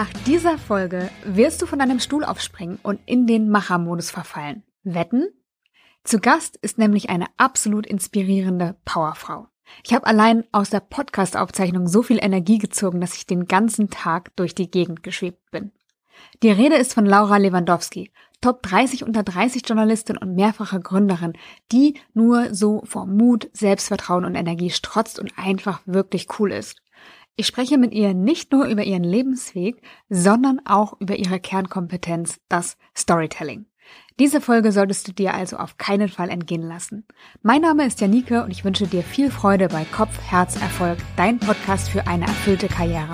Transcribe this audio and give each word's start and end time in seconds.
Nach 0.00 0.08
dieser 0.24 0.56
Folge 0.56 1.10
wirst 1.26 1.60
du 1.60 1.66
von 1.66 1.78
deinem 1.78 2.00
Stuhl 2.00 2.24
aufspringen 2.24 2.78
und 2.82 3.00
in 3.04 3.26
den 3.26 3.50
Machermodus 3.50 4.10
verfallen. 4.10 4.62
Wetten? 4.82 5.28
Zu 6.04 6.20
Gast 6.20 6.56
ist 6.62 6.78
nämlich 6.78 7.10
eine 7.10 7.26
absolut 7.36 7.86
inspirierende 7.86 8.76
Powerfrau. 8.86 9.48
Ich 9.84 9.92
habe 9.92 10.06
allein 10.06 10.44
aus 10.52 10.70
der 10.70 10.80
Podcast-Aufzeichnung 10.80 11.86
so 11.86 12.02
viel 12.02 12.16
Energie 12.18 12.56
gezogen, 12.56 13.02
dass 13.02 13.14
ich 13.14 13.26
den 13.26 13.44
ganzen 13.44 13.90
Tag 13.90 14.34
durch 14.36 14.54
die 14.54 14.70
Gegend 14.70 15.02
geschwebt 15.02 15.50
bin. 15.50 15.70
Die 16.42 16.50
Rede 16.50 16.76
ist 16.76 16.94
von 16.94 17.04
Laura 17.04 17.36
Lewandowski, 17.36 18.10
Top 18.40 18.62
30 18.62 19.04
unter 19.04 19.22
30 19.22 19.68
Journalistin 19.68 20.16
und 20.16 20.34
mehrfache 20.34 20.80
Gründerin, 20.80 21.34
die 21.72 22.00
nur 22.14 22.54
so 22.54 22.82
vor 22.86 23.04
Mut, 23.04 23.50
Selbstvertrauen 23.52 24.24
und 24.24 24.34
Energie 24.34 24.70
strotzt 24.70 25.18
und 25.18 25.34
einfach 25.36 25.82
wirklich 25.84 26.26
cool 26.38 26.52
ist. 26.52 26.80
Ich 27.40 27.46
spreche 27.46 27.78
mit 27.78 27.94
ihr 27.94 28.12
nicht 28.12 28.52
nur 28.52 28.66
über 28.66 28.84
ihren 28.84 29.02
Lebensweg, 29.02 29.80
sondern 30.10 30.60
auch 30.66 31.00
über 31.00 31.16
ihre 31.16 31.40
Kernkompetenz, 31.40 32.38
das 32.50 32.76
Storytelling. 32.94 33.64
Diese 34.18 34.42
Folge 34.42 34.72
solltest 34.72 35.08
du 35.08 35.12
dir 35.12 35.32
also 35.32 35.56
auf 35.56 35.78
keinen 35.78 36.10
Fall 36.10 36.28
entgehen 36.28 36.60
lassen. 36.60 37.06
Mein 37.40 37.62
Name 37.62 37.86
ist 37.86 37.98
Janike 37.98 38.44
und 38.44 38.50
ich 38.50 38.62
wünsche 38.62 38.86
dir 38.86 39.02
viel 39.02 39.30
Freude 39.30 39.68
bei 39.68 39.86
Kopf, 39.86 40.20
Herz, 40.20 40.60
Erfolg, 40.60 40.98
dein 41.16 41.38
Podcast 41.38 41.88
für 41.88 42.06
eine 42.06 42.26
erfüllte 42.26 42.68
Karriere. 42.68 43.08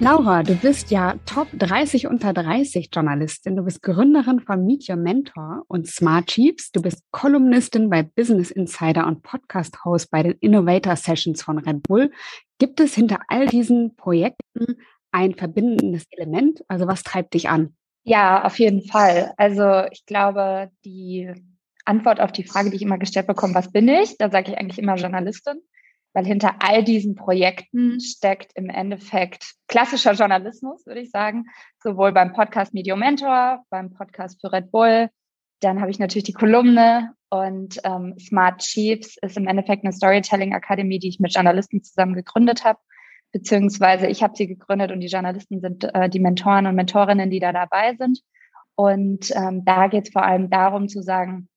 Laura, 0.00 0.44
du 0.44 0.54
bist 0.54 0.92
ja 0.92 1.16
Top 1.26 1.48
30 1.54 2.06
unter 2.06 2.32
30 2.32 2.90
Journalistin. 2.94 3.56
Du 3.56 3.64
bist 3.64 3.82
Gründerin 3.82 4.38
von 4.38 4.64
Meet 4.64 4.88
Your 4.88 4.94
Mentor 4.94 5.64
und 5.66 5.88
Smart 5.88 6.28
Chiefs. 6.28 6.70
Du 6.70 6.80
bist 6.80 7.02
Kolumnistin 7.10 7.90
bei 7.90 8.04
Business 8.04 8.52
Insider 8.52 9.08
und 9.08 9.24
Podcast-Host 9.24 10.08
bei 10.12 10.22
den 10.22 10.36
Innovator 10.40 10.94
Sessions 10.94 11.42
von 11.42 11.58
Red 11.58 11.82
Bull. 11.82 12.12
Gibt 12.60 12.78
es 12.78 12.94
hinter 12.94 13.22
all 13.26 13.46
diesen 13.46 13.96
Projekten 13.96 14.76
ein 15.10 15.34
verbindendes 15.34 16.04
Element? 16.12 16.62
Also 16.68 16.86
was 16.86 17.02
treibt 17.02 17.34
dich 17.34 17.48
an? 17.48 17.74
Ja, 18.04 18.44
auf 18.44 18.56
jeden 18.60 18.86
Fall. 18.86 19.32
Also 19.36 19.82
ich 19.90 20.06
glaube, 20.06 20.70
die 20.84 21.32
Antwort 21.84 22.20
auf 22.20 22.30
die 22.30 22.44
Frage, 22.44 22.70
die 22.70 22.76
ich 22.76 22.82
immer 22.82 22.98
gestellt 22.98 23.26
bekomme, 23.26 23.56
was 23.56 23.72
bin 23.72 23.88
ich? 23.88 24.16
Da 24.16 24.30
sage 24.30 24.52
ich 24.52 24.58
eigentlich 24.58 24.78
immer 24.78 24.94
Journalistin 24.94 25.60
weil 26.18 26.26
hinter 26.26 26.56
all 26.58 26.82
diesen 26.82 27.14
Projekten 27.14 28.00
steckt 28.00 28.50
im 28.56 28.70
Endeffekt 28.70 29.54
klassischer 29.68 30.14
Journalismus, 30.14 30.84
würde 30.84 30.98
ich 30.98 31.12
sagen, 31.12 31.44
sowohl 31.80 32.10
beim 32.10 32.32
Podcast 32.32 32.74
Medium 32.74 32.98
Mentor, 32.98 33.62
beim 33.70 33.94
Podcast 33.94 34.40
für 34.40 34.52
Red 34.52 34.72
Bull. 34.72 35.10
Dann 35.60 35.80
habe 35.80 35.92
ich 35.92 36.00
natürlich 36.00 36.24
die 36.24 36.32
Kolumne 36.32 37.14
und 37.30 37.78
ähm, 37.84 38.18
Smart 38.18 38.62
Chiefs 38.62 39.16
ist 39.22 39.36
im 39.36 39.46
Endeffekt 39.46 39.84
eine 39.84 39.92
Storytelling-Akademie, 39.92 40.98
die 40.98 41.08
ich 41.08 41.20
mit 41.20 41.32
Journalisten 41.32 41.84
zusammen 41.84 42.14
gegründet 42.14 42.64
habe. 42.64 42.80
Beziehungsweise 43.30 44.08
ich 44.08 44.24
habe 44.24 44.34
sie 44.34 44.48
gegründet 44.48 44.90
und 44.90 44.98
die 44.98 45.06
Journalisten 45.06 45.60
sind 45.60 45.84
äh, 45.94 46.08
die 46.08 46.18
Mentoren 46.18 46.66
und 46.66 46.74
Mentorinnen, 46.74 47.30
die 47.30 47.38
da 47.38 47.52
dabei 47.52 47.94
sind. 47.94 48.22
Und 48.74 49.30
ähm, 49.36 49.64
da 49.64 49.86
geht 49.86 50.08
es 50.08 50.12
vor 50.12 50.24
allem 50.24 50.50
darum 50.50 50.88
zu 50.88 51.00
sagen, 51.00 51.48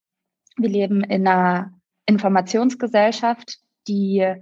wir 0.55 0.69
leben 0.69 1.03
in 1.03 1.27
einer 1.27 1.73
Informationsgesellschaft 2.05 3.57
die 3.87 4.35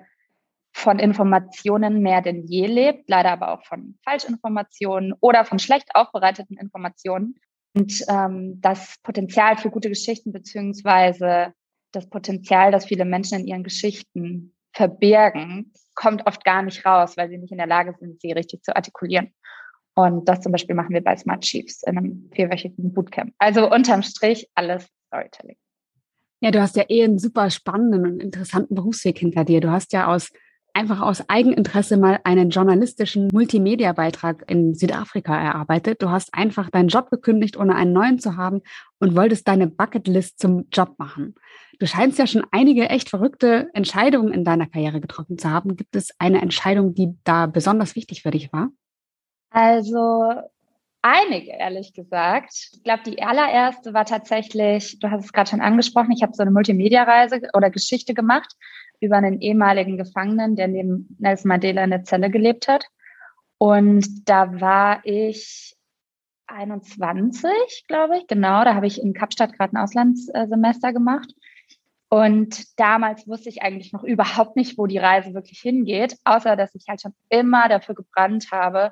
von 0.72 1.00
Informationen 1.00 2.02
mehr 2.02 2.22
denn 2.22 2.44
je 2.45 2.67
lebt, 2.67 3.09
leider 3.09 3.31
aber 3.31 3.53
auch 3.53 3.66
von 3.66 3.98
Falschinformationen 4.03 5.14
oder 5.20 5.45
von 5.45 5.59
schlecht 5.59 5.89
aufbereiteten 5.94 6.58
Informationen. 6.58 7.36
Und 7.76 8.03
ähm, 8.08 8.59
das 8.61 8.95
Potenzial 9.03 9.58
für 9.58 9.70
gute 9.70 9.89
Geschichten 9.89 10.31
beziehungsweise 10.31 11.53
das 11.92 12.09
Potenzial, 12.09 12.72
das 12.72 12.86
viele 12.86 13.06
Menschen 13.06 13.39
in 13.39 13.48
ihren 13.48 13.64
Geschichten 13.64 14.55
verbergen, 14.73 15.73
kommt 15.95 16.26
oft 16.27 16.43
gar 16.45 16.61
nicht 16.61 16.86
raus, 16.86 17.17
weil 17.17 17.30
sie 17.30 17.38
nicht 17.38 17.52
in 17.52 17.58
der 17.58 17.67
Lage 17.67 17.93
sind, 17.99 18.22
sie 18.22 18.32
richtig 18.32 18.64
zu 18.64 18.76
artikulieren. 18.76 19.33
Und 19.95 20.30
das 20.30 20.42
zum 20.42 20.52
Beispiel 20.52 20.76
machen 20.76 20.93
wir 20.93 21.04
bei 21.04 21.17
Smart 21.17 21.42
Chiefs 21.43 21.83
in 21.83 21.98
einem 21.98 22.30
vierwöchigen 22.33 22.93
Bootcamp. 22.93 23.33
Also 23.38 23.70
unterm 23.70 24.02
Strich 24.02 24.48
alles 24.55 24.88
Storytelling. 25.08 25.58
Ja, 26.42 26.52
du 26.52 26.61
hast 26.61 26.77
ja 26.77 26.86
eh 26.88 27.04
einen 27.04 27.20
super 27.20 27.49
spannenden 27.49 28.05
und 28.05 28.23
interessanten 28.23 28.76
Berufsweg 28.76 29.17
hinter 29.17 29.43
dir. 29.43 29.60
Du 29.60 29.72
hast 29.72 29.92
ja 29.92 30.08
aus 30.08 30.30
einfach 30.80 31.02
aus 31.02 31.28
Eigeninteresse 31.28 31.98
mal 31.98 32.22
einen 32.23 32.52
journalistischen 32.52 33.28
Multimedia-Beitrag 33.34 34.50
in 34.50 34.76
Südafrika 34.76 35.38
erarbeitet. 35.38 36.02
Du 36.02 36.10
hast 36.10 36.34
einfach 36.34 36.70
deinen 36.70 36.88
Job 36.88 37.10
gekündigt, 37.10 37.58
ohne 37.58 37.76
einen 37.76 37.92
neuen 37.92 38.17
zu 38.17 38.38
haben 38.38 38.62
und 38.98 39.14
wolltest 39.14 39.45
deine 39.50 39.67
Bucketlist 39.67 40.40
zum 40.40 40.67
Job 40.72 40.95
machen. 40.98 41.36
Du 41.80 41.86
scheinst 41.86 42.17
ja 42.17 42.28
schon 42.28 42.45
einige 42.52 42.88
echt 42.88 43.10
verrückte 43.10 43.67
Entscheidungen 43.73 44.34
in 44.34 44.45
deiner 44.45 44.67
Karriere 44.67 45.02
getroffen 45.02 45.38
zu 45.38 45.50
haben. 45.50 45.76
Gibt 45.76 45.98
es 45.98 46.12
eine 46.17 46.42
Entscheidung, 46.42 46.94
die 46.94 47.14
da 47.26 47.46
besonders 47.46 47.98
wichtig 47.98 48.22
für 48.22 48.32
dich 48.32 48.54
war? 48.54 48.70
Also 49.50 50.34
Einige, 51.02 51.52
ehrlich 51.52 51.94
gesagt. 51.94 52.52
Ich 52.73 52.84
glaube, 52.84 53.04
die 53.06 53.23
allererste 53.23 53.94
war 53.94 54.04
tatsächlich, 54.04 55.00
du 55.00 55.10
hast 55.10 55.23
es 55.23 55.32
gerade 55.32 55.50
schon 55.50 55.61
angesprochen, 55.61 56.11
ich 56.11 56.23
habe 56.23 56.34
so 56.34 56.42
eine 56.42 56.52
Multimedia-Reise 56.52 57.40
oder 57.54 57.70
Geschichte 57.70 58.14
gemacht 58.14 58.54
über 58.99 59.17
einen 59.17 59.42
ehemaligen 59.42 59.98
Gefangenen, 59.98 60.55
der 60.55 60.67
neben 60.67 61.15
Nelson 61.20 61.49
Mandela 61.49 61.83
in 61.83 61.92
der 61.92 62.04
Zelle 62.04 62.30
gelebt 62.30 62.67
hat. 62.67 62.86
Und 63.58 64.27
da 64.27 64.60
war 64.60 65.02
ich 65.04 65.76
21, 66.48 67.86
glaube 67.87 68.17
ich, 68.17 68.27
genau. 68.27 68.64
Da 68.64 68.76
habe 68.76 68.87
ich 68.87 69.02
in 69.02 69.14
Kapstadt 69.14 69.54
gerade 69.54 69.73
ein 69.73 69.83
Auslandssemester 69.83 70.93
gemacht. 70.93 71.33
Und 72.10 72.80
damals 72.80 73.27
wusste 73.27 73.49
ich 73.49 73.61
eigentlich 73.61 73.93
noch 73.93 74.04
überhaupt 74.04 74.55
nicht, 74.55 74.77
wo 74.77 74.87
die 74.87 74.98
Reise 74.98 75.33
wirklich 75.36 75.60
hingeht, 75.60 76.17
außer 76.23 76.55
dass 76.55 76.73
ich 76.73 76.86
halt 76.87 77.02
schon 77.02 77.14
immer 77.30 77.70
dafür 77.70 77.93
gebrannt 77.93 78.48
habe, 78.52 78.92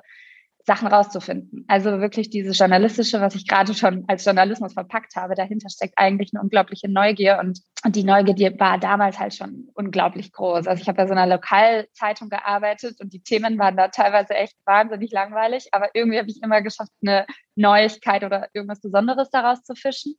Sachen 0.68 0.86
rauszufinden. 0.86 1.64
Also 1.66 1.98
wirklich 1.98 2.28
dieses 2.30 2.58
Journalistische, 2.58 3.20
was 3.20 3.34
ich 3.34 3.48
gerade 3.48 3.74
schon 3.74 4.04
als 4.06 4.24
Journalismus 4.24 4.74
verpackt 4.74 5.16
habe, 5.16 5.34
dahinter 5.34 5.70
steckt 5.70 5.94
eigentlich 5.96 6.30
eine 6.32 6.42
unglaubliche 6.42 6.88
Neugier 6.88 7.38
und, 7.40 7.58
die 7.86 8.04
Neugier 8.04 8.58
war 8.58 8.78
damals 8.78 9.18
halt 9.18 9.34
schon 9.34 9.68
unglaublich 9.74 10.32
groß. 10.32 10.66
Also 10.66 10.82
ich 10.82 10.88
habe 10.88 10.96
bei 10.96 11.06
so 11.06 11.12
einer 11.12 11.26
Lokalzeitung 11.26 12.28
gearbeitet 12.28 13.00
und 13.00 13.12
die 13.12 13.22
Themen 13.22 13.58
waren 13.58 13.76
da 13.76 13.88
teilweise 13.88 14.34
echt 14.34 14.56
wahnsinnig 14.66 15.10
langweilig, 15.10 15.68
aber 15.72 15.88
irgendwie 15.94 16.18
habe 16.18 16.28
ich 16.28 16.42
immer 16.42 16.60
geschafft, 16.60 16.92
eine 17.02 17.24
Neuigkeit 17.54 18.24
oder 18.24 18.48
irgendwas 18.52 18.80
Besonderes 18.80 19.30
daraus 19.30 19.62
zu 19.62 19.74
fischen. 19.74 20.16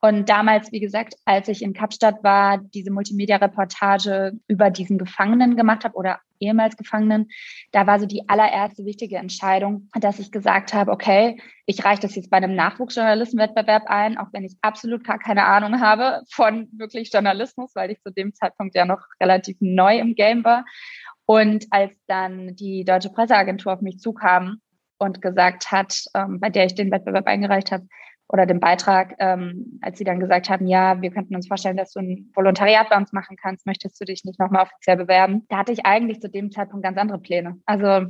Und 0.00 0.28
damals, 0.28 0.70
wie 0.70 0.78
gesagt, 0.78 1.14
als 1.24 1.48
ich 1.48 1.60
in 1.62 1.72
Kapstadt 1.72 2.22
war, 2.22 2.58
diese 2.58 2.92
Multimedia-Reportage 2.92 4.32
über 4.46 4.70
diesen 4.70 4.96
Gefangenen 4.96 5.56
gemacht 5.56 5.84
habe 5.84 5.96
oder 5.96 6.20
ehemals 6.38 6.76
Gefangenen, 6.76 7.28
da 7.72 7.88
war 7.88 7.98
so 7.98 8.06
die 8.06 8.28
allererste 8.28 8.84
wichtige 8.84 9.16
Entscheidung, 9.16 9.88
dass 10.00 10.20
ich 10.20 10.30
gesagt 10.30 10.72
habe, 10.72 10.92
okay, 10.92 11.40
ich 11.66 11.84
reiche 11.84 12.02
das 12.02 12.14
jetzt 12.14 12.30
bei 12.30 12.36
einem 12.36 12.54
Nachwuchsjournalistenwettbewerb 12.54 13.84
ein, 13.86 14.18
auch 14.18 14.28
wenn 14.32 14.44
ich 14.44 14.56
absolut 14.62 15.02
gar 15.02 15.18
keine 15.18 15.46
Ahnung 15.46 15.80
habe 15.80 16.22
von 16.30 16.68
wirklich 16.72 17.12
Journalismus, 17.12 17.74
weil 17.74 17.90
ich 17.90 18.00
zu 18.00 18.12
dem 18.12 18.32
Zeitpunkt 18.34 18.76
ja 18.76 18.84
noch 18.84 19.00
relativ 19.20 19.56
neu 19.58 19.98
im 19.98 20.14
Game 20.14 20.44
war. 20.44 20.64
Und 21.26 21.66
als 21.70 21.92
dann 22.06 22.54
die 22.54 22.84
Deutsche 22.84 23.10
Presseagentur 23.10 23.72
auf 23.72 23.80
mich 23.80 23.98
zukam 23.98 24.60
und 24.96 25.20
gesagt 25.20 25.72
hat, 25.72 26.04
ähm, 26.14 26.38
bei 26.40 26.50
der 26.50 26.66
ich 26.66 26.74
den 26.74 26.90
Wettbewerb 26.90 27.26
eingereicht 27.26 27.72
habe, 27.72 27.86
oder 28.28 28.46
den 28.46 28.60
Beitrag, 28.60 29.14
ähm, 29.18 29.78
als 29.80 29.98
sie 29.98 30.04
dann 30.04 30.20
gesagt 30.20 30.50
haben, 30.50 30.66
ja, 30.66 31.00
wir 31.00 31.10
könnten 31.10 31.34
uns 31.34 31.48
vorstellen, 31.48 31.76
dass 31.76 31.92
du 31.92 32.00
ein 32.00 32.30
Volontariat 32.34 32.90
bei 32.90 32.96
uns 32.96 33.12
machen 33.12 33.36
kannst, 33.40 33.66
möchtest 33.66 34.00
du 34.00 34.04
dich 34.04 34.24
nicht 34.24 34.38
nochmal 34.38 34.64
offiziell 34.64 34.96
bewerben? 34.96 35.46
Da 35.48 35.58
hatte 35.58 35.72
ich 35.72 35.86
eigentlich 35.86 36.20
zu 36.20 36.28
dem 36.28 36.50
Zeitpunkt 36.50 36.84
ganz 36.84 36.98
andere 36.98 37.18
Pläne. 37.18 37.58
Also 37.64 38.06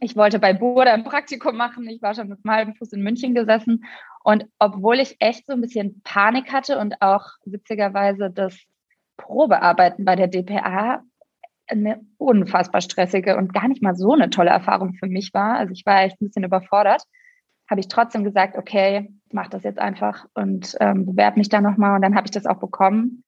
ich 0.00 0.14
wollte 0.14 0.38
bei 0.38 0.52
Burda 0.52 0.92
ein 0.92 1.02
Praktikum 1.02 1.56
machen, 1.56 1.88
ich 1.88 2.00
war 2.00 2.14
schon 2.14 2.28
mit 2.28 2.38
einem 2.44 2.54
halben 2.54 2.74
Fuß 2.76 2.92
in 2.92 3.02
München 3.02 3.34
gesessen 3.34 3.84
und 4.22 4.46
obwohl 4.60 5.00
ich 5.00 5.16
echt 5.18 5.46
so 5.48 5.54
ein 5.54 5.60
bisschen 5.60 6.00
Panik 6.04 6.52
hatte 6.52 6.78
und 6.78 7.02
auch 7.02 7.26
witzigerweise 7.44 8.30
das 8.30 8.56
Probearbeiten 9.16 10.04
bei 10.04 10.14
der 10.14 10.28
DPA 10.28 11.02
eine 11.66 12.00
unfassbar 12.18 12.80
stressige 12.80 13.36
und 13.36 13.52
gar 13.52 13.66
nicht 13.66 13.82
mal 13.82 13.96
so 13.96 14.12
eine 14.12 14.30
tolle 14.30 14.50
Erfahrung 14.50 14.94
für 14.94 15.06
mich 15.06 15.34
war. 15.34 15.56
Also 15.56 15.72
ich 15.72 15.84
war 15.86 16.02
echt 16.02 16.20
ein 16.20 16.26
bisschen 16.26 16.44
überfordert 16.44 17.02
habe 17.70 17.80
ich 17.80 17.88
trotzdem 17.88 18.24
gesagt, 18.24 18.58
okay, 18.58 19.08
mach 19.32 19.48
das 19.48 19.62
jetzt 19.62 19.78
einfach 19.78 20.26
und 20.34 20.76
ähm, 20.80 21.06
bewerbe 21.06 21.38
mich 21.38 21.48
da 21.48 21.60
nochmal. 21.60 21.96
Und 21.96 22.02
dann 22.02 22.14
habe 22.14 22.26
ich 22.26 22.30
das 22.30 22.46
auch 22.46 22.58
bekommen, 22.58 23.24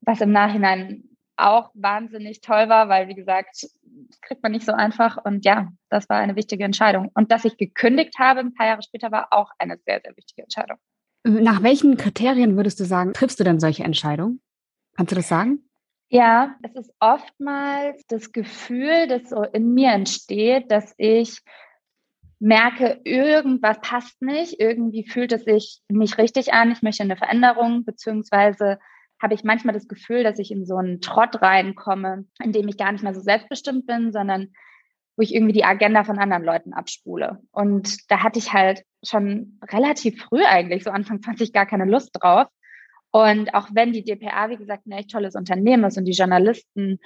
was 0.00 0.20
im 0.20 0.32
Nachhinein 0.32 1.04
auch 1.36 1.70
wahnsinnig 1.74 2.40
toll 2.40 2.68
war, 2.68 2.88
weil, 2.88 3.08
wie 3.08 3.14
gesagt, 3.14 3.62
das 4.08 4.20
kriegt 4.20 4.42
man 4.42 4.52
nicht 4.52 4.66
so 4.66 4.72
einfach. 4.72 5.18
Und 5.24 5.44
ja, 5.44 5.68
das 5.88 6.08
war 6.08 6.18
eine 6.18 6.36
wichtige 6.36 6.64
Entscheidung. 6.64 7.10
Und 7.14 7.32
dass 7.32 7.44
ich 7.44 7.56
gekündigt 7.56 8.18
habe 8.18 8.40
ein 8.40 8.54
paar 8.54 8.66
Jahre 8.66 8.82
später, 8.82 9.10
war 9.10 9.28
auch 9.30 9.50
eine 9.58 9.78
sehr, 9.86 10.00
sehr 10.02 10.16
wichtige 10.16 10.42
Entscheidung. 10.42 10.78
Nach 11.24 11.62
welchen 11.62 11.96
Kriterien 11.96 12.56
würdest 12.56 12.80
du 12.80 12.84
sagen, 12.84 13.12
triffst 13.12 13.38
du 13.38 13.44
denn 13.44 13.60
solche 13.60 13.84
Entscheidungen? 13.84 14.40
Kannst 14.96 15.12
du 15.12 15.16
das 15.16 15.28
sagen? 15.28 15.60
Ja, 16.08 16.56
es 16.62 16.74
ist 16.74 16.92
oftmals 17.00 18.04
das 18.06 18.32
Gefühl, 18.32 19.06
das 19.08 19.30
so 19.30 19.42
in 19.44 19.72
mir 19.72 19.92
entsteht, 19.92 20.70
dass 20.70 20.92
ich 20.98 21.40
merke, 22.42 23.00
irgendwas 23.04 23.80
passt 23.80 24.20
nicht, 24.20 24.58
irgendwie 24.58 25.06
fühlt 25.08 25.32
es 25.32 25.44
sich 25.44 25.80
nicht 25.88 26.18
richtig 26.18 26.52
an, 26.52 26.72
ich 26.72 26.82
möchte 26.82 27.04
eine 27.04 27.16
Veränderung, 27.16 27.84
beziehungsweise 27.84 28.78
habe 29.22 29.34
ich 29.34 29.44
manchmal 29.44 29.74
das 29.74 29.86
Gefühl, 29.86 30.24
dass 30.24 30.40
ich 30.40 30.50
in 30.50 30.66
so 30.66 30.76
einen 30.76 31.00
Trott 31.00 31.40
reinkomme, 31.40 32.24
in 32.42 32.50
dem 32.50 32.66
ich 32.66 32.76
gar 32.76 32.90
nicht 32.90 33.04
mehr 33.04 33.14
so 33.14 33.20
selbstbestimmt 33.20 33.86
bin, 33.86 34.10
sondern 34.10 34.52
wo 35.16 35.22
ich 35.22 35.32
irgendwie 35.32 35.52
die 35.52 35.64
Agenda 35.64 36.02
von 36.02 36.18
anderen 36.18 36.42
Leuten 36.42 36.72
abspule. 36.72 37.38
Und 37.52 38.10
da 38.10 38.24
hatte 38.24 38.40
ich 38.40 38.52
halt 38.52 38.82
schon 39.04 39.60
relativ 39.70 40.20
früh 40.20 40.42
eigentlich, 40.42 40.82
so 40.82 40.90
Anfang 40.90 41.22
20, 41.22 41.52
gar 41.52 41.66
keine 41.66 41.84
Lust 41.84 42.10
drauf. 42.14 42.48
Und 43.12 43.54
auch 43.54 43.68
wenn 43.72 43.92
die 43.92 44.02
DPA, 44.02 44.48
wie 44.48 44.56
gesagt, 44.56 44.86
ein 44.86 44.92
echt 44.92 45.10
tolles 45.10 45.36
Unternehmen 45.36 45.84
ist 45.84 45.98
und 45.98 46.06
die 46.06 46.12
Journalisten 46.12 46.98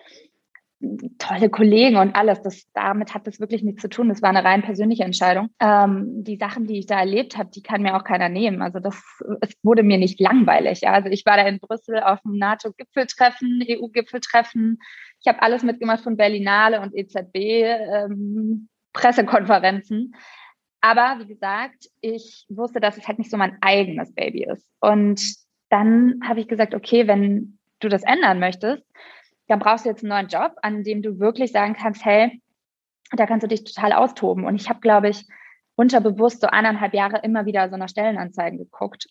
tolle 1.19 1.49
Kollegen 1.49 1.97
und 1.97 2.15
alles. 2.15 2.43
Das, 2.43 2.67
damit 2.75 3.15
hat 3.15 3.27
das 3.27 3.41
wirklich 3.41 3.63
nichts 3.63 3.83
zu 3.83 3.89
tun. 3.89 4.09
Das 4.09 4.23
war 4.23 4.31
eine 4.31 4.45
rein 4.45 4.63
persönliche 4.63 5.05
Entscheidung. 5.05 5.49
Ähm, 5.61 6.25
die 6.25 6.37
Sachen, 6.37 6.67
die 6.67 6.79
ich 6.79 6.87
da 6.87 6.99
erlebt 6.99 7.37
habe, 7.39 7.51
die 7.51 7.63
kann 7.63 7.83
mir 7.83 7.97
auch 7.97 8.05
keiner 8.05 8.29
nehmen. 8.29 8.63
Also 8.63 8.79
das, 8.79 9.03
es 9.41 9.55
wurde 9.63 9.83
mir 9.83 9.99
nicht 9.99 10.21
langweilig. 10.21 10.83
Ja? 10.83 10.93
Also 10.93 11.09
ich 11.09 11.25
war 11.25 11.37
da 11.37 11.47
in 11.47 11.61
Brüssel 11.61 12.01
auf 12.01 12.21
dem 12.23 12.37
NATO-Gipfeltreffen, 12.37 13.65
EU-Gipfeltreffen. 13.69 14.79
Ich 15.21 15.29
habe 15.29 15.43
alles 15.43 15.63
mitgemacht 15.63 16.03
von 16.03 16.17
Berlinale 16.17 16.81
und 16.81 16.95
EZB, 16.95 17.37
ähm, 17.37 18.69
Pressekonferenzen. 18.93 20.15
Aber 20.81 21.19
wie 21.21 21.27
gesagt, 21.27 21.89
ich 22.01 22.47
wusste, 22.49 22.81
dass 22.81 22.97
es 22.97 23.09
halt 23.09 23.19
nicht 23.19 23.31
so 23.31 23.37
mein 23.37 23.57
eigenes 23.61 24.15
Baby 24.15 24.45
ist. 24.45 24.69
Und 24.81 25.21
dann 25.71 26.21
habe 26.23 26.41
ich 26.41 26.49
gesagt, 26.49 26.75
okay, 26.75 27.09
wenn 27.09 27.59
du 27.81 27.89
das 27.89 28.05
ändern 28.05 28.39
möchtest, 28.39 28.85
dann 29.49 29.59
brauchst 29.59 29.85
du 29.85 29.89
jetzt 29.89 30.03
einen 30.03 30.11
neuen 30.11 30.29
Job, 30.29 30.57
an 30.63 30.83
dem 30.83 31.03
du 31.03 31.19
wirklich 31.19 31.53
sagen 31.53 31.75
kannst, 31.75 32.05
hey, 32.05 32.43
da 33.13 33.27
kannst 33.27 33.45
du 33.45 33.49
dich 33.49 33.65
total 33.65 33.93
austoben. 33.93 34.45
Und 34.45 34.57
ich 34.57 34.69
habe, 34.69 34.81
glaube 34.81 35.09
ich, 35.09 35.27
unterbewusst 35.77 36.41
so 36.41 36.49
eineinhalb 36.49 36.95
Jahre 36.95 37.21
immer 37.23 37.47
wieder 37.47 37.69
so 37.71 37.77
nach 37.77 37.89
Stellenanzeigen 37.89 38.59
geguckt. 38.59 39.07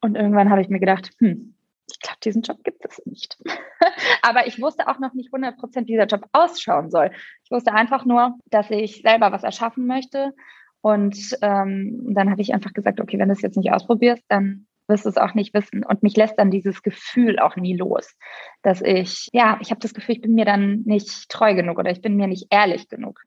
Und 0.00 0.16
irgendwann 0.16 0.50
habe 0.50 0.60
ich 0.60 0.68
mir 0.68 0.80
gedacht, 0.80 1.12
hm, 1.18 1.54
ich 1.88 2.00
glaube, 2.00 2.18
diesen 2.24 2.42
Job 2.42 2.64
gibt 2.64 2.84
es 2.84 3.04
nicht. 3.06 3.38
Aber 4.22 4.46
ich 4.46 4.60
wusste 4.60 4.88
auch 4.88 4.98
noch 4.98 5.14
nicht 5.14 5.32
100 5.32 5.56
Prozent, 5.56 5.86
wie 5.86 5.92
dieser 5.92 6.06
Job 6.06 6.26
ausschauen 6.32 6.90
soll. 6.90 7.10
Ich 7.44 7.50
wusste 7.50 7.72
einfach 7.72 8.04
nur, 8.04 8.36
dass 8.46 8.70
ich 8.70 9.02
selber 9.02 9.30
was 9.30 9.44
erschaffen 9.44 9.86
möchte. 9.86 10.34
Und 10.80 11.16
ähm, 11.42 12.14
dann 12.14 12.30
habe 12.30 12.42
ich 12.42 12.52
einfach 12.52 12.72
gesagt, 12.72 13.00
okay, 13.00 13.18
wenn 13.18 13.28
du 13.28 13.34
es 13.34 13.42
jetzt 13.42 13.56
nicht 13.56 13.72
ausprobierst, 13.72 14.24
dann 14.28 14.65
wirst 14.88 15.04
du 15.04 15.08
es 15.08 15.16
auch 15.16 15.34
nicht 15.34 15.54
wissen. 15.54 15.84
Und 15.84 16.02
mich 16.02 16.16
lässt 16.16 16.38
dann 16.38 16.50
dieses 16.50 16.82
Gefühl 16.82 17.38
auch 17.38 17.56
nie 17.56 17.76
los, 17.76 18.14
dass 18.62 18.80
ich, 18.82 19.28
ja, 19.32 19.58
ich 19.60 19.70
habe 19.70 19.80
das 19.80 19.94
Gefühl, 19.94 20.16
ich 20.16 20.22
bin 20.22 20.34
mir 20.34 20.44
dann 20.44 20.82
nicht 20.82 21.28
treu 21.28 21.54
genug 21.54 21.78
oder 21.78 21.90
ich 21.90 22.00
bin 22.00 22.16
mir 22.16 22.26
nicht 22.26 22.46
ehrlich 22.50 22.88
genug, 22.88 23.20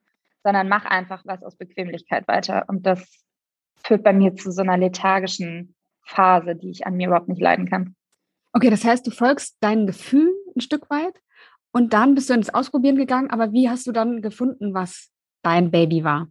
sondern 0.43 0.69
mach 0.69 0.85
einfach 0.85 1.23
was 1.25 1.43
aus 1.43 1.55
Bequemlichkeit 1.57 2.27
weiter. 2.27 2.65
Und 2.67 2.85
das 2.85 3.23
führt 3.83 4.03
bei 4.03 4.13
mir 4.13 4.35
zu 4.35 4.51
so 4.51 4.61
einer 4.61 4.77
lethargischen 4.77 5.75
Phase, 6.03 6.55
die 6.55 6.71
ich 6.71 6.85
an 6.85 6.95
mir 6.95 7.07
überhaupt 7.07 7.29
nicht 7.29 7.41
leiden 7.41 7.69
kann. 7.69 7.95
Okay, 8.53 8.69
das 8.69 8.83
heißt, 8.83 9.05
du 9.05 9.11
folgst 9.11 9.57
deinen 9.61 9.85
Gefühlen 9.85 10.33
ein 10.55 10.61
Stück 10.61 10.89
weit 10.89 11.13
und 11.71 11.93
dann 11.93 12.15
bist 12.15 12.29
du 12.29 12.33
ins 12.33 12.53
Ausprobieren 12.53 12.95
gegangen, 12.95 13.29
aber 13.29 13.51
wie 13.51 13.69
hast 13.69 13.85
du 13.85 13.91
dann 13.91 14.21
gefunden, 14.21 14.73
was 14.73 15.11
dein 15.43 15.69
Baby 15.71 16.03
war? 16.03 16.27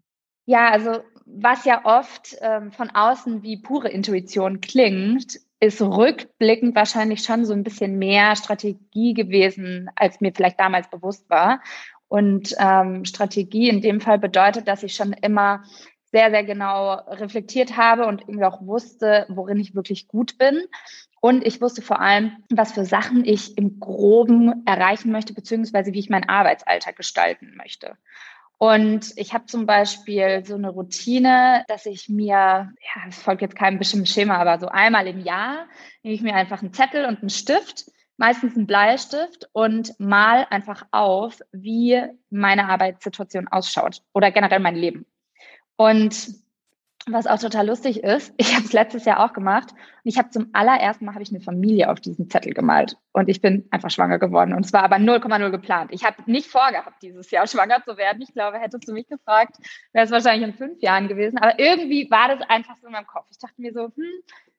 Ja, 0.46 0.70
also 0.70 1.02
was 1.30 1.64
ja 1.64 1.84
oft 1.84 2.36
ähm, 2.40 2.72
von 2.72 2.90
außen 2.90 3.42
wie 3.42 3.58
pure 3.58 3.88
Intuition 3.88 4.60
klingt, 4.60 5.38
ist 5.60 5.80
rückblickend 5.80 6.74
wahrscheinlich 6.74 7.22
schon 7.22 7.44
so 7.44 7.52
ein 7.52 7.64
bisschen 7.64 7.98
mehr 7.98 8.36
Strategie 8.36 9.14
gewesen, 9.14 9.90
als 9.96 10.20
mir 10.20 10.32
vielleicht 10.32 10.58
damals 10.60 10.88
bewusst 10.88 11.28
war. 11.28 11.60
Und 12.08 12.54
ähm, 12.58 13.04
Strategie 13.04 13.68
in 13.68 13.82
dem 13.82 14.00
Fall 14.00 14.18
bedeutet, 14.18 14.66
dass 14.68 14.82
ich 14.82 14.94
schon 14.94 15.12
immer 15.12 15.64
sehr, 16.10 16.30
sehr 16.30 16.44
genau 16.44 16.94
reflektiert 16.94 17.76
habe 17.76 18.06
und 18.06 18.22
irgendwie 18.22 18.44
auch 18.44 18.62
wusste, 18.62 19.26
worin 19.28 19.60
ich 19.60 19.74
wirklich 19.74 20.08
gut 20.08 20.38
bin. 20.38 20.62
Und 21.20 21.44
ich 21.44 21.60
wusste 21.60 21.82
vor 21.82 22.00
allem, 22.00 22.32
was 22.50 22.72
für 22.72 22.84
Sachen 22.84 23.24
ich 23.24 23.58
im 23.58 23.80
Groben 23.80 24.62
erreichen 24.64 25.10
möchte, 25.10 25.34
beziehungsweise 25.34 25.92
wie 25.92 25.98
ich 25.98 26.08
meinen 26.08 26.28
Arbeitsalltag 26.28 26.96
gestalten 26.96 27.54
möchte. 27.56 27.98
Und 28.58 29.12
ich 29.16 29.34
habe 29.34 29.46
zum 29.46 29.66
Beispiel 29.66 30.44
so 30.44 30.56
eine 30.56 30.70
Routine, 30.70 31.64
dass 31.68 31.86
ich 31.86 32.08
mir, 32.08 32.34
ja, 32.34 33.02
es 33.08 33.16
folgt 33.22 33.40
jetzt 33.40 33.54
keinem 33.54 33.78
bestimmten 33.78 34.06
Schema, 34.06 34.36
aber 34.36 34.58
so 34.58 34.66
einmal 34.66 35.06
im 35.06 35.20
Jahr 35.20 35.66
nehme 36.02 36.14
ich 36.14 36.22
mir 36.22 36.34
einfach 36.34 36.60
einen 36.60 36.72
Zettel 36.72 37.04
und 37.04 37.20
einen 37.20 37.30
Stift, 37.30 37.88
meistens 38.16 38.56
einen 38.56 38.66
Bleistift 38.66 39.48
und 39.52 39.98
mal 40.00 40.44
einfach 40.50 40.84
auf, 40.90 41.40
wie 41.52 42.02
meine 42.30 42.68
Arbeitssituation 42.68 43.46
ausschaut 43.46 44.02
oder 44.12 44.32
generell 44.32 44.58
mein 44.58 44.74
Leben. 44.74 45.06
Und 45.76 46.28
was 47.12 47.26
auch 47.26 47.38
total 47.38 47.66
lustig 47.66 48.02
ist, 48.02 48.32
ich 48.38 48.54
habe 48.54 48.64
es 48.64 48.72
letztes 48.72 49.04
Jahr 49.04 49.24
auch 49.24 49.32
gemacht 49.32 49.72
und 49.72 50.10
ich 50.10 50.18
habe 50.18 50.30
zum 50.30 50.48
allerersten 50.52 51.04
Mal 51.04 51.14
habe 51.14 51.22
ich 51.22 51.30
eine 51.30 51.40
Familie 51.40 51.90
auf 51.90 52.00
diesen 52.00 52.30
Zettel 52.30 52.54
gemalt 52.54 52.96
und 53.12 53.28
ich 53.28 53.40
bin 53.40 53.66
einfach 53.70 53.90
schwanger 53.90 54.18
geworden 54.18 54.54
und 54.54 54.64
es 54.64 54.72
war 54.72 54.82
aber 54.82 54.96
0,0 54.96 55.50
geplant. 55.50 55.90
Ich 55.92 56.04
habe 56.04 56.16
nicht 56.26 56.48
vorgehabt, 56.48 57.02
dieses 57.02 57.30
Jahr 57.30 57.46
schwanger 57.46 57.82
zu 57.84 57.96
werden. 57.96 58.22
Ich 58.22 58.32
glaube, 58.32 58.58
hättest 58.58 58.88
du 58.88 58.92
mich 58.92 59.08
gefragt, 59.08 59.56
wäre 59.92 60.04
es 60.04 60.10
wahrscheinlich 60.10 60.48
in 60.48 60.54
fünf 60.54 60.80
Jahren 60.80 61.08
gewesen. 61.08 61.38
Aber 61.38 61.58
irgendwie 61.58 62.10
war 62.10 62.28
das 62.28 62.48
einfach 62.48 62.76
so 62.76 62.86
in 62.86 62.92
meinem 62.92 63.06
Kopf. 63.06 63.26
Ich 63.30 63.38
dachte 63.38 63.60
mir 63.60 63.72
so, 63.72 63.84
hm, 63.84 64.04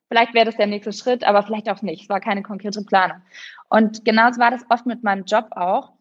vielleicht 0.07 0.33
wäre 0.33 0.45
das 0.45 0.57
der 0.57 0.67
nächste 0.67 0.93
Schritt, 0.93 1.23
aber 1.23 1.43
vielleicht 1.43 1.69
auch 1.69 1.81
nicht. 1.81 2.03
Es 2.03 2.09
war 2.09 2.19
keine 2.19 2.43
konkrete 2.43 2.83
Planung. 2.83 3.21
Und 3.69 4.05
genauso 4.05 4.39
war 4.39 4.51
das 4.51 4.65
oft 4.69 4.85
mit 4.85 5.03
meinem 5.03 5.25
Job 5.25 5.47
auch 5.51 5.93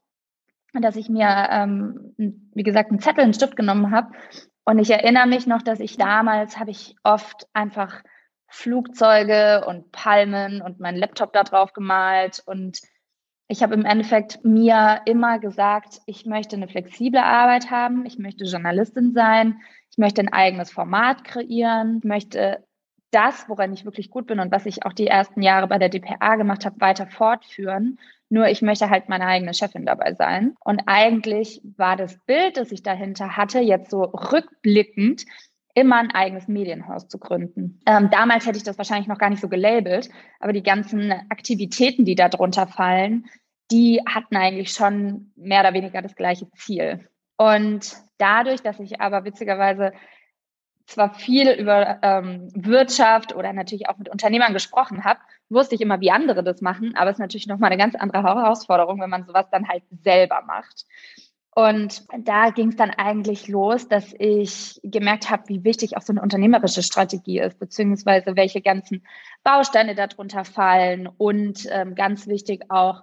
dass 0.83 0.97
ich 0.97 1.09
mir, 1.09 1.49
ähm, 1.51 2.15
wie 2.55 2.63
gesagt, 2.63 2.91
einen 2.91 3.01
Zettel, 3.01 3.25
einen 3.25 3.35
Stift 3.35 3.57
genommen 3.57 3.91
habe 3.91 4.13
und 4.69 4.79
ich 4.79 4.91
erinnere 4.91 5.27
mich 5.27 5.47
noch, 5.47 5.63
dass 5.63 5.81
ich 5.81 5.97
damals 5.97 6.59
habe 6.59 6.71
ich 6.71 6.95
oft 7.03 7.49
einfach 7.55 8.03
Flugzeuge 8.49 9.65
und 9.67 9.93
Palmen 9.93 10.61
und 10.61 10.79
meinen 10.79 10.99
Laptop 10.99 11.33
da 11.33 11.43
drauf 11.43 11.73
gemalt 11.73 12.43
und 12.45 12.83
ich 13.49 13.63
habe 13.63 13.73
im 13.73 13.87
Endeffekt 13.87 14.45
mir 14.45 15.01
immer 15.07 15.39
gesagt, 15.39 16.03
ich 16.05 16.27
möchte 16.27 16.57
eine 16.57 16.69
flexible 16.69 17.21
Arbeit 17.21 17.71
haben, 17.71 18.05
ich 18.05 18.19
möchte 18.19 18.45
Journalistin 18.45 19.15
sein, 19.15 19.59
ich 19.91 19.97
möchte 19.97 20.21
ein 20.21 20.35
eigenes 20.35 20.71
Format 20.71 21.25
kreieren, 21.25 22.01
ich 22.03 22.05
möchte 22.05 22.63
das, 23.11 23.49
woran 23.49 23.73
ich 23.73 23.87
wirklich 23.87 24.11
gut 24.11 24.27
bin 24.27 24.39
und 24.39 24.53
was 24.53 24.67
ich 24.67 24.85
auch 24.85 24.93
die 24.93 25.07
ersten 25.07 25.41
Jahre 25.41 25.67
bei 25.67 25.79
der 25.79 25.89
DPA 25.89 26.37
gemacht 26.37 26.67
habe, 26.67 26.79
weiter 26.79 27.07
fortführen. 27.07 27.99
Nur 28.31 28.49
ich 28.49 28.63
möchte 28.63 28.91
halt 28.91 29.09
meine 29.09 29.27
eigene 29.27 29.55
Chefin 29.55 29.87
dabei 29.87 30.15
sein. 30.15 30.55
Und 30.65 30.83
eigentlich 30.87 31.61
war 31.77 31.97
das 31.97 32.19
Bild, 32.27 32.57
das 32.57 32.73
ich 32.73 32.83
dahinter 32.83 33.37
hatte, 33.37 33.61
jetzt 33.61 33.91
so 33.91 34.03
rückblickend, 34.03 35.25
immer 35.75 35.97
ein 35.97 36.11
eigenes 36.11 36.49
Medienhaus 36.49 37.09
zu 37.09 37.19
gründen. 37.19 37.81
Ähm, 37.87 38.11
damals 38.11 38.47
hätte 38.47 38.59
ich 38.59 38.65
das 38.65 38.79
wahrscheinlich 38.79 39.07
noch 39.07 39.19
gar 39.19 39.31
nicht 39.31 39.41
so 39.41 39.49
gelabelt, 39.49 40.09
aber 40.41 40.53
die 40.53 40.63
ganzen 40.63 41.13
Aktivitäten, 41.31 42.05
die 42.05 42.17
da 42.17 42.29
drunter 42.29 42.67
fallen, 42.67 43.27
die 43.71 44.01
hatten 44.07 44.37
eigentlich 44.37 44.73
schon 44.73 45.33
mehr 45.37 45.61
oder 45.61 45.75
weniger 45.75 46.03
das 46.03 46.17
gleiche 46.17 46.51
Ziel. 46.53 47.09
Und 47.37 47.97
dadurch, 48.19 48.63
dass 48.63 48.81
ich 48.81 49.01
aber 49.01 49.25
witzigerweise 49.25 49.93
zwar 50.89 51.15
viel 51.15 51.51
über 51.51 51.99
ähm, 52.03 52.49
Wirtschaft 52.55 53.35
oder 53.35 53.53
natürlich 53.53 53.89
auch 53.89 53.99
mit 53.99 54.09
Unternehmern 54.09 54.55
gesprochen 54.55 55.05
habe, 55.05 55.21
wusste 55.51 55.75
ich 55.75 55.83
immer, 55.83 56.01
wie 56.01 56.11
andere 56.11 56.43
das 56.43 56.63
machen, 56.63 56.95
aber 56.97 57.11
es 57.11 57.17
ist 57.17 57.21
natürlich 57.21 57.47
nochmal 57.47 57.71
eine 57.71 57.81
ganz 57.81 57.95
andere 57.95 58.23
Herausforderung, 58.23 59.01
wenn 59.01 59.11
man 59.11 59.27
sowas 59.27 59.47
dann 59.51 59.69
halt 59.69 59.83
selber 60.03 60.43
macht. 60.47 60.87
Und 61.55 62.05
da 62.17 62.51
ging 62.51 62.69
es 62.69 62.77
dann 62.77 62.91
eigentlich 62.91 63.49
los, 63.49 63.89
dass 63.89 64.15
ich 64.19 64.81
gemerkt 64.83 65.29
habe, 65.29 65.49
wie 65.49 65.65
wichtig 65.65 65.97
auch 65.97 66.03
so 66.03 66.13
eine 66.13 66.23
unternehmerische 66.23 66.83
Strategie 66.83 67.41
ist, 67.41 67.59
beziehungsweise 67.59 68.37
welche 68.37 68.63
ganzen 68.63 69.05
Bausteine 69.43 69.95
darunter 69.95 70.45
fallen 70.45 71.07
und 71.07 71.67
ähm, 71.71 71.97
ganz 71.97 72.29
wichtig 72.29 72.71
auch, 72.71 73.03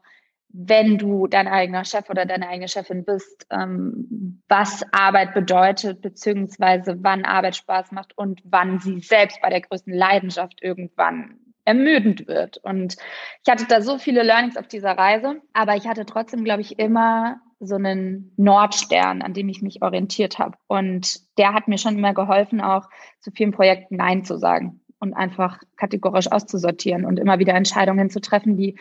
wenn 0.49 0.97
du 0.97 1.27
dein 1.27 1.47
eigener 1.47 1.83
Chef 1.83 2.09
oder 2.09 2.25
deine 2.25 2.47
eigene 2.47 2.67
Chefin 2.67 3.03
bist, 3.03 3.45
ähm, 3.51 4.41
was 4.47 4.83
Arbeit 4.93 5.33
bedeutet, 5.33 6.01
beziehungsweise 6.01 6.97
wann 7.01 7.25
Arbeit 7.25 7.55
Spaß 7.55 7.91
macht 7.91 8.17
und 8.17 8.41
wann 8.45 8.79
sie 8.79 8.99
selbst 9.01 9.41
bei 9.41 9.49
der 9.49 9.61
größten 9.61 9.93
Leidenschaft 9.93 10.61
irgendwann 10.61 11.39
ermüdend 11.65 12.27
wird. 12.27 12.57
Und 12.57 12.95
ich 13.43 13.51
hatte 13.51 13.65
da 13.67 13.81
so 13.81 13.97
viele 13.97 14.23
Learnings 14.23 14.55
auf 14.55 14.67
dieser 14.67 14.91
Reise, 14.91 15.41
aber 15.53 15.75
ich 15.75 15.87
hatte 15.87 16.05
trotzdem, 16.05 16.43
glaube 16.43 16.61
ich, 16.61 16.79
immer 16.79 17.41
so 17.59 17.75
einen 17.75 18.33
Nordstern, 18.37 19.21
an 19.21 19.33
dem 19.33 19.49
ich 19.49 19.61
mich 19.61 19.81
orientiert 19.81 20.39
habe. 20.39 20.57
Und 20.67 21.19
der 21.37 21.53
hat 21.53 21.67
mir 21.67 21.77
schon 21.77 21.97
immer 21.97 22.13
geholfen, 22.13 22.61
auch 22.61 22.87
zu 23.19 23.31
vielen 23.31 23.51
Projekten 23.51 23.95
Nein 23.95 24.23
zu 24.23 24.37
sagen 24.37 24.81
und 24.99 25.13
einfach 25.13 25.59
kategorisch 25.75 26.31
auszusortieren 26.31 27.05
und 27.05 27.19
immer 27.19 27.39
wieder 27.39 27.53
Entscheidungen 27.53 28.09
zu 28.09 28.21
treffen, 28.21 28.57
die 28.57 28.77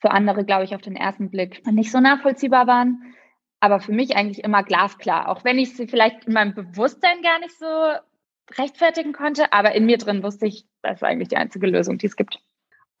für 0.00 0.10
andere, 0.10 0.44
glaube 0.44 0.64
ich, 0.64 0.74
auf 0.74 0.80
den 0.80 0.96
ersten 0.96 1.30
Blick 1.30 1.66
nicht 1.66 1.90
so 1.90 2.00
nachvollziehbar 2.00 2.66
waren. 2.66 3.14
Aber 3.60 3.80
für 3.80 3.92
mich 3.92 4.16
eigentlich 4.16 4.44
immer 4.44 4.62
glasklar, 4.62 5.28
auch 5.28 5.44
wenn 5.44 5.58
ich 5.58 5.76
sie 5.76 5.88
vielleicht 5.88 6.26
in 6.26 6.32
meinem 6.32 6.54
Bewusstsein 6.54 7.22
gar 7.22 7.40
nicht 7.40 7.58
so 7.58 7.66
rechtfertigen 8.56 9.12
konnte, 9.12 9.52
aber 9.52 9.72
in 9.72 9.86
mir 9.86 9.98
drin 9.98 10.22
wusste 10.22 10.46
ich, 10.46 10.64
das 10.82 10.96
ist 10.98 11.02
eigentlich 11.02 11.28
die 11.28 11.36
einzige 11.36 11.66
Lösung, 11.66 11.98
die 11.98 12.06
es 12.06 12.16
gibt. 12.16 12.40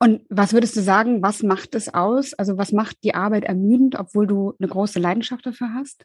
Und 0.00 0.22
was 0.28 0.52
würdest 0.52 0.76
du 0.76 0.80
sagen, 0.80 1.22
was 1.22 1.42
macht 1.42 1.74
es 1.74 1.92
aus? 1.92 2.34
Also 2.34 2.56
was 2.56 2.72
macht 2.72 3.02
die 3.02 3.14
Arbeit 3.14 3.44
ermüdend, 3.44 3.98
obwohl 3.98 4.26
du 4.26 4.54
eine 4.58 4.68
große 4.68 5.00
Leidenschaft 5.00 5.46
dafür 5.46 5.74
hast? 5.74 6.04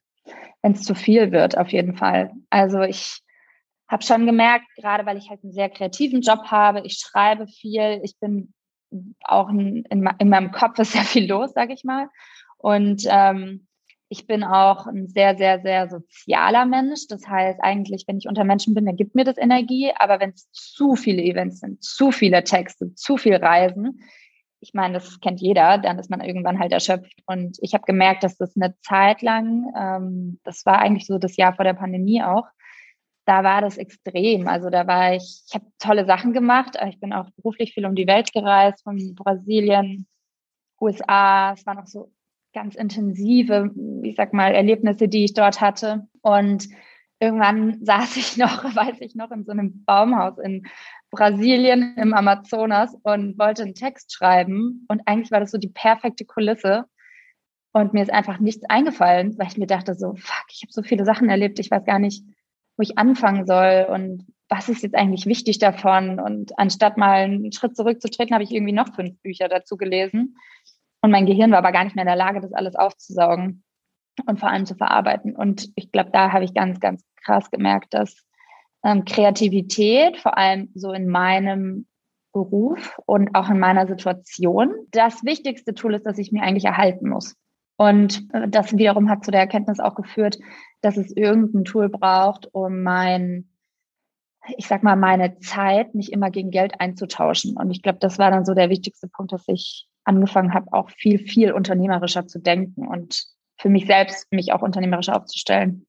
Wenn 0.62 0.72
es 0.72 0.84
zu 0.84 0.96
viel 0.96 1.32
wird, 1.32 1.58
auf 1.58 1.70
jeden 1.70 1.96
Fall. 1.96 2.32
Also 2.50 2.82
ich 2.82 3.22
habe 3.88 4.04
schon 4.04 4.26
gemerkt, 4.26 4.66
gerade 4.76 5.06
weil 5.06 5.18
ich 5.18 5.30
halt 5.30 5.44
einen 5.44 5.54
sehr 5.54 5.70
kreativen 5.70 6.22
Job 6.22 6.46
habe, 6.46 6.82
ich 6.82 6.98
schreibe 7.00 7.48
viel, 7.48 8.00
ich 8.04 8.18
bin 8.20 8.54
auch 9.24 9.50
in, 9.50 9.84
in, 9.86 10.10
in 10.20 10.30
meinem 10.30 10.52
Kopf 10.52 10.80
ist 10.80 10.94
sehr 10.94 11.04
viel 11.04 11.30
los, 11.30 11.54
sage 11.54 11.74
ich 11.74 11.84
mal. 11.84 12.10
Und 12.58 13.04
ähm, 13.10 13.68
ich 14.10 14.28
bin 14.28 14.44
auch 14.44 14.86
ein 14.86 15.08
sehr, 15.08 15.36
sehr, 15.36 15.62
sehr 15.62 15.90
sozialer 15.90 16.66
Mensch. 16.66 17.08
Das 17.10 17.28
heißt, 17.28 17.60
eigentlich, 17.64 18.06
wenn 18.08 18.18
ich 18.18 18.28
unter 18.28 18.44
Menschen 18.44 18.74
bin, 18.74 18.86
dann 18.86 18.96
gibt 18.96 19.16
mir 19.16 19.24
das 19.24 19.38
Energie. 19.38 19.92
Aber 19.98 20.20
wenn 20.20 20.30
es 20.30 20.52
zu 20.52 20.96
viele 20.96 21.24
Events 21.24 21.60
sind, 21.60 21.84
zu 21.84 22.12
viele 22.12 22.44
Texte, 22.44 22.94
zu 22.96 23.18
viel 23.18 23.36
Reisen, 23.36 24.02
ich 24.64 24.74
meine, 24.74 24.94
das 24.94 25.20
kennt 25.20 25.42
jeder, 25.42 25.78
dann 25.78 26.00
ist 26.00 26.10
man 26.10 26.22
irgendwann 26.22 26.60
halt 26.60 26.72
erschöpft. 26.72 27.22
Und 27.26 27.58
ich 27.62 27.74
habe 27.74 27.84
gemerkt, 27.86 28.24
dass 28.24 28.38
das 28.38 28.56
eine 28.56 28.76
Zeit 28.80 29.22
lang, 29.22 29.66
ähm, 29.78 30.40
das 30.44 30.66
war 30.66 30.80
eigentlich 30.80 31.06
so 31.06 31.18
das 31.18 31.36
Jahr 31.36 31.54
vor 31.54 31.66
der 31.66 31.74
Pandemie 31.74 32.24
auch, 32.24 32.46
da 33.26 33.44
war 33.44 33.62
das 33.62 33.78
extrem. 33.78 34.48
Also 34.48 34.70
da 34.70 34.88
war 34.88 35.14
ich, 35.16 35.44
ich 35.48 35.56
habe 35.56 35.66
tolle 35.80 36.06
Sachen 36.06 36.34
gemacht. 36.34 36.78
Ich 36.88 37.00
bin 37.00 37.14
auch 37.14 37.30
beruflich 37.32 37.74
viel 37.74 37.86
um 37.86 37.96
die 37.96 38.08
Welt 38.08 38.34
gereist, 38.34 38.84
von 38.84 38.98
Brasilien, 39.16 40.08
USA. 40.80 41.54
Es 41.54 41.66
waren 41.66 41.80
auch 41.80 41.88
so 41.88 42.12
ganz 42.54 42.76
intensive, 42.76 43.72
ich 44.04 44.16
sag 44.16 44.34
mal, 44.34 44.54
Erlebnisse, 44.54 45.08
die 45.08 45.26
ich 45.26 45.34
dort 45.34 45.62
hatte. 45.62 46.08
Und 46.22 46.68
irgendwann 47.20 47.80
saß 47.86 48.18
ich 48.18 48.38
noch, 48.38 48.64
weiß 48.64 48.98
ich 49.00 49.16
noch, 49.16 49.32
in 49.32 49.46
so 49.46 49.52
einem 49.52 49.84
Baumhaus 49.86 50.38
in 50.38 50.68
Brasilien 51.10 51.96
im 51.98 52.14
Amazonas 52.14 52.96
und 53.04 53.38
wollte 53.38 53.64
einen 53.64 53.76
Text 53.76 54.14
schreiben. 54.14 54.86
Und 54.90 55.02
eigentlich 55.06 55.32
war 55.32 55.40
das 55.40 55.52
so 55.52 55.58
die 55.58 55.70
perfekte 55.70 56.26
Kulisse. 56.26 56.86
Und 57.72 57.94
mir 57.94 58.04
ist 58.04 58.14
einfach 58.14 58.40
nichts 58.40 58.64
eingefallen, 58.70 59.38
weil 59.38 59.48
ich 59.48 59.58
mir 59.58 59.66
dachte 59.66 59.96
so, 59.96 60.14
fuck, 60.16 60.46
ich 60.50 60.62
habe 60.62 60.72
so 60.72 60.84
viele 60.84 61.06
Sachen 61.06 61.30
erlebt, 61.30 61.58
ich 61.58 61.72
weiß 61.72 61.86
gar 61.86 61.98
nicht, 61.98 62.24
wo 62.78 62.82
ich 62.82 62.98
anfangen 62.98 63.46
soll 63.46 63.88
und 63.90 64.26
was 64.50 64.70
ist 64.70 64.84
jetzt 64.84 64.96
eigentlich 64.96 65.26
wichtig 65.26 65.60
davon. 65.60 66.20
Und 66.20 66.58
anstatt 66.60 66.98
mal 66.98 67.24
einen 67.24 67.52
Schritt 67.52 67.76
zurückzutreten, 67.76 68.34
habe 68.34 68.44
ich 68.44 68.52
irgendwie 68.52 68.74
noch 68.74 68.94
fünf 68.94 69.20
Bücher 69.22 69.48
dazu 69.48 69.78
gelesen. 69.78 70.38
Und 71.02 71.12
mein 71.12 71.26
Gehirn 71.26 71.52
war 71.52 71.58
aber 71.60 71.72
gar 71.72 71.84
nicht 71.84 71.96
mehr 71.96 72.04
in 72.04 72.08
der 72.08 72.16
Lage, 72.16 72.40
das 72.40 72.54
alles 72.54 72.76
aufzusaugen 72.76 73.64
und 74.26 74.40
vor 74.40 74.50
allem 74.50 74.66
zu 74.66 74.76
verarbeiten. 74.76 75.36
Und 75.36 75.70
ich 75.76 75.92
glaube, 75.92 76.12
da 76.12 76.32
habe 76.32 76.46
ich 76.46 76.54
ganz, 76.54 76.80
ganz 76.80 77.04
krass 77.24 77.50
gemerkt, 77.52 77.94
dass 77.94 78.24
ähm, 78.84 79.06
Kreativität, 79.06 80.18
vor 80.18 80.38
allem 80.38 80.70
so 80.76 80.92
in 80.94 81.08
meinem 81.08 81.88
Beruf 82.32 83.00
und 83.06 83.36
auch 83.36 83.50
in 83.50 83.60
meiner 83.60 83.88
Situation, 83.88 84.74
das 84.92 85.24
wichtigste 85.24 85.74
Tool 85.74 85.94
ist, 85.94 86.06
das 86.06 86.18
ich 86.18 86.32
mir 86.32 86.42
eigentlich 86.42 86.66
erhalten 86.66 87.10
muss. 87.10 87.36
Und 87.84 88.34
äh, 88.34 88.48
das 88.48 88.78
wiederum 88.78 89.10
hat 89.10 89.26
zu 89.26 89.32
der 89.32 89.42
Erkenntnis 89.42 89.82
auch 89.82 89.96
geführt, 89.96 90.40
dass 90.82 90.96
es 90.96 91.12
irgendein 91.12 91.66
Tool 91.66 91.90
braucht, 91.90 92.48
um 92.54 92.82
mein, 92.82 93.50
ich 94.58 94.68
sag 94.68 94.84
mal, 94.84 94.96
meine 94.96 95.38
Zeit 95.40 95.94
nicht 95.94 96.14
immer 96.14 96.32
gegen 96.32 96.50
Geld 96.50 96.80
einzutauschen. 96.80 97.58
Und 97.58 97.72
ich 97.72 97.82
glaube, 97.82 98.00
das 98.00 98.20
war 98.20 98.32
dann 98.32 98.46
so 98.46 98.54
der 98.54 98.70
wichtigste 98.70 99.10
Punkt, 99.10 99.34
dass 99.34 99.44
ich 99.48 99.90
angefangen 100.06 100.54
habe, 100.54 100.72
auch 100.72 100.90
viel, 100.92 101.20
viel 101.20 101.52
unternehmerischer 101.52 102.26
zu 102.26 102.40
denken 102.40 102.88
und 102.88 103.26
für 103.58 103.70
mich 103.70 103.86
selbst 103.86 104.32
mich 104.32 104.54
auch 104.54 104.62
unternehmerischer 104.62 105.18
aufzustellen. 105.18 105.86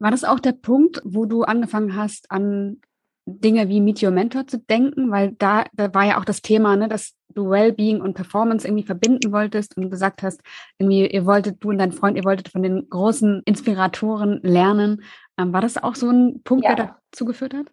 War 0.00 0.10
das 0.10 0.24
auch 0.24 0.40
der 0.40 0.52
Punkt, 0.52 1.00
wo 1.04 1.24
du 1.24 1.42
angefangen 1.42 1.96
hast, 1.96 2.32
an 2.32 2.80
Dinge 3.26 3.68
wie 3.68 3.80
Meet 3.80 4.02
Your 4.02 4.10
Mentor 4.10 4.46
zu 4.46 4.58
denken? 4.58 5.10
Weil 5.10 5.32
da, 5.32 5.64
da 5.72 5.92
war 5.94 6.04
ja 6.04 6.18
auch 6.18 6.24
das 6.24 6.42
Thema, 6.42 6.76
ne, 6.76 6.88
dass 6.88 7.14
du 7.28 7.48
Wellbeing 7.48 8.00
und 8.00 8.14
Performance 8.14 8.66
irgendwie 8.66 8.84
verbinden 8.84 9.32
wolltest 9.32 9.76
und 9.76 9.90
gesagt 9.90 10.22
hast, 10.22 10.40
irgendwie, 10.78 11.06
ihr 11.06 11.26
wolltet, 11.26 11.62
du 11.62 11.70
und 11.70 11.78
dein 11.78 11.92
Freund, 11.92 12.16
ihr 12.16 12.24
wolltet 12.24 12.48
von 12.48 12.62
den 12.62 12.88
großen 12.88 13.42
Inspiratoren 13.44 14.40
lernen. 14.42 15.02
Ähm, 15.38 15.52
war 15.52 15.60
das 15.60 15.82
auch 15.82 15.94
so 15.94 16.10
ein 16.10 16.42
Punkt, 16.42 16.64
ja. 16.64 16.74
der 16.74 16.96
dazu 17.10 17.24
geführt 17.24 17.54
hat? 17.54 17.66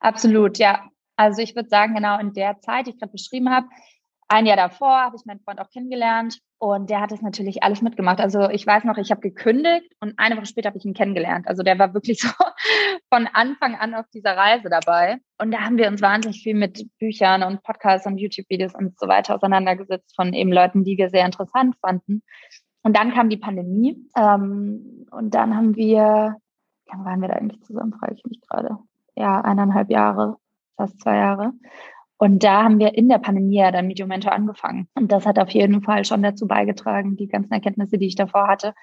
Absolut, 0.00 0.58
ja. 0.58 0.82
Also 1.16 1.42
ich 1.42 1.54
würde 1.54 1.68
sagen, 1.68 1.94
genau 1.94 2.18
in 2.18 2.32
der 2.32 2.60
Zeit, 2.60 2.86
die 2.86 2.90
ich 2.90 2.98
gerade 2.98 3.12
beschrieben 3.12 3.50
habe, 3.50 3.68
ein 4.32 4.46
Jahr 4.46 4.56
davor 4.56 5.02
habe 5.02 5.16
ich 5.16 5.26
meinen 5.26 5.40
Freund 5.40 5.60
auch 5.60 5.68
kennengelernt 5.68 6.38
und 6.58 6.88
der 6.88 7.00
hat 7.00 7.12
es 7.12 7.20
natürlich 7.20 7.62
alles 7.62 7.82
mitgemacht. 7.82 8.18
Also 8.18 8.48
ich 8.48 8.66
weiß 8.66 8.84
noch, 8.84 8.96
ich 8.96 9.10
habe 9.10 9.20
gekündigt 9.20 9.92
und 10.00 10.14
eine 10.16 10.36
Woche 10.36 10.46
später 10.46 10.68
habe 10.68 10.78
ich 10.78 10.86
ihn 10.86 10.94
kennengelernt. 10.94 11.46
Also 11.46 11.62
der 11.62 11.78
war 11.78 11.92
wirklich 11.92 12.20
so 12.22 12.30
von 13.12 13.28
Anfang 13.32 13.74
an 13.74 13.94
auf 13.94 14.06
dieser 14.14 14.34
Reise 14.34 14.70
dabei. 14.70 15.18
Und 15.38 15.50
da 15.52 15.60
haben 15.60 15.76
wir 15.76 15.86
uns 15.88 16.00
wahnsinnig 16.00 16.42
viel 16.42 16.54
mit 16.54 16.88
Büchern 16.98 17.42
und 17.42 17.62
Podcasts 17.62 18.06
und 18.06 18.16
YouTube-Videos 18.16 18.74
und 18.74 18.98
so 18.98 19.06
weiter 19.06 19.34
auseinandergesetzt 19.34 20.16
von 20.16 20.32
eben 20.32 20.52
Leuten, 20.52 20.82
die 20.82 20.96
wir 20.96 21.10
sehr 21.10 21.26
interessant 21.26 21.76
fanden. 21.80 22.22
Und 22.82 22.96
dann 22.96 23.12
kam 23.12 23.28
die 23.28 23.36
Pandemie 23.36 24.08
ähm, 24.16 25.06
und 25.10 25.34
dann 25.34 25.54
haben 25.54 25.76
wir, 25.76 26.36
wie 26.86 26.90
lange 26.90 27.04
waren 27.04 27.20
wir 27.20 27.28
da 27.28 27.34
eigentlich 27.34 27.62
zusammen, 27.64 27.92
frage 27.92 28.14
ich 28.14 28.24
mich 28.24 28.40
gerade. 28.40 28.78
Ja, 29.14 29.42
eineinhalb 29.42 29.90
Jahre, 29.90 30.38
fast 30.76 31.00
zwei 31.00 31.16
Jahre. 31.16 31.52
Und 32.22 32.44
da 32.44 32.62
haben 32.62 32.78
wir 32.78 32.94
in 32.94 33.08
der 33.08 33.18
Pandemie 33.18 33.56
ja 33.56 33.72
dann 33.72 33.88
Medium 33.88 34.08
Mentor 34.08 34.30
angefangen. 34.30 34.86
Und 34.94 35.10
das 35.10 35.26
hat 35.26 35.40
auf 35.40 35.50
jeden 35.50 35.82
Fall 35.82 36.04
schon 36.04 36.22
dazu 36.22 36.46
beigetragen, 36.46 37.16
die 37.16 37.26
ganzen 37.26 37.52
Erkenntnisse, 37.52 37.98
die 37.98 38.06
ich 38.06 38.14
davor 38.14 38.46
hatte, 38.46 38.74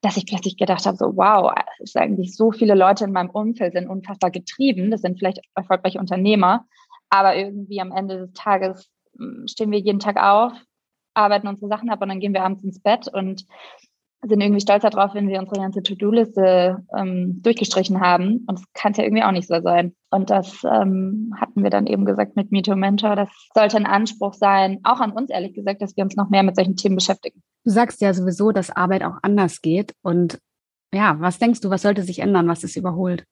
dass 0.00 0.16
ich 0.16 0.24
plötzlich 0.24 0.56
gedacht 0.56 0.86
habe, 0.86 0.96
so 0.96 1.14
wow, 1.14 1.52
es 1.74 1.90
ist 1.90 1.96
eigentlich 1.98 2.34
so 2.34 2.52
viele 2.52 2.74
Leute 2.74 3.04
in 3.04 3.12
meinem 3.12 3.28
Umfeld 3.28 3.74
sind 3.74 3.90
unfassbar 3.90 4.30
getrieben. 4.30 4.90
Das 4.90 5.02
sind 5.02 5.18
vielleicht 5.18 5.42
erfolgreiche 5.54 5.98
Unternehmer, 5.98 6.64
aber 7.10 7.36
irgendwie 7.36 7.82
am 7.82 7.92
Ende 7.92 8.16
des 8.16 8.32
Tages 8.32 8.88
hm, 9.18 9.46
stehen 9.46 9.72
wir 9.72 9.78
jeden 9.78 10.00
Tag 10.00 10.16
auf, 10.16 10.54
arbeiten 11.12 11.48
unsere 11.48 11.68
Sachen 11.68 11.90
ab 11.90 12.00
und 12.00 12.08
dann 12.08 12.20
gehen 12.20 12.32
wir 12.32 12.44
abends 12.44 12.64
ins 12.64 12.80
Bett 12.80 13.08
und 13.08 13.44
sind 14.28 14.40
irgendwie 14.40 14.60
stolz 14.60 14.82
darauf, 14.82 15.14
wenn 15.14 15.28
wir 15.28 15.38
unsere 15.38 15.60
ganze 15.60 15.82
To-Do-Liste 15.82 16.84
ähm, 16.96 17.42
durchgestrichen 17.42 18.00
haben. 18.00 18.44
Und 18.46 18.58
das 18.58 18.64
kann 18.74 18.92
es 18.92 18.98
ja 18.98 19.04
irgendwie 19.04 19.22
auch 19.22 19.32
nicht 19.32 19.48
so 19.48 19.60
sein. 19.60 19.94
Und 20.10 20.30
das 20.30 20.62
ähm, 20.64 21.34
hatten 21.40 21.62
wir 21.62 21.70
dann 21.70 21.86
eben 21.86 22.04
gesagt 22.04 22.36
mit 22.36 22.52
Meet 22.52 22.68
Mentor. 22.68 23.16
Das 23.16 23.28
sollte 23.54 23.76
ein 23.76 23.86
Anspruch 23.86 24.34
sein, 24.34 24.80
auch 24.84 25.00
an 25.00 25.12
uns 25.12 25.30
ehrlich 25.30 25.54
gesagt, 25.54 25.82
dass 25.82 25.96
wir 25.96 26.04
uns 26.04 26.16
noch 26.16 26.30
mehr 26.30 26.42
mit 26.42 26.56
solchen 26.56 26.76
Themen 26.76 26.96
beschäftigen. 26.96 27.42
Du 27.64 27.70
sagst 27.70 28.00
ja 28.00 28.14
sowieso, 28.14 28.52
dass 28.52 28.70
Arbeit 28.70 29.02
auch 29.02 29.18
anders 29.22 29.60
geht. 29.60 29.92
Und 30.02 30.38
ja, 30.94 31.16
was 31.18 31.38
denkst 31.38 31.60
du, 31.60 31.70
was 31.70 31.82
sollte 31.82 32.02
sich 32.02 32.20
ändern? 32.20 32.48
Was 32.48 32.64
ist 32.64 32.76
überholt? 32.76 33.24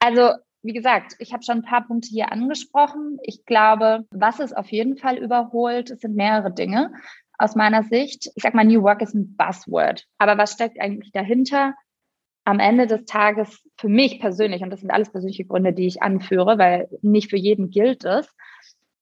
Also 0.00 0.30
wie 0.62 0.72
gesagt, 0.72 1.14
ich 1.18 1.32
habe 1.32 1.42
schon 1.42 1.58
ein 1.58 1.64
paar 1.64 1.86
Punkte 1.86 2.08
hier 2.10 2.32
angesprochen. 2.32 3.18
Ich 3.22 3.46
glaube, 3.46 4.04
was 4.10 4.40
es 4.40 4.52
auf 4.52 4.70
jeden 4.70 4.96
Fall 4.96 5.16
überholt, 5.16 5.90
es 5.90 6.00
sind 6.00 6.16
mehrere 6.16 6.52
Dinge 6.52 6.92
aus 7.40 7.56
meiner 7.56 7.82
Sicht. 7.82 8.30
Ich 8.34 8.42
sag 8.42 8.54
mal, 8.54 8.64
New 8.64 8.82
Work 8.82 9.02
ist 9.02 9.14
ein 9.14 9.34
Buzzword. 9.36 10.06
Aber 10.18 10.36
was 10.38 10.52
steckt 10.52 10.80
eigentlich 10.80 11.10
dahinter? 11.12 11.74
Am 12.44 12.58
Ende 12.58 12.86
des 12.86 13.04
Tages 13.06 13.62
für 13.76 13.88
mich 13.88 14.20
persönlich, 14.20 14.62
und 14.62 14.70
das 14.70 14.80
sind 14.80 14.90
alles 14.90 15.10
persönliche 15.10 15.44
Gründe, 15.44 15.72
die 15.72 15.86
ich 15.86 16.02
anführe, 16.02 16.58
weil 16.58 16.88
nicht 17.02 17.30
für 17.30 17.36
jeden 17.36 17.70
gilt 17.70 18.04
es. 18.04 18.28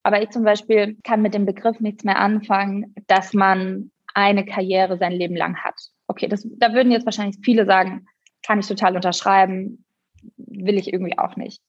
Aber 0.02 0.22
ich 0.22 0.30
zum 0.30 0.44
Beispiel 0.44 0.96
kann 1.02 1.22
mit 1.22 1.34
dem 1.34 1.46
Begriff 1.46 1.80
nichts 1.80 2.04
mehr 2.04 2.18
anfangen, 2.18 2.94
dass 3.08 3.34
man 3.34 3.90
eine 4.14 4.44
Karriere 4.44 4.98
sein 4.98 5.12
Leben 5.12 5.36
lang 5.36 5.56
hat. 5.56 5.74
Okay, 6.06 6.28
das, 6.28 6.46
da 6.56 6.72
würden 6.72 6.92
jetzt 6.92 7.04
wahrscheinlich 7.06 7.38
viele 7.42 7.66
sagen, 7.66 8.06
kann 8.42 8.60
ich 8.60 8.66
total 8.66 8.94
unterschreiben, 8.96 9.84
will 10.36 10.78
ich 10.78 10.92
irgendwie 10.92 11.18
auch 11.18 11.36
nicht. 11.36 11.62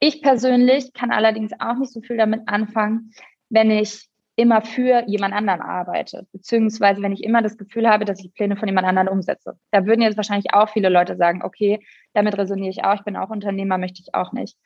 Ich 0.00 0.22
persönlich 0.22 0.92
kann 0.94 1.12
allerdings 1.12 1.52
auch 1.60 1.76
nicht 1.76 1.92
so 1.92 2.00
viel 2.00 2.16
damit 2.16 2.42
anfangen, 2.46 3.12
wenn 3.50 3.70
ich 3.70 4.08
immer 4.36 4.62
für 4.62 5.04
jemand 5.06 5.34
anderen 5.34 5.60
arbeite, 5.60 6.26
beziehungsweise 6.32 7.02
wenn 7.02 7.12
ich 7.12 7.22
immer 7.22 7.42
das 7.42 7.58
Gefühl 7.58 7.88
habe, 7.88 8.04
dass 8.04 8.20
ich 8.20 8.32
Pläne 8.32 8.56
von 8.56 8.68
jemand 8.68 8.86
anderen 8.86 9.08
umsetze. 9.08 9.58
Da 9.70 9.86
würden 9.86 10.02
jetzt 10.02 10.16
wahrscheinlich 10.16 10.54
auch 10.54 10.70
viele 10.70 10.88
Leute 10.88 11.16
sagen, 11.16 11.42
okay, 11.42 11.84
damit 12.14 12.38
resoniere 12.38 12.70
ich 12.70 12.84
auch, 12.84 12.94
ich 12.94 13.04
bin 13.04 13.16
auch 13.16 13.30
Unternehmer, 13.30 13.78
möchte 13.78 14.00
ich 14.00 14.14
auch 14.14 14.32
nicht. 14.32 14.56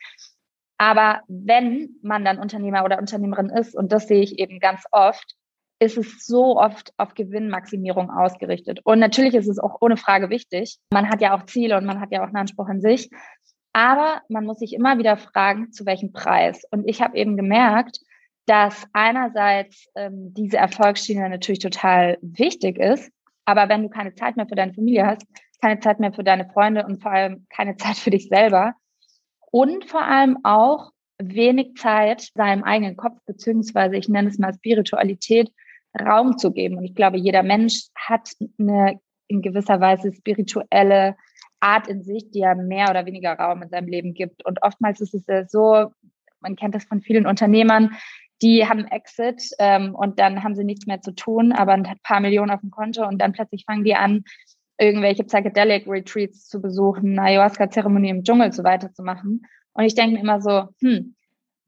Aber 0.78 1.22
wenn 1.26 1.96
man 2.02 2.24
dann 2.24 2.38
Unternehmer 2.38 2.84
oder 2.84 2.98
Unternehmerin 2.98 3.48
ist, 3.48 3.74
und 3.74 3.92
das 3.92 4.08
sehe 4.08 4.22
ich 4.22 4.38
eben 4.38 4.60
ganz 4.60 4.84
oft, 4.92 5.34
ist 5.78 5.98
es 5.98 6.24
so 6.24 6.58
oft 6.58 6.92
auf 6.96 7.14
Gewinnmaximierung 7.14 8.10
ausgerichtet. 8.10 8.80
Und 8.84 8.98
natürlich 8.98 9.34
ist 9.34 9.48
es 9.48 9.58
auch 9.58 9.76
ohne 9.80 9.96
Frage 9.96 10.30
wichtig. 10.30 10.78
Man 10.90 11.08
hat 11.08 11.20
ja 11.20 11.36
auch 11.36 11.44
Ziele 11.46 11.76
und 11.76 11.84
man 11.84 12.00
hat 12.00 12.12
ja 12.12 12.22
auch 12.22 12.28
einen 12.28 12.36
Anspruch 12.36 12.68
an 12.68 12.80
sich. 12.80 13.10
Aber 13.72 14.22
man 14.30 14.46
muss 14.46 14.60
sich 14.60 14.72
immer 14.72 14.96
wieder 14.96 15.18
fragen, 15.18 15.72
zu 15.72 15.84
welchem 15.84 16.12
Preis. 16.12 16.64
Und 16.70 16.88
ich 16.88 17.02
habe 17.02 17.16
eben 17.16 17.36
gemerkt, 17.36 18.00
dass 18.46 18.86
einerseits 18.92 19.88
ähm, 19.96 20.32
diese 20.34 20.56
Erfolgsschiene 20.56 21.28
natürlich 21.28 21.58
total 21.58 22.18
wichtig 22.22 22.78
ist, 22.78 23.10
aber 23.44 23.68
wenn 23.68 23.82
du 23.82 23.88
keine 23.88 24.14
Zeit 24.14 24.36
mehr 24.36 24.46
für 24.46 24.54
deine 24.54 24.74
Familie 24.74 25.06
hast, 25.06 25.26
keine 25.60 25.80
Zeit 25.80 26.00
mehr 26.00 26.12
für 26.12 26.24
deine 26.24 26.48
Freunde 26.50 26.84
und 26.84 27.02
vor 27.02 27.12
allem 27.12 27.46
keine 27.50 27.76
Zeit 27.78 27.96
für 27.96 28.10
dich 28.10 28.28
selber 28.28 28.74
und 29.50 29.84
vor 29.84 30.02
allem 30.02 30.38
auch 30.44 30.90
wenig 31.18 31.74
Zeit 31.76 32.28
seinem 32.34 32.62
eigenen 32.62 32.96
Kopf 32.96 33.18
beziehungsweise 33.26 33.96
ich 33.96 34.08
nenne 34.08 34.28
es 34.28 34.38
mal 34.38 34.54
Spiritualität 34.54 35.50
Raum 35.98 36.36
zu 36.38 36.52
geben. 36.52 36.76
Und 36.76 36.84
ich 36.84 36.94
glaube, 36.94 37.16
jeder 37.16 37.42
Mensch 37.42 37.86
hat 37.94 38.30
eine 38.58 39.00
in 39.28 39.42
gewisser 39.42 39.80
Weise 39.80 40.12
spirituelle 40.12 41.16
Art 41.60 41.88
in 41.88 42.02
sich, 42.02 42.30
die 42.30 42.40
ja 42.40 42.54
mehr 42.54 42.90
oder 42.90 43.06
weniger 43.06 43.32
Raum 43.32 43.62
in 43.62 43.70
seinem 43.70 43.88
Leben 43.88 44.14
gibt. 44.14 44.44
Und 44.44 44.62
oftmals 44.62 45.00
ist 45.00 45.14
es 45.14 45.50
so, 45.50 45.90
man 46.40 46.54
kennt 46.54 46.74
das 46.74 46.84
von 46.84 47.00
vielen 47.00 47.26
Unternehmern, 47.26 47.96
die 48.42 48.68
haben 48.68 48.86
Exit 48.86 49.42
ähm, 49.58 49.94
und 49.94 50.18
dann 50.18 50.42
haben 50.44 50.54
sie 50.54 50.64
nichts 50.64 50.86
mehr 50.86 51.00
zu 51.00 51.12
tun, 51.14 51.52
aber 51.52 51.72
ein 51.72 51.84
paar 52.02 52.20
Millionen 52.20 52.50
auf 52.50 52.60
dem 52.60 52.70
Konto 52.70 53.06
und 53.06 53.18
dann 53.18 53.32
plötzlich 53.32 53.64
fangen 53.66 53.84
die 53.84 53.94
an, 53.94 54.24
irgendwelche 54.78 55.24
Psychedelic 55.24 55.86
Retreats 55.86 56.48
zu 56.48 56.60
besuchen, 56.60 57.18
Ayahuasca-Zeremonie 57.18 58.10
im 58.10 58.24
Dschungel 58.24 58.52
so 58.52 58.62
weiterzumachen. 58.62 59.46
Und 59.72 59.84
ich 59.84 59.94
denke 59.94 60.14
mir 60.14 60.20
immer 60.20 60.40
so, 60.40 60.68
hm, 60.80 61.16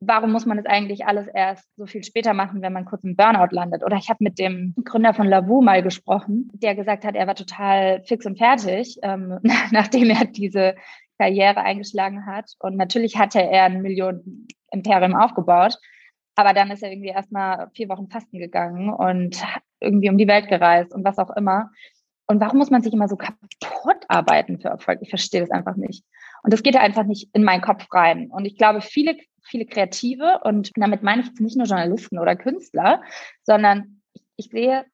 warum 0.00 0.32
muss 0.32 0.46
man 0.46 0.58
es 0.58 0.66
eigentlich 0.66 1.06
alles 1.06 1.26
erst 1.26 1.68
so 1.76 1.86
viel 1.86 2.04
später 2.04 2.34
machen, 2.34 2.62
wenn 2.62 2.72
man 2.72 2.84
kurz 2.84 3.04
im 3.04 3.16
Burnout 3.16 3.54
landet? 3.54 3.82
Oder 3.82 3.96
ich 3.96 4.08
habe 4.08 4.22
mit 4.22 4.38
dem 4.38 4.74
Gründer 4.84 5.14
von 5.14 5.26
Lavu 5.26 5.62
mal 5.62 5.82
gesprochen, 5.82 6.50
der 6.54 6.74
gesagt 6.74 7.04
hat, 7.04 7.16
er 7.16 7.26
war 7.26 7.34
total 7.34 8.02
fix 8.04 8.26
und 8.26 8.38
fertig, 8.38 8.98
ähm, 9.02 9.38
nachdem 9.70 10.10
er 10.10 10.24
diese 10.26 10.74
Karriere 11.18 11.62
eingeschlagen 11.62 12.26
hat. 12.26 12.52
Und 12.58 12.76
natürlich 12.76 13.18
hatte 13.18 13.40
er 13.40 13.64
ein 13.64 13.82
Millionen-Imperium 13.82 15.16
aufgebaut. 15.16 15.78
Aber 16.38 16.52
dann 16.52 16.70
ist 16.70 16.84
er 16.84 16.92
irgendwie 16.92 17.08
erstmal 17.08 17.68
vier 17.74 17.88
Wochen 17.88 18.06
fasten 18.06 18.38
gegangen 18.38 18.90
und 18.90 19.42
irgendwie 19.80 20.08
um 20.08 20.16
die 20.16 20.28
Welt 20.28 20.46
gereist 20.46 20.94
und 20.94 21.04
was 21.04 21.18
auch 21.18 21.30
immer. 21.30 21.72
Und 22.28 22.40
warum 22.40 22.58
muss 22.58 22.70
man 22.70 22.80
sich 22.80 22.92
immer 22.92 23.08
so 23.08 23.16
kaputt 23.16 24.04
arbeiten 24.06 24.60
für 24.60 24.68
Erfolg? 24.68 25.00
Ich 25.02 25.10
verstehe 25.10 25.40
das 25.40 25.50
einfach 25.50 25.74
nicht. 25.74 26.04
Und 26.44 26.52
das 26.52 26.62
geht 26.62 26.76
einfach 26.76 27.02
nicht 27.02 27.28
in 27.32 27.42
meinen 27.42 27.60
Kopf 27.60 27.92
rein. 27.92 28.30
Und 28.30 28.44
ich 28.44 28.56
glaube, 28.56 28.82
viele, 28.82 29.16
viele 29.42 29.66
Kreative, 29.66 30.38
und 30.44 30.70
damit 30.76 31.02
meine 31.02 31.22
ich 31.22 31.26
jetzt 31.26 31.40
nicht 31.40 31.56
nur 31.56 31.66
Journalisten 31.66 32.20
oder 32.20 32.36
Künstler, 32.36 33.02
sondern 33.42 34.02
ich 34.36 34.48
sehe, 34.50 34.84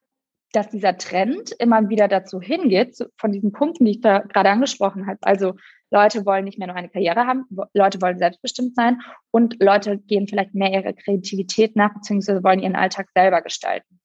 dass 0.55 0.69
dieser 0.69 0.97
Trend 0.97 1.51
immer 1.59 1.89
wieder 1.89 2.07
dazu 2.07 2.39
hingeht, 2.41 2.97
von 3.17 3.31
diesen 3.31 3.51
Punkten, 3.51 3.85
die 3.85 3.91
ich 3.91 4.01
da 4.01 4.19
gerade 4.19 4.49
angesprochen 4.49 5.07
habe. 5.07 5.19
Also 5.21 5.53
Leute 5.91 6.25
wollen 6.25 6.45
nicht 6.45 6.57
mehr 6.57 6.67
nur 6.67 6.75
eine 6.75 6.89
Karriere 6.89 7.27
haben, 7.27 7.45
Leute 7.73 8.01
wollen 8.01 8.17
selbstbestimmt 8.17 8.75
sein 8.75 9.01
und 9.31 9.61
Leute 9.61 9.97
gehen 9.97 10.27
vielleicht 10.27 10.55
mehr 10.55 10.71
ihrer 10.71 10.93
Kreativität 10.93 11.75
nach, 11.75 11.93
beziehungsweise 11.93 12.43
wollen 12.43 12.59
ihren 12.59 12.75
Alltag 12.75 13.07
selber 13.13 13.41
gestalten. 13.41 13.99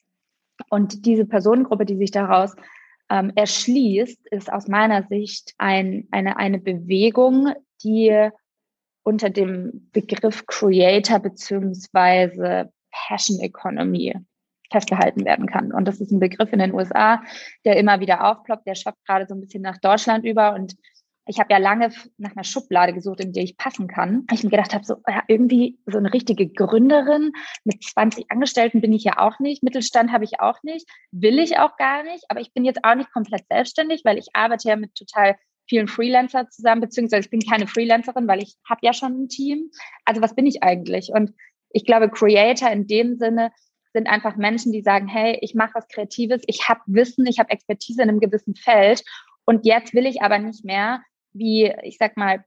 Und 0.69 1.07
diese 1.07 1.25
Personengruppe, 1.25 1.87
die 1.87 1.97
sich 1.97 2.11
daraus 2.11 2.54
ähm, 3.09 3.33
erschließt, 3.35 4.28
ist 4.30 4.52
aus 4.52 4.69
meiner 4.69 5.04
Sicht 5.04 5.54
ein, 5.59 6.07
eine, 6.11 6.37
eine 6.37 6.59
Bewegung, 6.59 7.52
die 7.83 8.30
unter 9.02 9.30
dem 9.30 9.88
Begriff 9.92 10.47
Creator 10.47 11.19
beziehungsweise 11.19 12.71
Passion 12.90 13.40
Economy 13.40 14.14
festgehalten 14.71 15.25
werden 15.25 15.47
kann. 15.47 15.73
Und 15.73 15.87
das 15.87 16.00
ist 16.00 16.11
ein 16.11 16.21
Begriff 16.21 16.53
in 16.53 16.59
den 16.59 16.75
USA, 16.75 17.23
der 17.65 17.77
immer 17.77 18.00
wieder 18.00 18.31
aufploppt, 18.31 18.67
der 18.67 18.75
schwappt 18.75 19.05
gerade 19.07 19.27
so 19.27 19.35
ein 19.35 19.41
bisschen 19.41 19.62
nach 19.62 19.79
Deutschland 19.79 20.25
über 20.25 20.55
und 20.55 20.77
ich 21.31 21.39
habe 21.39 21.53
ja 21.53 21.59
lange 21.59 21.93
nach 22.19 22.33
einer 22.33 22.45
Schublade 22.45 22.93
gesucht, 22.93 23.21
in 23.21 23.33
die 23.33 23.41
ich 23.41 23.57
passen 23.57 23.87
kann. 23.87 24.27
Ich 24.33 24.43
mir 24.43 24.50
gedacht 24.50 24.75
habe, 24.75 24.85
so 24.85 24.97
ja, 25.07 25.23
irgendwie 25.29 25.79
so 25.87 25.99
eine 25.99 26.12
richtige 26.12 26.49
Gründerin 26.49 27.33
mit 27.65 27.85
20 27.85 28.31
Angestellten 28.31 28.81
bin 28.81 28.93
ich 28.93 29.05
ja 29.05 29.19
auch 29.19 29.39
nicht. 29.39 29.62
Mittelstand 29.62 30.11
habe 30.11 30.25
ich 30.25 30.41
auch 30.41 30.62
nicht. 30.65 30.89
Will 31.12 31.39
ich 31.39 31.59
auch 31.59 31.77
gar 31.77 32.03
nicht. 32.03 32.25
Aber 32.29 32.41
ich 32.41 32.53
bin 32.53 32.65
jetzt 32.65 32.85
auch 32.85 32.97
nicht 32.97 33.12
komplett 33.12 33.45
selbstständig, 33.49 34.03
weil 34.05 34.19
ich 34.19 34.29
arbeite 34.33 34.69
ja 34.69 34.77
mit 34.77 34.95
total 34.97 35.37
vielen 35.69 35.87
Freelancer 35.87 36.49
zusammen, 36.49 36.81
beziehungsweise 36.81 37.27
ich 37.27 37.31
bin 37.31 37.41
keine 37.41 37.69
Freelancerin, 37.69 38.27
weil 38.27 38.43
ich 38.43 38.57
habe 38.69 38.81
ja 38.83 38.93
schon 38.93 39.23
ein 39.23 39.29
Team. 39.29 39.71
Also 40.05 40.21
was 40.21 40.35
bin 40.35 40.47
ich 40.47 40.65
eigentlich? 40.65 41.11
Und 41.15 41.33
ich 41.71 41.85
glaube, 41.85 42.11
Creator 42.11 42.71
in 42.71 42.89
dem 42.89 43.19
Sinne 43.19 43.53
sind 43.92 44.06
einfach 44.09 44.37
Menschen, 44.37 44.73
die 44.73 44.82
sagen, 44.82 45.09
hey, 45.09 45.38
ich 45.40 45.54
mache 45.54 45.75
was 45.75 45.88
Kreatives, 45.88 46.42
ich 46.47 46.68
habe 46.68 46.80
Wissen, 46.87 47.26
ich 47.26 47.38
habe 47.38 47.50
Expertise 47.50 48.02
in 48.02 48.09
einem 48.09 48.20
gewissen 48.20 48.54
Feld 48.54 49.02
und 49.44 49.66
jetzt 49.66 49.94
will 49.94 50.06
ich 50.06 50.23
aber 50.23 50.38
nicht 50.38 50.64
mehr 50.64 51.02
wie, 51.32 51.73
ich 51.82 51.97
sag 51.99 52.16
mal, 52.16 52.44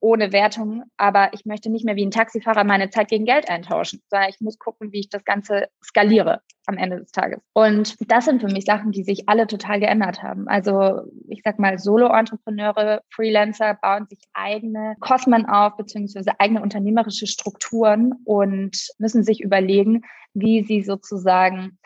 ohne 0.00 0.32
Wertung, 0.32 0.84
aber 0.96 1.32
ich 1.32 1.44
möchte 1.44 1.70
nicht 1.70 1.84
mehr 1.84 1.96
wie 1.96 2.06
ein 2.06 2.10
Taxifahrer 2.10 2.64
meine 2.64 2.90
Zeit 2.90 3.08
gegen 3.08 3.24
Geld 3.24 3.48
eintauschen, 3.48 4.00
sondern 4.08 4.28
ich 4.28 4.40
muss 4.40 4.58
gucken, 4.58 4.92
wie 4.92 5.00
ich 5.00 5.08
das 5.08 5.24
Ganze 5.24 5.68
skaliere 5.84 6.40
am 6.66 6.76
Ende 6.78 6.98
des 6.98 7.10
Tages. 7.12 7.40
Und 7.52 7.96
das 8.10 8.24
sind 8.24 8.40
für 8.40 8.48
mich 8.48 8.64
Sachen, 8.64 8.92
die 8.92 9.02
sich 9.02 9.28
alle 9.28 9.46
total 9.46 9.80
geändert 9.80 10.22
haben. 10.22 10.48
Also 10.48 11.02
ich 11.28 11.42
sag 11.44 11.58
mal, 11.58 11.78
Solo-Entrepreneure, 11.78 13.02
Freelancer 13.10 13.78
bauen 13.80 14.06
sich 14.08 14.20
eigene 14.32 14.94
Kosmen 15.00 15.46
auf, 15.46 15.76
beziehungsweise 15.76 16.38
eigene 16.38 16.62
unternehmerische 16.62 17.26
Strukturen 17.26 18.12
und 18.24 18.76
müssen 18.98 19.24
sich 19.24 19.40
überlegen, 19.40 20.02
wie 20.34 20.62
sie 20.64 20.82
sozusagen 20.82 21.78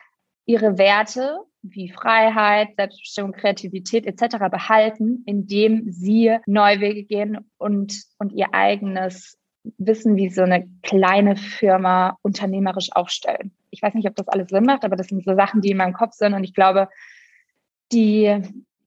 ihre 0.44 0.78
Werte 0.78 1.40
wie 1.62 1.90
Freiheit, 1.90 2.68
Selbstbestimmung, 2.76 3.32
Kreativität 3.32 4.06
etc. 4.06 4.36
behalten, 4.50 5.22
indem 5.26 5.90
sie 5.90 6.36
neue 6.46 6.80
Wege 6.80 7.04
gehen 7.04 7.38
und, 7.58 8.04
und 8.18 8.32
ihr 8.32 8.54
eigenes 8.54 9.38
Wissen 9.78 10.16
wie 10.16 10.28
so 10.28 10.42
eine 10.42 10.68
kleine 10.82 11.36
Firma 11.36 12.18
unternehmerisch 12.22 12.90
aufstellen. 12.92 13.52
Ich 13.70 13.82
weiß 13.82 13.94
nicht, 13.94 14.08
ob 14.08 14.16
das 14.16 14.28
alles 14.28 14.48
Sinn 14.48 14.64
macht, 14.64 14.84
aber 14.84 14.96
das 14.96 15.08
sind 15.08 15.24
so 15.24 15.34
Sachen, 15.34 15.60
die 15.60 15.70
in 15.70 15.76
meinem 15.76 15.92
Kopf 15.92 16.14
sind 16.14 16.34
und 16.34 16.44
ich 16.44 16.54
glaube, 16.54 16.88
die 17.92 18.42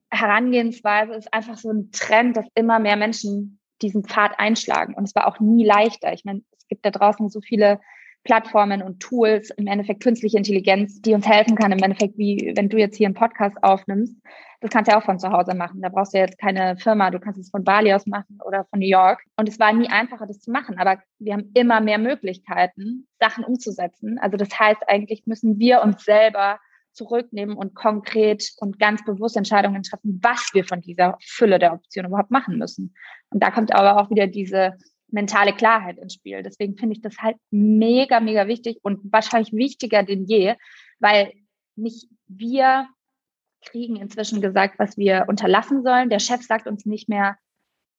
Herangehensweise 0.10 1.14
ist 1.14 1.34
einfach 1.34 1.58
so 1.58 1.72
ein 1.72 1.92
Trend, 1.92 2.36
dass 2.36 2.46
immer 2.56 2.80
mehr 2.80 2.96
Menschen 2.98 3.60
diesen 3.82 4.04
Pfad 4.04 4.40
einschlagen. 4.40 4.94
Und 4.96 5.06
es 5.06 5.16
war 5.16 5.28
auch 5.28 5.40
nie 5.40 5.66
leichter. 5.66 6.14
Ich 6.14 6.26
meine, 6.26 6.42
es 6.58 6.68
gibt 6.68 6.86
da 6.86 6.92
draußen 6.92 7.30
so 7.30 7.42
viele 7.42 7.80
Plattformen 8.24 8.82
und 8.82 9.00
Tools, 9.00 9.50
im 9.52 9.68
Endeffekt 9.68 10.04
künstliche 10.04 10.38
Intelligenz, 10.38 11.02
die 11.02 11.14
uns 11.14 11.28
helfen 11.28 11.56
kann, 11.56 11.72
im 11.72 11.80
Endeffekt, 11.80 12.18
wie 12.18 12.54
wenn 12.56 12.70
du 12.70 12.78
jetzt 12.78 12.98
hier 12.98 13.08
einen 13.08 13.16
Podcast 13.16 13.58
aufnimmst, 13.62 14.16
das 14.62 14.72
kannst 14.72 14.90
du 14.90 14.92
ja 14.92 15.00
auch 15.00 15.06
von 15.06 15.20
zu 15.20 15.32
Hause 15.32 15.54
machen. 15.56 15.82
Da 15.82 15.90
brauchst 15.90 16.14
du 16.14 16.18
jetzt 16.18 16.38
keine 16.38 16.76
Firma, 16.78 17.12
du 17.12 17.20
kannst 17.20 17.40
es 17.40 17.50
von 17.50 17.64
Bali 17.64 17.94
aus 17.94 18.06
machen 18.06 18.40
oder 18.46 18.66
von 18.66 18.80
New 18.80 18.88
York. 18.88 19.22
Und 19.38 19.48
es 19.48 19.58
war 19.58 19.72
nie 19.72 19.88
einfacher, 19.88 20.28
das 20.28 20.42
zu 20.42 20.52
machen, 20.52 20.78
aber 20.78 21.02
wir 21.18 21.34
haben 21.34 21.52
immer 21.54 21.80
mehr 21.80 21.98
Möglichkeiten, 21.98 23.08
Sachen 23.20 23.46
umzusetzen. 23.46 24.20
Also 24.20 24.36
das 24.36 24.50
heißt, 24.58 24.82
eigentlich 24.88 25.24
müssen 25.26 25.60
wir 25.60 25.82
uns 25.82 26.04
selber 26.04 26.60
zurücknehmen 26.92 27.56
und 27.56 27.76
konkret 27.76 28.52
und 28.58 28.80
ganz 28.80 29.06
bewusst 29.06 29.38
Entscheidungen 29.38 29.84
treffen, 29.84 30.20
was 30.22 30.50
wir 30.54 30.66
von 30.66 30.82
dieser 30.82 31.18
Fülle 31.22 31.60
der 31.60 31.74
Optionen 31.74 32.10
überhaupt 32.10 32.32
machen 32.32 32.58
müssen. 32.58 32.94
Und 33.30 33.42
da 33.42 33.52
kommt 33.52 33.74
aber 33.74 34.02
auch 34.02 34.10
wieder 34.10 34.28
diese 34.28 34.76
mentale 35.12 35.54
Klarheit 35.54 35.98
ins 35.98 36.14
Spiel. 36.14 36.44
Deswegen 36.44 36.78
finde 36.78 36.96
ich 36.96 37.02
das 37.02 37.18
halt 37.18 37.38
mega, 37.52 38.20
mega 38.20 38.48
wichtig 38.48 38.80
und 38.84 39.00
wahrscheinlich 39.12 39.54
wichtiger 39.54 40.04
denn 40.04 40.26
je, 40.26 40.56
weil 41.00 41.34
nicht 41.76 42.10
wir 42.28 42.88
kriegen 43.62 43.96
inzwischen 43.96 44.42
gesagt, 44.42 44.80
was 44.80 44.98
wir 44.98 45.26
unterlassen 45.28 45.84
sollen. 45.84 46.10
Der 46.10 46.20
Chef 46.20 46.42
sagt 46.44 46.68
uns 46.68 46.86
nicht 46.86 47.10
mehr, 47.10 47.38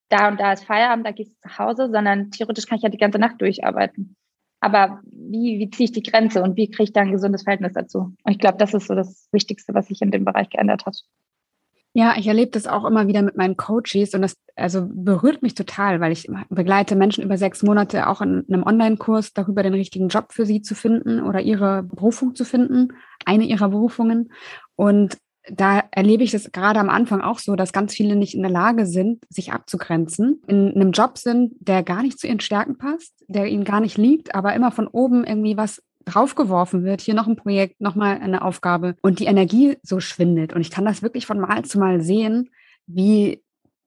da 0.09 0.29
und 0.29 0.41
da 0.41 0.53
ist 0.53 0.65
Feierabend, 0.65 1.07
da 1.07 1.13
gehst 1.13 1.33
du 1.33 1.49
zu 1.49 1.59
Hause, 1.59 1.91
sondern 1.93 2.31
theoretisch 2.31 2.67
kann 2.67 2.79
ich 2.79 2.83
ja 2.83 2.89
die 2.89 2.99
ganze 2.99 3.19
Nacht 3.19 3.41
durcharbeiten. 3.41 4.17
Aber 4.61 5.01
wie, 5.05 5.59
wie 5.59 5.71
ziehe 5.71 5.87
ich 5.87 5.93
die 5.93 6.03
Grenze 6.03 6.43
und 6.43 6.57
wie 6.57 6.71
kriege 6.71 6.85
ich 6.85 6.93
da 6.93 7.01
ein 7.01 7.13
gesundes 7.13 7.45
Verhältnis 7.45 7.73
dazu? 7.73 8.15
Und 8.23 8.33
ich 8.33 8.39
glaube, 8.39 8.59
das 8.59 8.75
ist 8.75 8.89
so 8.89 8.95
das 8.95 9.29
Wichtigste, 9.33 9.73
was 9.73 9.87
sich 9.87 10.03
in 10.03 10.11
dem 10.11 10.25
Bereich 10.25 10.51
geändert 10.51 10.85
hat. 10.85 10.97
Ja, 11.93 12.15
ich 12.17 12.29
erlebe 12.29 12.53
das 12.53 12.69
auch 12.69 12.85
immer 12.85 13.09
wieder 13.09 13.21
mit 13.23 13.37
meinen 13.37 13.57
Coaches 13.57 14.15
und 14.15 14.23
das 14.23 14.37
also 14.55 14.87
berührt 14.89 15.43
mich 15.43 15.55
total, 15.55 16.01
weil 16.01 16.13
ich 16.13 16.31
begleite 16.49 16.95
Menschen 16.95 17.25
über 17.25 17.37
sechs 17.37 17.63
Monate 17.63 18.07
auch 18.09 18.21
in 18.21 18.45
einem 18.49 18.63
Online-Kurs 18.63 19.33
darüber, 19.33 19.63
den 19.63 19.75
richtigen 19.75 20.09
Job 20.09 20.33
für 20.33 20.47
sie 20.47 20.63
zu 20.63 20.75
finden 20.75 21.21
oder 21.21 21.41
ihre 21.41 21.83
Berufung 21.83 22.37
zu 22.37 22.45
finden, 22.45 22.93
eine 23.25 23.45
ihrer 23.45 23.71
Berufungen. 23.71 24.33
Und 24.77 25.19
da 25.49 25.83
erlebe 25.91 26.23
ich 26.23 26.31
das 26.31 26.53
gerade 26.53 26.79
am 26.79 26.91
Anfang 26.91 27.23
auch 27.23 27.39
so, 27.39 27.57
dass 27.57 27.73
ganz 27.73 27.95
viele 27.95 28.15
nicht 28.15 28.35
in 28.35 28.43
der 28.43 28.51
Lage 28.51 28.87
sind, 28.87 29.25
sich 29.29 29.53
abzugrenzen, 29.53 30.43
in 30.47 30.73
einem 30.75 30.93
Job 30.93 31.19
sind, 31.19 31.55
der 31.59 31.83
gar 31.83 32.03
nicht 32.03 32.19
zu 32.19 32.29
ihren 32.29 32.41
Stärken 32.41 32.79
passt, 32.79 33.25
der 33.27 33.47
ihnen 33.47 33.65
gar 33.65 33.81
nicht 33.81 33.99
liegt, 33.99 34.35
aber 34.35 34.55
immer 34.55 34.71
von 34.71 34.87
oben 34.87 35.25
irgendwie 35.25 35.57
was 35.57 35.83
draufgeworfen 36.13 36.85
wird, 36.85 37.01
hier 37.01 37.15
noch 37.15 37.27
ein 37.27 37.37
Projekt, 37.37 37.81
noch 37.81 37.95
mal 37.95 38.19
eine 38.21 38.43
Aufgabe 38.43 38.97
und 39.03 39.19
die 39.19 39.27
Energie 39.27 39.77
so 39.83 40.01
schwindet. 40.01 40.53
Und 40.53 40.61
ich 40.61 40.71
kann 40.71 40.85
das 40.85 41.03
wirklich 41.03 41.27
von 41.27 41.41
Mal 41.41 41.65
zu 41.65 41.79
Mal 41.79 42.01
sehen, 42.01 42.51
wie 42.87 43.43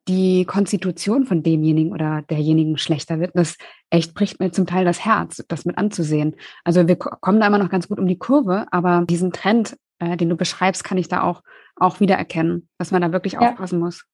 die 0.08 0.46
Konstitution 0.46 1.26
von 1.26 1.44
demjenigen 1.44 1.94
oder 1.94 2.24
derjenigen 2.24 2.78
schlechter 2.78 3.20
wird. 3.20 3.32
Das 3.36 3.58
echt 3.90 4.14
bricht 4.14 4.40
mir 4.40 4.52
zum 4.52 4.66
Teil 4.66 4.84
das 4.84 5.06
Herz, 5.06 5.44
das 5.48 5.66
mit 5.66 5.78
anzusehen. 5.78 6.36
Also 6.64 6.88
wir 6.88 6.98
kommen 6.98 7.40
da 7.40 7.48
immer 7.48 7.58
noch 7.58 7.70
ganz 7.70 7.88
gut 7.88 8.00
um 8.00 8.08
die 8.08 8.18
Kurve, 8.18 8.66
aber 8.72 9.06
diesen 9.08 9.32
Trend, 9.32 9.78
äh, 10.00 10.18
den 10.18 10.30
du 10.30 10.36
beschreibst, 10.36 10.84
kann 10.84 10.98
ich 10.98 11.08
da 11.08 11.24
auch, 11.24 11.42
auch 11.78 12.00
wieder 12.00 12.16
erkennen, 12.16 12.68
dass 12.78 12.92
man 12.92 13.02
da 13.02 13.14
wirklich 13.14 13.34
ja. 13.34 13.40
aufpassen 13.40 13.80
muss. 13.80 14.06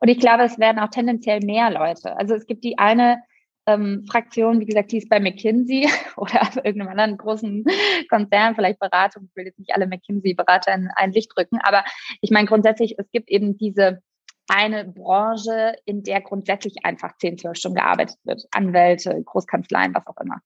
Und 0.00 0.08
ich 0.08 0.18
glaube, 0.18 0.42
es 0.42 0.58
werden 0.58 0.78
auch 0.80 0.90
tendenziell 0.90 1.40
mehr 1.40 1.70
Leute. 1.70 2.16
Also 2.18 2.34
es 2.34 2.46
gibt 2.46 2.64
die 2.64 2.76
eine 2.76 3.22
ähm, 3.66 4.04
Fraktion, 4.10 4.60
wie 4.60 4.66
gesagt, 4.66 4.92
die 4.92 4.98
ist 4.98 5.08
bei 5.08 5.20
McKinsey 5.20 5.88
oder 6.16 6.50
irgendeinem 6.56 6.88
anderen 6.88 7.16
großen 7.16 7.64
Konzern, 8.08 8.54
vielleicht 8.54 8.80
Beratung. 8.80 9.28
Ich 9.28 9.36
will 9.36 9.46
jetzt 9.46 9.58
nicht 9.58 9.74
alle 9.74 9.86
McKinsey-Berater 9.86 10.74
in 10.74 10.88
ein 10.94 11.12
Licht 11.12 11.32
drücken, 11.34 11.58
aber 11.62 11.84
ich 12.20 12.30
meine 12.30 12.46
grundsätzlich, 12.46 12.96
es 12.98 13.10
gibt 13.10 13.30
eben 13.30 13.56
diese 13.56 14.02
eine 14.48 14.84
Branche, 14.84 15.74
in 15.84 16.02
der 16.02 16.20
grundsätzlich 16.20 16.84
einfach 16.84 17.16
10, 17.16 17.38
12 17.38 17.56
Stunden 17.56 17.76
gearbeitet 17.76 18.18
wird. 18.24 18.44
Anwälte, 18.50 19.22
Großkanzleien, 19.24 19.94
was 19.94 20.06
auch 20.06 20.20
immer. 20.20 20.40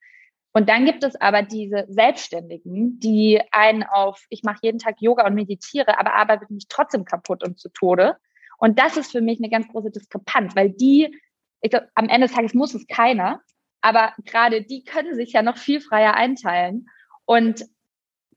Und 0.52 0.68
dann 0.68 0.84
gibt 0.84 1.04
es 1.04 1.20
aber 1.20 1.42
diese 1.42 1.84
Selbstständigen, 1.88 2.98
die 2.98 3.42
einen 3.50 3.82
auf, 3.82 4.24
ich 4.30 4.42
mache 4.42 4.60
jeden 4.62 4.78
Tag 4.78 4.96
Yoga 5.00 5.26
und 5.26 5.34
meditiere, 5.34 5.98
aber 5.98 6.14
arbeite 6.14 6.46
mich 6.50 6.66
trotzdem 6.68 7.04
kaputt 7.04 7.44
und 7.44 7.58
zu 7.58 7.68
Tode. 7.70 8.16
Und 8.58 8.78
das 8.78 8.96
ist 8.96 9.12
für 9.12 9.20
mich 9.20 9.38
eine 9.38 9.50
ganz 9.50 9.68
große 9.68 9.90
Diskrepanz, 9.90 10.56
weil 10.56 10.70
die 10.70 11.14
ich 11.60 11.70
glaube, 11.70 11.88
am 11.94 12.08
Ende 12.08 12.26
des 12.26 12.36
Tages 12.36 12.54
muss 12.54 12.74
es 12.74 12.86
keiner, 12.86 13.40
aber 13.80 14.12
gerade 14.24 14.62
die 14.62 14.84
können 14.84 15.14
sich 15.14 15.32
ja 15.32 15.42
noch 15.42 15.56
viel 15.56 15.80
freier 15.80 16.14
einteilen. 16.14 16.88
Und 17.24 17.64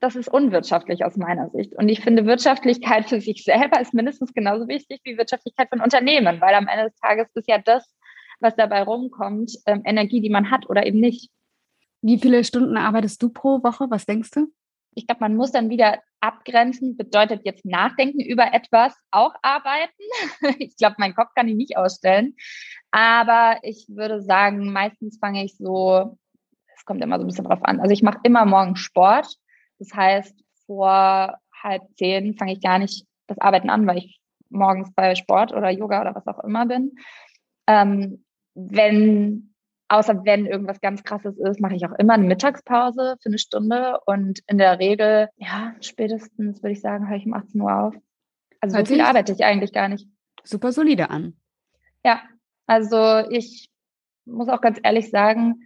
das 0.00 0.16
ist 0.16 0.28
unwirtschaftlich 0.28 1.04
aus 1.04 1.16
meiner 1.16 1.50
Sicht. 1.50 1.74
Und 1.76 1.88
ich 1.88 2.00
finde, 2.00 2.24
Wirtschaftlichkeit 2.24 3.08
für 3.08 3.20
sich 3.20 3.44
selber 3.44 3.80
ist 3.80 3.92
mindestens 3.92 4.32
genauso 4.32 4.66
wichtig 4.66 5.00
wie 5.04 5.18
Wirtschaftlichkeit 5.18 5.68
von 5.68 5.80
Unternehmen, 5.80 6.40
weil 6.40 6.54
am 6.54 6.68
Ende 6.68 6.86
des 6.86 6.96
Tages 6.96 7.28
ist 7.34 7.48
ja 7.48 7.58
das, 7.58 7.94
was 8.40 8.56
dabei 8.56 8.82
rumkommt, 8.82 9.52
ähm, 9.66 9.82
Energie, 9.84 10.20
die 10.20 10.30
man 10.30 10.50
hat 10.50 10.68
oder 10.68 10.86
eben 10.86 11.00
nicht. 11.00 11.30
Wie 12.00 12.18
viele 12.18 12.44
Stunden 12.44 12.78
arbeitest 12.78 13.22
du 13.22 13.28
pro 13.28 13.62
Woche? 13.62 13.90
Was 13.90 14.06
denkst 14.06 14.30
du? 14.30 14.46
Ich 14.94 15.06
glaube, 15.06 15.20
man 15.20 15.36
muss 15.36 15.52
dann 15.52 15.68
wieder 15.68 16.00
abgrenzen. 16.20 16.96
Bedeutet 16.96 17.42
jetzt 17.44 17.64
nachdenken 17.64 18.20
über 18.20 18.52
etwas, 18.52 18.94
auch 19.10 19.34
arbeiten. 19.42 20.02
ich 20.58 20.76
glaube, 20.76 20.96
meinen 20.98 21.14
Kopf 21.14 21.30
kann 21.34 21.48
ich 21.48 21.56
nicht 21.56 21.76
ausstellen. 21.76 22.36
Aber 22.90 23.58
ich 23.62 23.86
würde 23.88 24.22
sagen, 24.22 24.72
meistens 24.72 25.18
fange 25.18 25.44
ich 25.44 25.56
so, 25.56 26.18
es 26.76 26.84
kommt 26.84 27.02
immer 27.02 27.18
so 27.18 27.24
ein 27.24 27.28
bisschen 27.28 27.44
drauf 27.44 27.62
an. 27.62 27.80
Also 27.80 27.92
ich 27.92 28.02
mache 28.02 28.20
immer 28.22 28.44
morgen 28.44 28.76
Sport. 28.76 29.36
Das 29.78 29.94
heißt, 29.94 30.34
vor 30.66 31.38
halb 31.62 31.82
zehn 31.96 32.34
fange 32.36 32.52
ich 32.52 32.60
gar 32.60 32.78
nicht 32.78 33.06
das 33.26 33.38
Arbeiten 33.38 33.70
an, 33.70 33.86
weil 33.86 33.98
ich 33.98 34.20
morgens 34.50 34.92
bei 34.94 35.14
Sport 35.14 35.52
oder 35.52 35.70
Yoga 35.70 36.00
oder 36.00 36.14
was 36.14 36.26
auch 36.26 36.42
immer 36.44 36.66
bin. 36.66 36.96
Ähm, 37.66 38.24
wenn, 38.54 39.49
außer 39.90 40.24
wenn 40.24 40.46
irgendwas 40.46 40.80
ganz 40.80 41.02
krasses 41.02 41.36
ist, 41.36 41.60
mache 41.60 41.74
ich 41.74 41.84
auch 41.84 41.98
immer 41.98 42.14
eine 42.14 42.26
Mittagspause 42.26 43.16
für 43.20 43.28
eine 43.28 43.38
Stunde 43.38 43.98
und 44.06 44.40
in 44.46 44.56
der 44.56 44.78
Regel, 44.78 45.28
ja, 45.36 45.74
spätestens 45.80 46.62
würde 46.62 46.72
ich 46.72 46.80
sagen, 46.80 47.08
höre 47.08 47.16
ich 47.16 47.26
um 47.26 47.34
18 47.34 47.60
Uhr 47.60 47.74
auf. 47.74 47.94
Also 48.60 48.78
so 48.78 48.84
viel 48.84 49.00
arbeite 49.00 49.32
ich 49.32 49.44
eigentlich 49.44 49.72
gar 49.72 49.88
nicht. 49.88 50.06
Super 50.44 50.70
solide 50.70 51.10
an. 51.10 51.34
Ja, 52.04 52.22
also 52.66 53.28
ich 53.30 53.68
muss 54.26 54.48
auch 54.48 54.60
ganz 54.60 54.78
ehrlich 54.82 55.10
sagen, 55.10 55.56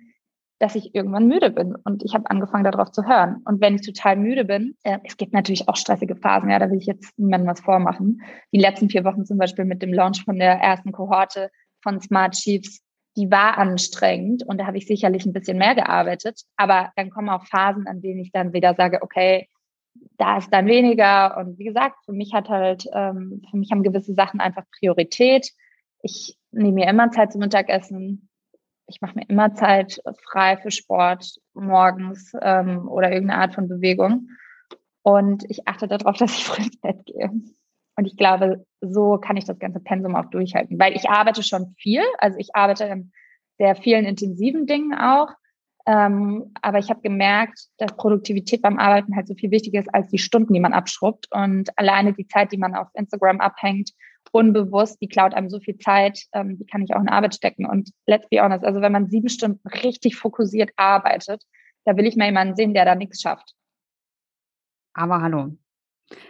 dass 0.58 0.74
ich 0.74 0.94
irgendwann 0.94 1.26
müde 1.26 1.50
bin 1.50 1.76
und 1.84 2.02
ich 2.02 2.14
habe 2.14 2.30
angefangen 2.30 2.64
darauf 2.64 2.90
zu 2.92 3.04
hören. 3.04 3.42
Und 3.44 3.60
wenn 3.60 3.74
ich 3.74 3.82
total 3.82 4.16
müde 4.16 4.46
bin, 4.46 4.76
äh, 4.84 4.98
es 5.04 5.18
gibt 5.18 5.34
natürlich 5.34 5.68
auch 5.68 5.76
stressige 5.76 6.16
Phasen, 6.16 6.48
ja, 6.48 6.58
da 6.58 6.70
will 6.70 6.78
ich 6.78 6.86
jetzt 6.86 7.18
niemandem 7.18 7.50
was 7.50 7.60
vormachen. 7.60 8.22
Die 8.52 8.60
letzten 8.60 8.88
vier 8.88 9.04
Wochen 9.04 9.26
zum 9.26 9.36
Beispiel 9.36 9.66
mit 9.66 9.82
dem 9.82 9.92
Launch 9.92 10.24
von 10.24 10.38
der 10.38 10.54
ersten 10.54 10.92
Kohorte 10.92 11.50
von 11.82 12.00
Smart 12.00 12.34
Chiefs, 12.34 12.83
die 13.16 13.30
war 13.30 13.58
anstrengend 13.58 14.42
und 14.42 14.58
da 14.58 14.66
habe 14.66 14.78
ich 14.78 14.86
sicherlich 14.86 15.24
ein 15.24 15.32
bisschen 15.32 15.58
mehr 15.58 15.74
gearbeitet. 15.74 16.42
Aber 16.56 16.92
dann 16.96 17.10
kommen 17.10 17.28
auch 17.28 17.46
Phasen, 17.46 17.86
an 17.86 18.00
denen 18.00 18.20
ich 18.20 18.32
dann 18.32 18.52
wieder 18.52 18.74
sage, 18.74 19.02
okay, 19.02 19.48
da 20.18 20.38
ist 20.38 20.52
dann 20.52 20.66
weniger. 20.66 21.36
Und 21.36 21.58
wie 21.58 21.64
gesagt, 21.64 21.96
für 22.04 22.12
mich 22.12 22.32
hat 22.34 22.48
halt, 22.48 22.86
ähm, 22.92 23.42
für 23.50 23.56
mich 23.56 23.70
haben 23.70 23.82
gewisse 23.82 24.14
Sachen 24.14 24.40
einfach 24.40 24.64
Priorität. 24.78 25.50
Ich 26.02 26.36
nehme 26.50 26.72
mir 26.72 26.88
immer 26.88 27.10
Zeit 27.10 27.32
zum 27.32 27.40
Mittagessen 27.40 28.28
ich 28.86 29.00
mache 29.00 29.16
mir 29.16 29.28
immer 29.28 29.54
Zeit 29.54 30.00
frei 30.22 30.56
für 30.56 30.70
Sport 30.70 31.40
morgens 31.54 32.32
ähm, 32.40 32.88
oder 32.88 33.10
irgendeine 33.10 33.40
Art 33.40 33.54
von 33.54 33.68
Bewegung. 33.68 34.28
Und 35.02 35.44
ich 35.48 35.66
achte 35.66 35.88
darauf, 35.88 36.16
dass 36.18 36.36
ich 36.36 36.44
früh 36.44 36.64
ins 36.64 36.80
Bett 36.80 37.04
gehe. 37.06 37.30
Und 37.96 38.06
ich 38.06 38.16
glaube, 38.16 38.64
so 38.80 39.18
kann 39.18 39.36
ich 39.36 39.44
das 39.44 39.58
ganze 39.58 39.80
Pensum 39.80 40.16
auch 40.16 40.26
durchhalten, 40.26 40.78
weil 40.78 40.94
ich 40.94 41.08
arbeite 41.08 41.42
schon 41.42 41.74
viel. 41.78 42.02
Also 42.18 42.38
ich 42.38 42.54
arbeite 42.54 42.84
in 42.84 43.12
sehr 43.58 43.76
vielen 43.76 44.04
intensiven 44.04 44.66
Dingen 44.66 44.94
auch. 44.94 45.28
Ähm, 45.86 46.52
aber 46.62 46.78
ich 46.78 46.88
habe 46.88 47.02
gemerkt, 47.02 47.68
dass 47.76 47.94
Produktivität 47.96 48.62
beim 48.62 48.78
Arbeiten 48.78 49.14
halt 49.14 49.28
so 49.28 49.34
viel 49.34 49.50
wichtiger 49.50 49.80
ist 49.80 49.94
als 49.94 50.08
die 50.08 50.18
Stunden, 50.18 50.54
die 50.54 50.60
man 50.60 50.72
abschrubbt. 50.72 51.28
Und 51.30 51.76
alleine 51.78 52.14
die 52.14 52.26
Zeit, 52.26 52.52
die 52.52 52.58
man 52.58 52.74
auf 52.74 52.88
Instagram 52.94 53.40
abhängt 53.40 53.90
unbewusst, 54.32 55.00
die 55.00 55.08
klaut 55.08 55.32
einem 55.32 55.48
so 55.48 55.60
viel 55.60 55.78
Zeit, 55.78 56.24
ähm, 56.32 56.58
die 56.58 56.66
kann 56.66 56.82
ich 56.82 56.94
auch 56.94 57.00
in 57.00 57.08
Arbeit 57.08 57.34
stecken. 57.34 57.66
Und 57.66 57.90
let's 58.06 58.28
be 58.28 58.42
honest, 58.42 58.64
also 58.64 58.80
wenn 58.80 58.92
man 58.92 59.08
sieben 59.08 59.28
Stunden 59.28 59.66
richtig 59.68 60.16
fokussiert 60.16 60.70
arbeitet, 60.76 61.42
da 61.84 61.96
will 61.96 62.06
ich 62.06 62.16
mal 62.16 62.26
jemanden 62.26 62.56
sehen, 62.56 62.74
der 62.74 62.84
da 62.84 62.94
nichts 62.94 63.20
schafft. 63.20 63.54
Aber 64.94 65.22
hallo. 65.22 65.56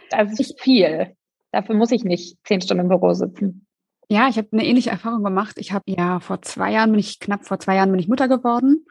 Das 0.09 0.39
ist 0.39 0.61
viel. 0.61 1.15
Dafür 1.55 1.75
muss 1.75 1.91
ich 1.91 2.03
nicht 2.03 2.37
zehn 2.45 2.59
Stunden 2.59 2.81
im 2.81 2.89
Büro 2.89 3.13
sitzen. 3.13 3.65
Ja, 4.09 4.27
ich 4.27 4.37
habe 4.37 4.49
eine 4.51 4.65
ähnliche 4.65 4.89
Erfahrung 4.89 5.23
gemacht. 5.23 5.55
Ich 5.57 5.71
habe 5.71 5.85
ja 5.87 6.19
vor 6.19 6.41
zwei 6.41 6.73
Jahren 6.73 6.91
bin 6.91 6.99
ich 6.99 7.21
knapp 7.21 7.45
vor 7.45 7.61
zwei 7.61 7.77
Jahren 7.77 7.91
bin 7.91 7.99
ich 8.01 8.09
Mutter 8.09 8.27
geworden 8.27 8.85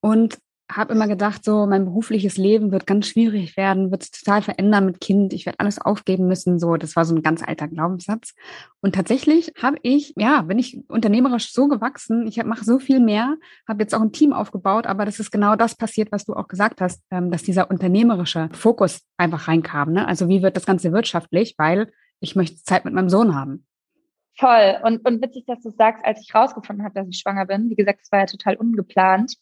und 0.00 0.36
habe 0.70 0.92
immer 0.92 1.08
gedacht, 1.08 1.46
so 1.46 1.64
mein 1.66 1.86
berufliches 1.86 2.36
Leben 2.36 2.72
wird 2.72 2.86
ganz 2.86 3.08
schwierig 3.08 3.56
werden, 3.56 3.90
wird 3.90 4.12
total 4.12 4.42
verändern 4.42 4.84
mit 4.84 5.00
Kind. 5.00 5.32
Ich 5.32 5.46
werde 5.46 5.60
alles 5.60 5.80
aufgeben 5.80 6.28
müssen. 6.28 6.58
So, 6.58 6.76
das 6.76 6.94
war 6.94 7.06
so 7.06 7.14
ein 7.14 7.22
ganz 7.22 7.42
alter 7.42 7.68
Glaubenssatz. 7.68 8.34
Und 8.82 8.94
tatsächlich 8.94 9.54
habe 9.60 9.78
ich, 9.82 10.12
ja, 10.18 10.42
bin 10.42 10.58
ich 10.58 10.78
unternehmerisch 10.88 11.54
so 11.54 11.68
gewachsen. 11.68 12.26
Ich 12.26 12.44
mache 12.44 12.66
so 12.66 12.78
viel 12.78 13.00
mehr, 13.00 13.36
habe 13.66 13.82
jetzt 13.82 13.94
auch 13.94 14.02
ein 14.02 14.12
Team 14.12 14.34
aufgebaut, 14.34 14.86
aber 14.86 15.06
das 15.06 15.20
ist 15.20 15.30
genau 15.30 15.56
das 15.56 15.74
passiert, 15.74 16.12
was 16.12 16.26
du 16.26 16.34
auch 16.34 16.48
gesagt 16.48 16.82
hast, 16.82 17.02
ähm, 17.10 17.30
dass 17.30 17.42
dieser 17.42 17.70
unternehmerische 17.70 18.50
Fokus 18.52 19.00
einfach 19.16 19.48
reinkam. 19.48 19.92
Ne? 19.92 20.06
Also 20.06 20.28
wie 20.28 20.42
wird 20.42 20.58
das 20.58 20.66
Ganze 20.66 20.92
wirtschaftlich, 20.92 21.54
weil 21.56 21.90
ich 22.20 22.36
möchte 22.36 22.62
Zeit 22.62 22.84
mit 22.84 22.94
meinem 22.94 23.10
Sohn 23.10 23.34
haben. 23.34 23.66
Voll. 24.38 24.78
Und, 24.84 25.06
und 25.06 25.22
witzig, 25.22 25.44
dass 25.46 25.60
du 25.60 25.70
sagst, 25.70 26.04
als 26.04 26.20
ich 26.22 26.34
rausgefunden 26.34 26.84
habe, 26.84 26.94
dass 26.94 27.08
ich 27.08 27.18
schwanger 27.18 27.46
bin. 27.46 27.68
Wie 27.68 27.74
gesagt, 27.74 28.00
es 28.02 28.12
war 28.12 28.20
ja 28.20 28.26
total 28.26 28.56
ungeplant 28.56 29.36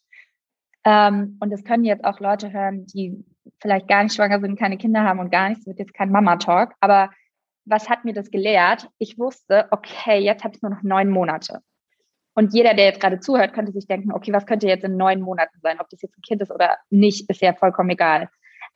ähm, 0.85 1.37
und 1.41 1.53
es 1.53 1.65
können 1.65 1.85
jetzt 1.85 2.05
auch 2.05 2.21
Leute 2.21 2.53
hören, 2.53 2.87
die 2.87 3.25
vielleicht 3.61 3.89
gar 3.89 4.03
nicht 4.03 4.15
schwanger 4.15 4.41
sind, 4.41 4.59
keine 4.59 4.79
Kinder 4.79 5.03
haben 5.03 5.21
und 5.21 5.31
gar 5.31 5.49
nichts, 5.49 5.67
wird 5.67 5.79
jetzt 5.79 5.95
kein 5.95 6.11
Mama-Talk. 6.11 6.75
Aber 6.81 7.11
was 7.65 7.89
hat 7.89 8.05
mir 8.05 8.15
das 8.15 8.31
gelehrt? 8.31 8.89
Ich 8.99 9.19
wusste, 9.19 9.69
okay, 9.71 10.19
jetzt 10.19 10.45
habe 10.45 10.55
ich 10.55 10.63
nur 10.63 10.71
noch 10.71 10.83
neun 10.83 11.11
Monate. 11.11 11.61
Und 12.35 12.55
jeder, 12.55 12.75
der 12.75 12.87
jetzt 12.87 13.01
gerade 13.01 13.21
zuhört, 13.21 13.53
könnte 13.53 13.73
sich 13.73 13.87
denken, 13.87 14.13
okay, 14.13 14.33
was 14.33 14.47
könnte 14.47 14.69
jetzt 14.69 14.85
in 14.85 14.97
neun 14.97 15.21
Monaten 15.21 15.59
sein? 15.61 15.81
Ob 15.81 15.89
das 15.91 16.03
jetzt 16.03 16.17
ein 16.17 16.23
Kind 16.23 16.41
ist 16.41 16.53
oder 16.53 16.79
nicht, 16.89 17.29
ist 17.29 17.43
ja 17.43 17.53
vollkommen 17.53 17.91
egal. 17.91 18.29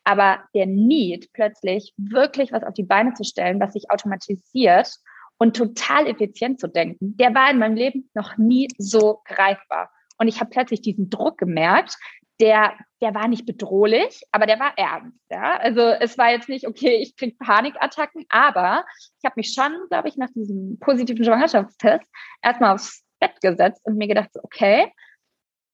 Aber 0.04 0.42
der 0.54 0.66
Need, 0.66 1.32
plötzlich 1.32 1.94
wirklich 1.96 2.52
was 2.52 2.64
auf 2.64 2.74
die 2.74 2.82
Beine 2.82 3.14
zu 3.14 3.24
stellen, 3.24 3.60
was 3.60 3.72
sich 3.72 3.90
automatisiert 3.90 4.90
und 5.38 5.56
total 5.56 6.06
effizient 6.06 6.60
zu 6.60 6.68
denken, 6.68 7.16
der 7.16 7.34
war 7.34 7.50
in 7.50 7.58
meinem 7.58 7.76
Leben 7.76 8.10
noch 8.14 8.36
nie 8.36 8.68
so 8.78 9.20
greifbar. 9.24 9.90
Und 10.18 10.28
ich 10.28 10.40
habe 10.40 10.50
plötzlich 10.50 10.82
diesen 10.82 11.10
Druck 11.10 11.38
gemerkt, 11.38 11.96
der, 12.40 12.74
der 13.00 13.14
war 13.14 13.28
nicht 13.28 13.46
bedrohlich, 13.46 14.22
aber 14.32 14.46
der 14.46 14.58
war 14.58 14.72
ernst. 14.76 15.18
Ja? 15.30 15.58
Also 15.58 15.80
es 15.80 16.18
war 16.18 16.30
jetzt 16.30 16.48
nicht, 16.48 16.66
okay, 16.66 16.96
ich 16.96 17.16
kriege 17.16 17.36
Panikattacken, 17.36 18.24
aber 18.28 18.84
ich 19.18 19.24
habe 19.24 19.34
mich 19.36 19.52
schon, 19.52 19.72
glaube 19.88 20.08
ich, 20.08 20.16
nach 20.16 20.30
diesem 20.34 20.78
positiven 20.80 21.24
Schwangerschaftstest 21.24 22.04
erstmal 22.42 22.74
aufs 22.74 23.04
Bett 23.20 23.40
gesetzt 23.40 23.80
und 23.84 23.96
mir 23.96 24.08
gedacht, 24.08 24.30
okay, 24.42 24.92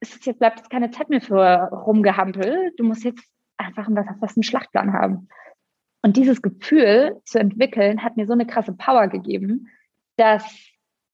es 0.00 0.14
ist 0.14 0.26
jetzt 0.26 0.38
bleibt 0.38 0.58
jetzt 0.58 0.70
keine 0.70 0.90
Zeit 0.90 1.08
mehr 1.08 1.20
für 1.20 1.68
rumgehampel. 1.72 2.72
Du 2.76 2.84
musst 2.84 3.04
jetzt 3.04 3.24
einfach 3.58 3.86
einen 3.86 4.18
festen 4.18 4.42
Schlachtplan 4.42 4.92
haben. 4.92 5.28
Und 6.02 6.16
dieses 6.16 6.42
Gefühl 6.42 7.20
zu 7.24 7.38
entwickeln, 7.38 8.02
hat 8.02 8.16
mir 8.16 8.26
so 8.26 8.32
eine 8.32 8.46
krasse 8.46 8.72
Power 8.72 9.08
gegeben, 9.08 9.68
dass 10.16 10.44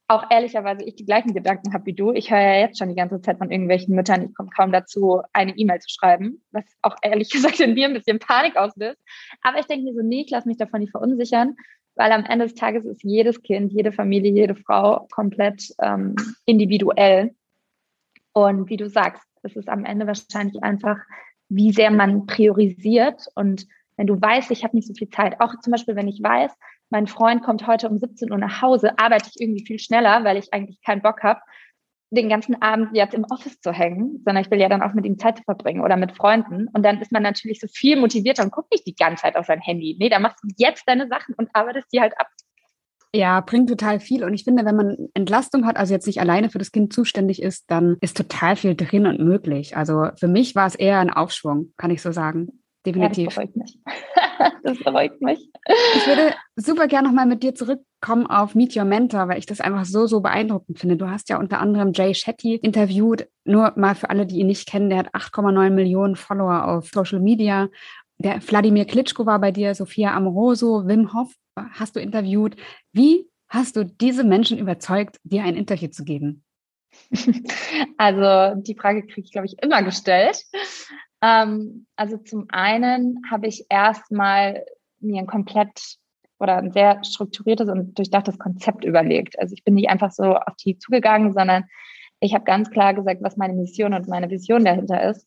auch 0.06 0.30
ehrlicherweise 0.30 0.84
ich 0.84 0.96
die 0.96 1.06
gleichen 1.06 1.32
Gedanken 1.32 1.72
habe 1.72 1.86
wie 1.86 1.94
du. 1.94 2.12
Ich 2.12 2.30
höre 2.30 2.40
ja 2.40 2.60
jetzt 2.60 2.78
schon 2.78 2.90
die 2.90 2.94
ganze 2.94 3.20
Zeit 3.22 3.38
von 3.38 3.50
irgendwelchen 3.50 3.94
Müttern, 3.94 4.26
ich 4.26 4.34
komme 4.34 4.50
kaum 4.54 4.70
dazu, 4.70 5.22
eine 5.32 5.56
E-Mail 5.56 5.80
zu 5.80 5.88
schreiben, 5.88 6.42
was 6.52 6.64
auch 6.82 6.96
ehrlich 7.02 7.30
gesagt 7.32 7.60
in 7.60 7.74
mir 7.74 7.86
ein 7.88 7.94
bisschen 7.94 8.18
Panik 8.18 8.56
auslöst. 8.56 9.00
Aber 9.42 9.58
ich 9.58 9.66
denke 9.66 9.84
mir 9.84 9.94
so, 9.94 10.02
nee, 10.02 10.22
ich 10.22 10.30
lasse 10.30 10.46
mich 10.46 10.58
davon 10.58 10.80
nicht 10.80 10.90
verunsichern, 10.90 11.56
weil 11.96 12.12
am 12.12 12.24
Ende 12.24 12.44
des 12.44 12.54
Tages 12.54 12.84
ist 12.84 13.02
jedes 13.02 13.40
Kind, 13.42 13.72
jede 13.72 13.92
Familie, 13.92 14.32
jede 14.32 14.54
Frau 14.54 15.06
komplett 15.10 15.74
ähm, 15.80 16.16
individuell. 16.44 17.34
Und 18.32 18.68
wie 18.68 18.76
du 18.76 18.88
sagst, 18.90 19.22
es 19.42 19.56
ist 19.56 19.68
am 19.68 19.84
Ende 19.84 20.06
wahrscheinlich 20.06 20.62
einfach, 20.62 20.98
wie 21.54 21.72
sehr 21.72 21.90
man 21.90 22.26
priorisiert 22.26 23.26
und 23.34 23.66
wenn 23.96 24.06
du 24.06 24.20
weißt, 24.20 24.50
ich 24.50 24.64
habe 24.64 24.76
nicht 24.76 24.88
so 24.88 24.94
viel 24.94 25.08
Zeit, 25.08 25.40
auch 25.40 25.54
zum 25.60 25.70
Beispiel, 25.70 25.96
wenn 25.96 26.08
ich 26.08 26.20
weiß, 26.22 26.52
mein 26.90 27.06
Freund 27.06 27.42
kommt 27.42 27.66
heute 27.66 27.88
um 27.88 27.98
17 27.98 28.30
Uhr 28.32 28.38
nach 28.38 28.60
Hause, 28.60 28.98
arbeite 28.98 29.30
ich 29.32 29.40
irgendwie 29.40 29.64
viel 29.64 29.78
schneller, 29.78 30.24
weil 30.24 30.36
ich 30.36 30.52
eigentlich 30.52 30.82
keinen 30.82 31.02
Bock 31.02 31.22
habe, 31.22 31.40
den 32.10 32.28
ganzen 32.28 32.60
Abend 32.62 32.90
jetzt 32.94 33.14
im 33.14 33.24
Office 33.24 33.60
zu 33.60 33.72
hängen, 33.72 34.22
sondern 34.24 34.44
ich 34.44 34.50
will 34.50 34.60
ja 34.60 34.68
dann 34.68 34.82
auch 34.82 34.94
mit 34.94 35.04
ihm 35.04 35.18
Zeit 35.18 35.40
verbringen 35.40 35.82
oder 35.82 35.96
mit 35.96 36.12
Freunden. 36.12 36.68
Und 36.72 36.84
dann 36.84 37.00
ist 37.00 37.12
man 37.12 37.22
natürlich 37.22 37.60
so 37.60 37.66
viel 37.66 37.98
motivierter 37.98 38.44
und 38.44 38.52
guckt 38.52 38.70
nicht 38.72 38.86
die 38.86 38.94
ganze 38.94 39.22
Zeit 39.22 39.36
auf 39.36 39.46
sein 39.46 39.60
Handy. 39.60 39.96
Nee, 39.98 40.08
da 40.08 40.18
machst 40.18 40.42
du 40.42 40.48
jetzt 40.56 40.84
deine 40.86 41.08
Sachen 41.08 41.34
und 41.34 41.50
arbeitest 41.52 41.88
die 41.92 42.00
halt 42.00 42.18
ab. 42.18 42.28
Ja, 43.14 43.40
bringt 43.40 43.68
total 43.68 44.00
viel. 44.00 44.24
Und 44.24 44.34
ich 44.34 44.42
finde, 44.42 44.64
wenn 44.64 44.74
man 44.74 44.96
Entlastung 45.14 45.66
hat, 45.66 45.76
also 45.76 45.94
jetzt 45.94 46.08
nicht 46.08 46.20
alleine 46.20 46.50
für 46.50 46.58
das 46.58 46.72
Kind 46.72 46.92
zuständig 46.92 47.40
ist, 47.40 47.70
dann 47.70 47.96
ist 48.00 48.16
total 48.16 48.56
viel 48.56 48.74
drin 48.74 49.06
und 49.06 49.20
möglich. 49.20 49.76
Also 49.76 50.08
für 50.18 50.26
mich 50.26 50.56
war 50.56 50.66
es 50.66 50.74
eher 50.74 50.98
ein 50.98 51.10
Aufschwung, 51.10 51.72
kann 51.76 51.92
ich 51.92 52.02
so 52.02 52.10
sagen. 52.10 52.48
Definitiv. 52.84 53.36
Ja, 53.36 53.44
das 53.44 53.54
beruhigt 53.54 53.56
mich. 53.56 53.78
das 54.64 54.78
beruhigt 54.78 55.22
mich. 55.22 55.50
Ich 55.94 56.06
würde 56.06 56.34
super 56.56 56.88
gerne 56.88 57.08
nochmal 57.08 57.26
mit 57.26 57.42
dir 57.44 57.54
zurückkommen 57.54 58.26
auf 58.26 58.54
Meet 58.54 58.76
Your 58.76 58.84
Mentor, 58.84 59.28
weil 59.28 59.38
ich 59.38 59.46
das 59.46 59.60
einfach 59.60 59.84
so, 59.84 60.06
so 60.06 60.20
beeindruckend 60.20 60.80
finde. 60.80 60.96
Du 60.96 61.08
hast 61.08 61.28
ja 61.30 61.38
unter 61.38 61.60
anderem 61.60 61.92
Jay 61.94 62.12
Shetty 62.14 62.56
interviewt. 62.56 63.28
Nur 63.44 63.72
mal 63.76 63.94
für 63.94 64.10
alle, 64.10 64.26
die 64.26 64.40
ihn 64.40 64.48
nicht 64.48 64.68
kennen, 64.68 64.90
der 64.90 64.98
hat 64.98 65.14
8,9 65.14 65.70
Millionen 65.70 66.16
Follower 66.16 66.66
auf 66.66 66.90
Social 66.92 67.20
Media. 67.20 67.68
Der 68.18 68.40
Wladimir 68.46 68.84
Klitschko 68.84 69.26
war 69.26 69.40
bei 69.40 69.50
dir, 69.50 69.74
Sophia 69.74 70.14
Amoroso, 70.14 70.86
Wim 70.86 71.12
Hof 71.12 71.34
hast 71.56 71.96
du 71.96 72.00
interviewt. 72.00 72.56
Wie 72.92 73.28
hast 73.48 73.76
du 73.76 73.84
diese 73.84 74.24
Menschen 74.24 74.58
überzeugt, 74.58 75.18
dir 75.24 75.44
ein 75.44 75.56
Interview 75.56 75.88
zu 75.88 76.04
geben? 76.04 76.44
Also 77.98 78.60
die 78.60 78.76
Frage 78.76 79.02
kriege 79.02 79.22
ich, 79.22 79.32
glaube 79.32 79.46
ich, 79.46 79.60
immer 79.62 79.82
gestellt. 79.82 80.44
Ähm, 81.22 81.86
also 81.96 82.18
zum 82.18 82.46
einen 82.50 83.22
habe 83.30 83.46
ich 83.46 83.66
erstmal 83.68 84.64
mir 85.00 85.20
ein 85.20 85.26
komplett 85.26 85.96
oder 86.38 86.56
ein 86.56 86.72
sehr 86.72 87.02
strukturiertes 87.04 87.68
und 87.68 87.96
durchdachtes 87.98 88.38
Konzept 88.38 88.84
überlegt. 88.84 89.38
Also 89.38 89.54
ich 89.54 89.64
bin 89.64 89.74
nicht 89.74 89.88
einfach 89.88 90.10
so 90.10 90.36
auf 90.36 90.54
die 90.56 90.78
zugegangen, 90.78 91.32
sondern 91.32 91.64
ich 92.20 92.34
habe 92.34 92.44
ganz 92.44 92.70
klar 92.70 92.94
gesagt, 92.94 93.22
was 93.22 93.36
meine 93.36 93.54
Mission 93.54 93.94
und 93.94 94.08
meine 94.08 94.30
Vision 94.30 94.64
dahinter 94.64 95.02
ist. 95.10 95.26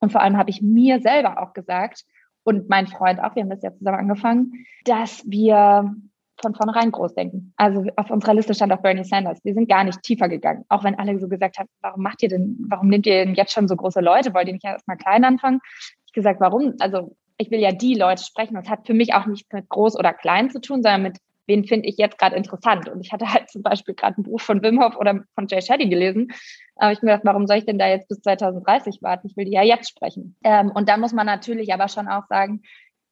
Und 0.00 0.12
vor 0.12 0.20
allem 0.20 0.36
habe 0.36 0.50
ich 0.50 0.62
mir 0.62 1.00
selber 1.00 1.42
auch 1.42 1.52
gesagt 1.52 2.04
und 2.44 2.68
mein 2.68 2.86
Freund 2.86 3.20
auch, 3.20 3.34
wir 3.34 3.42
haben 3.42 3.50
das 3.50 3.62
ja 3.62 3.74
zusammen 3.74 3.98
angefangen, 3.98 4.66
dass 4.84 5.22
wir 5.26 5.94
von 6.40 6.54
vornherein 6.54 6.90
groß 6.90 7.14
denken. 7.14 7.52
Also 7.56 7.84
auf 7.96 8.10
unserer 8.10 8.34
Liste 8.34 8.54
stand 8.54 8.72
auch 8.72 8.82
Bernie 8.82 9.04
Sanders. 9.04 9.38
Wir 9.44 9.54
sind 9.54 9.68
gar 9.68 9.84
nicht 9.84 10.02
tiefer 10.02 10.28
gegangen. 10.28 10.64
Auch 10.68 10.84
wenn 10.84 10.98
alle 10.98 11.18
so 11.18 11.28
gesagt 11.28 11.58
haben, 11.58 11.68
warum 11.80 12.02
macht 12.02 12.22
ihr 12.22 12.28
denn, 12.28 12.56
warum 12.68 12.88
nehmt 12.88 13.06
ihr 13.06 13.24
denn 13.24 13.34
jetzt 13.34 13.52
schon 13.52 13.68
so 13.68 13.76
große 13.76 14.00
Leute? 14.00 14.34
Wollt 14.34 14.48
ihr 14.48 14.54
nicht 14.54 14.64
erst 14.64 14.86
mal 14.88 14.96
klein 14.96 15.24
anfangen? 15.24 15.60
Ich 16.06 16.12
gesagt, 16.12 16.40
warum? 16.40 16.74
Also 16.80 17.16
ich 17.38 17.50
will 17.50 17.60
ja 17.60 17.72
die 17.72 17.94
Leute 17.94 18.22
sprechen. 18.22 18.54
Das 18.54 18.68
hat 18.68 18.86
für 18.86 18.94
mich 18.94 19.14
auch 19.14 19.26
nichts 19.26 19.50
mit 19.52 19.68
groß 19.68 19.96
oder 19.96 20.12
klein 20.12 20.50
zu 20.50 20.60
tun, 20.60 20.82
sondern 20.82 21.02
mit 21.02 21.18
wen 21.46 21.64
finde 21.64 21.88
ich 21.88 21.96
jetzt 21.96 22.18
gerade 22.18 22.36
interessant. 22.36 22.88
Und 22.88 23.00
ich 23.00 23.12
hatte 23.12 23.32
halt 23.32 23.50
zum 23.50 23.62
Beispiel 23.62 23.94
gerade 23.94 24.20
ein 24.20 24.24
Buch 24.24 24.40
von 24.40 24.62
Wim 24.62 24.82
Hof 24.82 24.96
oder 24.96 25.24
von 25.34 25.46
Jay 25.46 25.60
Shetty 25.60 25.88
gelesen. 25.88 26.32
Aber 26.76 26.92
ich 26.92 27.02
mir 27.02 27.10
gedacht, 27.10 27.24
warum 27.24 27.46
soll 27.46 27.58
ich 27.58 27.66
denn 27.66 27.78
da 27.78 27.88
jetzt 27.88 28.08
bis 28.08 28.20
2030 28.20 29.02
warten? 29.02 29.26
Ich 29.28 29.36
will 29.36 29.44
die 29.44 29.52
ja 29.52 29.62
jetzt 29.62 29.88
sprechen. 29.90 30.36
Ähm, 30.44 30.70
und 30.70 30.88
dann 30.88 31.00
muss 31.00 31.12
man 31.12 31.26
natürlich 31.26 31.72
aber 31.72 31.88
schon 31.88 32.08
auch 32.08 32.26
sagen, 32.28 32.62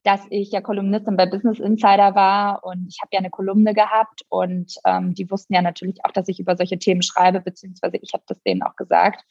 dass 0.05 0.21
ich 0.31 0.51
ja 0.51 0.61
Kolumnistin 0.61 1.17
bei 1.17 1.27
Business 1.27 1.61
Insider 1.61 2.15
war 2.15 2.65
und 2.65 2.89
ich 2.89 2.99
habe 3.01 3.11
ja 3.13 3.21
eine 3.21 3.31
Kolumne 3.31 3.73
gehabt 3.73 4.23
und 4.29 4.75
ähm, 4.85 5.15
die 5.15 5.31
wussten 5.31 5.55
ja 5.55 5.63
natürlich 5.63 6.05
auch, 6.05 6.11
dass 6.11 6.29
ich 6.29 6.41
über 6.41 6.57
solche 6.57 6.79
Themen 6.79 7.03
schreibe, 7.03 7.41
beziehungsweise 7.41 7.99
ich 7.99 8.13
habe 8.13 8.25
das 8.27 8.43
denen 8.43 8.63
auch 8.63 8.75
gesagt. 8.75 9.25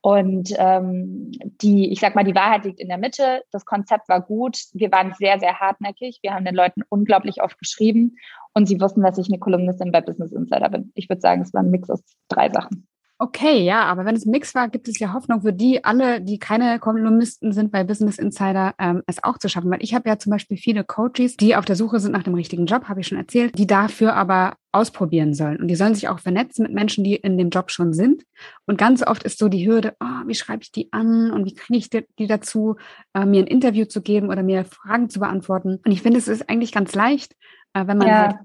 Und 0.00 0.54
ähm, 0.56 1.32
die, 1.60 1.90
ich 1.90 2.00
sag 2.00 2.14
mal, 2.14 2.24
die 2.24 2.34
Wahrheit 2.34 2.64
liegt 2.64 2.80
in 2.80 2.88
der 2.88 2.98
Mitte. 2.98 3.42
Das 3.50 3.64
Konzept 3.64 4.08
war 4.08 4.20
gut. 4.20 4.58
Wir 4.72 4.92
waren 4.92 5.12
sehr, 5.14 5.40
sehr 5.40 5.58
hartnäckig. 5.58 6.20
Wir 6.22 6.34
haben 6.34 6.44
den 6.44 6.54
Leuten 6.54 6.82
unglaublich 6.88 7.42
oft 7.42 7.58
geschrieben 7.58 8.16
und 8.54 8.66
sie 8.66 8.80
wussten, 8.80 9.02
dass 9.02 9.18
ich 9.18 9.28
eine 9.28 9.38
Kolumnistin 9.38 9.92
bei 9.92 10.00
Business 10.00 10.32
Insider 10.32 10.68
bin. 10.68 10.92
Ich 10.94 11.08
würde 11.08 11.20
sagen, 11.20 11.42
es 11.42 11.52
war 11.52 11.62
ein 11.62 11.70
Mix 11.70 11.90
aus 11.90 12.02
drei 12.28 12.48
Sachen. 12.48 12.86
Okay, 13.20 13.64
ja, 13.64 13.82
aber 13.82 14.04
wenn 14.04 14.14
es 14.14 14.24
ein 14.24 14.30
Mix 14.30 14.54
war, 14.54 14.68
gibt 14.68 14.86
es 14.86 15.00
ja 15.00 15.12
Hoffnung 15.12 15.42
für 15.42 15.52
die 15.52 15.84
alle, 15.84 16.20
die 16.20 16.38
keine 16.38 16.78
Kolumnisten 16.78 17.52
sind 17.52 17.72
bei 17.72 17.82
Business 17.82 18.16
Insider, 18.16 18.76
ähm, 18.78 19.02
es 19.08 19.24
auch 19.24 19.38
zu 19.38 19.48
schaffen. 19.48 19.68
Weil 19.72 19.82
ich 19.82 19.92
habe 19.92 20.08
ja 20.08 20.20
zum 20.20 20.30
Beispiel 20.30 20.56
viele 20.56 20.84
Coaches, 20.84 21.36
die 21.36 21.56
auf 21.56 21.64
der 21.64 21.74
Suche 21.74 21.98
sind 21.98 22.12
nach 22.12 22.22
dem 22.22 22.34
richtigen 22.34 22.66
Job, 22.66 22.84
habe 22.84 23.00
ich 23.00 23.08
schon 23.08 23.18
erzählt, 23.18 23.58
die 23.58 23.66
dafür 23.66 24.14
aber 24.14 24.54
ausprobieren 24.70 25.34
sollen. 25.34 25.56
Und 25.56 25.66
die 25.66 25.74
sollen 25.74 25.96
sich 25.96 26.08
auch 26.08 26.20
vernetzen 26.20 26.62
mit 26.62 26.72
Menschen, 26.72 27.02
die 27.02 27.16
in 27.16 27.36
dem 27.36 27.50
Job 27.50 27.72
schon 27.72 27.92
sind. 27.92 28.22
Und 28.66 28.78
ganz 28.78 29.04
oft 29.04 29.24
ist 29.24 29.40
so 29.40 29.48
die 29.48 29.66
Hürde, 29.66 29.96
oh, 29.98 30.26
wie 30.26 30.36
schreibe 30.36 30.62
ich 30.62 30.70
die 30.70 30.92
an 30.92 31.32
und 31.32 31.44
wie 31.44 31.54
kriege 31.54 31.78
ich 31.78 31.90
die 31.90 32.26
dazu, 32.28 32.76
äh, 33.14 33.24
mir 33.26 33.42
ein 33.42 33.48
Interview 33.48 33.86
zu 33.86 34.00
geben 34.00 34.28
oder 34.28 34.44
mir 34.44 34.64
Fragen 34.64 35.10
zu 35.10 35.18
beantworten. 35.18 35.80
Und 35.84 35.90
ich 35.90 36.02
finde, 36.02 36.18
es 36.18 36.28
ist 36.28 36.48
eigentlich 36.48 36.70
ganz 36.70 36.94
leicht, 36.94 37.34
äh, 37.72 37.84
wenn 37.84 37.98
man 37.98 38.06
ja. 38.06 38.26
halt 38.28 38.36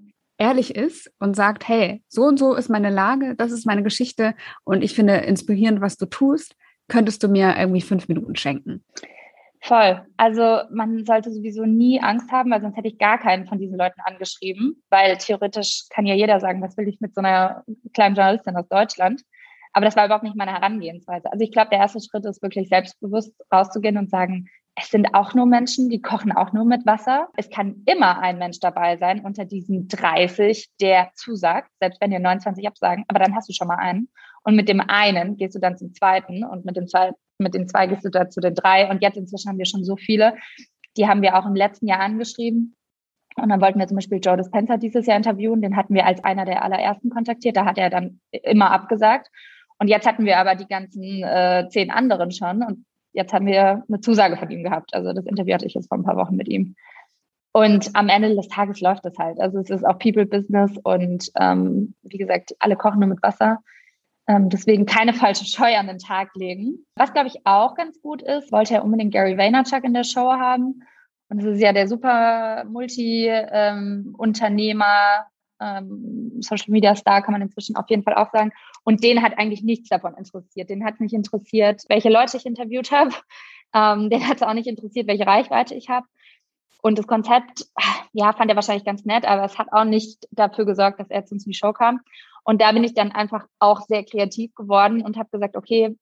ehrlich 0.43 0.75
ist 0.75 1.09
und 1.19 1.37
sagt, 1.37 1.69
hey, 1.69 2.03
so 2.09 2.23
und 2.23 2.37
so 2.37 2.53
ist 2.53 2.69
meine 2.69 2.89
Lage, 2.89 3.33
das 3.35 3.53
ist 3.53 3.65
meine 3.65 3.81
Geschichte 3.81 4.35
und 4.65 4.83
ich 4.83 4.93
finde 4.93 5.15
inspirierend, 5.15 5.79
was 5.79 5.95
du 5.95 6.05
tust, 6.05 6.55
könntest 6.89 7.23
du 7.23 7.29
mir 7.29 7.55
irgendwie 7.57 7.81
fünf 7.81 8.09
Minuten 8.09 8.35
schenken. 8.35 8.83
Voll. 9.61 10.05
Also 10.17 10.63
man 10.69 11.05
sollte 11.05 11.31
sowieso 11.31 11.63
nie 11.63 12.01
Angst 12.01 12.29
haben, 12.33 12.51
weil 12.51 12.59
sonst 12.59 12.75
hätte 12.75 12.89
ich 12.89 12.97
gar 12.97 13.17
keinen 13.17 13.47
von 13.47 13.57
diesen 13.57 13.77
Leuten 13.77 14.01
angeschrieben, 14.03 14.83
weil 14.89 15.17
theoretisch 15.17 15.85
kann 15.89 16.05
ja 16.05 16.13
jeder 16.13 16.41
sagen, 16.41 16.61
was 16.61 16.75
will 16.75 16.89
ich 16.89 16.99
mit 16.99 17.15
so 17.15 17.21
einer 17.21 17.63
kleinen 17.93 18.15
Journalistin 18.15 18.57
aus 18.57 18.67
Deutschland. 18.67 19.21
Aber 19.71 19.85
das 19.85 19.95
war 19.95 20.05
überhaupt 20.05 20.25
nicht 20.25 20.35
meine 20.35 20.51
Herangehensweise. 20.51 21.31
Also 21.31 21.41
ich 21.41 21.53
glaube, 21.53 21.69
der 21.69 21.79
erste 21.79 22.01
Schritt 22.01 22.25
ist 22.25 22.43
wirklich 22.43 22.67
selbstbewusst 22.67 23.33
rauszugehen 23.51 23.97
und 23.97 24.09
sagen, 24.09 24.49
es 24.75 24.89
sind 24.89 25.13
auch 25.13 25.33
nur 25.33 25.45
Menschen, 25.45 25.89
die 25.89 26.01
kochen 26.01 26.31
auch 26.31 26.51
nur 26.51 26.65
mit 26.65 26.85
Wasser. 26.85 27.29
Es 27.37 27.49
kann 27.49 27.83
immer 27.85 28.19
ein 28.19 28.39
Mensch 28.39 28.59
dabei 28.59 28.97
sein 28.97 29.21
unter 29.21 29.45
diesen 29.45 29.87
30, 29.87 30.69
der 30.81 31.11
zusagt, 31.13 31.69
selbst 31.79 32.01
wenn 32.01 32.09
dir 32.09 32.19
29 32.19 32.67
absagen, 32.67 33.05
aber 33.07 33.19
dann 33.19 33.35
hast 33.35 33.49
du 33.49 33.53
schon 33.53 33.67
mal 33.67 33.77
einen. 33.77 34.09
Und 34.43 34.55
mit 34.55 34.67
dem 34.69 34.81
einen 34.81 35.37
gehst 35.37 35.55
du 35.55 35.59
dann 35.59 35.77
zum 35.77 35.93
zweiten 35.93 36.43
und 36.43 36.65
mit 36.65 36.75
dem 36.75 36.87
zweiten, 36.87 37.15
mit 37.37 37.53
den 37.53 37.67
zwei 37.67 37.87
gehst 37.87 38.03
du 38.03 38.09
dann 38.09 38.31
zu 38.31 38.41
den 38.41 38.55
drei. 38.55 38.89
Und 38.89 39.01
jetzt 39.01 39.17
inzwischen 39.17 39.49
haben 39.49 39.59
wir 39.59 39.65
schon 39.65 39.83
so 39.83 39.95
viele. 39.95 40.35
Die 40.97 41.07
haben 41.07 41.21
wir 41.21 41.37
auch 41.37 41.45
im 41.45 41.55
letzten 41.55 41.87
Jahr 41.87 41.99
angeschrieben. 41.99 42.75
Und 43.35 43.49
dann 43.49 43.61
wollten 43.61 43.79
wir 43.79 43.87
zum 43.87 43.95
Beispiel 43.95 44.19
Joe 44.19 44.37
Dispenza 44.37 44.77
dieses 44.77 45.05
Jahr 45.05 45.17
interviewen. 45.17 45.61
Den 45.61 45.75
hatten 45.75 45.93
wir 45.93 46.05
als 46.05 46.23
einer 46.23 46.45
der 46.45 46.63
allerersten 46.63 47.09
kontaktiert. 47.09 47.57
Da 47.57 47.65
hat 47.65 47.77
er 47.77 47.89
dann 47.89 48.19
immer 48.31 48.71
abgesagt. 48.71 49.29
Und 49.79 49.87
jetzt 49.87 50.07
hatten 50.07 50.25
wir 50.25 50.37
aber 50.37 50.55
die 50.55 50.67
ganzen 50.67 51.23
äh, 51.23 51.67
zehn 51.69 51.89
anderen 51.89 52.31
schon. 52.31 52.63
Und 52.63 52.85
jetzt 53.13 53.33
haben 53.33 53.45
wir 53.45 53.83
eine 53.87 54.01
Zusage 54.01 54.35
von 54.37 54.49
ihm 54.49 54.63
gehabt. 54.63 54.93
Also 54.93 55.13
das 55.13 55.25
Interview 55.25 55.53
hatte 55.53 55.65
ich 55.65 55.73
jetzt 55.73 55.87
vor 55.87 55.97
ein 55.97 56.03
paar 56.03 56.17
Wochen 56.17 56.35
mit 56.35 56.49
ihm. 56.49 56.75
Und 57.53 57.95
am 57.95 58.09
Ende 58.09 58.35
des 58.35 58.47
Tages 58.47 58.81
läuft 58.81 59.05
das 59.05 59.17
halt. 59.17 59.39
Also 59.39 59.59
es 59.59 59.69
ist 59.69 59.85
auch 59.85 59.99
People 59.99 60.25
Business 60.25 60.71
und 60.83 61.29
ähm, 61.39 61.93
wie 62.01 62.17
gesagt, 62.17 62.55
alle 62.59 62.75
kochen 62.75 62.99
nur 62.99 63.09
mit 63.09 63.21
Wasser. 63.21 63.59
Ähm, 64.27 64.49
deswegen 64.49 64.87
keine 64.87 65.13
falsche 65.13 65.45
Scheu 65.45 65.77
an 65.77 65.85
den 65.87 65.99
Tag 65.99 66.35
legen. 66.35 66.83
Was, 66.95 67.13
glaube 67.13 67.27
ich, 67.27 67.45
auch 67.45 67.75
ganz 67.75 68.01
gut 68.01 68.23
ist, 68.23 68.51
wollte 68.51 68.73
er 68.73 68.83
unbedingt 68.83 69.13
Gary 69.13 69.37
Vaynerchuk 69.37 69.83
in 69.83 69.93
der 69.93 70.03
Show 70.03 70.31
haben. 70.31 70.81
Und 71.29 71.39
es 71.39 71.45
ist 71.45 71.61
ja 71.61 71.73
der 71.73 71.87
super 71.87 72.63
Multi-Unternehmer, 72.65 75.27
ähm, 75.63 76.41
Social 76.41 76.71
Media 76.71 76.95
Star, 76.95 77.21
kann 77.21 77.31
man 77.31 77.41
inzwischen 77.41 77.75
auf 77.75 77.89
jeden 77.89 78.03
Fall 78.03 78.15
auch 78.15 78.31
sagen. 78.31 78.51
Und 78.83 79.03
den 79.03 79.21
hat 79.21 79.37
eigentlich 79.37 79.63
nichts 79.63 79.89
davon 79.89 80.15
interessiert. 80.15 80.69
Den 80.69 80.83
hat 80.83 80.99
nicht 80.99 81.13
interessiert, 81.13 81.83
welche 81.87 82.09
Leute 82.09 82.37
ich 82.37 82.45
interviewt 82.45 82.91
habe. 82.91 83.11
Ähm, 83.75 84.11
den 84.11 84.27
hat 84.27 84.35
es 84.35 84.43
auch 84.43 84.53
nicht 84.53 84.67
interessiert, 84.67 85.07
welche 85.07 85.25
Reichweite 85.25 85.73
ich 85.73 85.89
habe. 85.89 86.05
Und 86.83 86.99
das 86.99 87.07
Konzept, 87.07 87.65
ja, 88.11 88.31
fand 88.33 88.51
er 88.51 88.55
wahrscheinlich 88.55 88.85
ganz 88.85 89.03
nett, 89.03 89.25
aber 89.25 89.45
es 89.45 89.57
hat 89.57 89.69
auch 89.71 89.83
nicht 89.83 90.27
dafür 90.29 90.65
gesorgt, 90.65 90.99
dass 90.99 91.09
er 91.09 91.25
zu 91.25 91.33
uns 91.33 91.47
in 91.47 91.53
die 91.53 91.57
Show 91.57 91.73
kam. 91.73 92.01
Und 92.43 92.61
da 92.61 92.71
bin 92.71 92.83
ich 92.83 92.93
dann 92.93 93.11
einfach 93.11 93.47
auch 93.57 93.81
sehr 93.81 94.03
kreativ 94.03 94.53
geworden 94.53 95.01
und 95.01 95.17
habe 95.17 95.29
gesagt, 95.31 95.55
okay, 95.55 95.97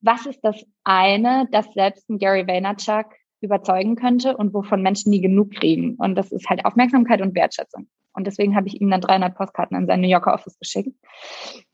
was 0.00 0.26
ist 0.26 0.40
das 0.42 0.64
eine, 0.84 1.48
das 1.52 1.66
selbst 1.74 2.08
ein 2.08 2.18
Gary 2.18 2.46
Vaynerchuk 2.46 3.06
überzeugen 3.40 3.96
könnte 3.96 4.36
und 4.36 4.54
wovon 4.54 4.82
Menschen 4.82 5.10
nie 5.10 5.20
genug 5.20 5.52
kriegen? 5.52 5.96
Und 5.96 6.14
das 6.14 6.32
ist 6.32 6.48
halt 6.48 6.64
Aufmerksamkeit 6.64 7.20
und 7.20 7.34
Wertschätzung. 7.34 7.88
Und 8.16 8.26
deswegen 8.26 8.56
habe 8.56 8.66
ich 8.66 8.80
ihm 8.80 8.90
dann 8.90 9.00
300 9.00 9.36
Postkarten 9.36 9.76
an 9.76 9.86
sein 9.86 10.00
New 10.00 10.08
Yorker 10.08 10.34
Office 10.34 10.58
geschickt. 10.58 10.96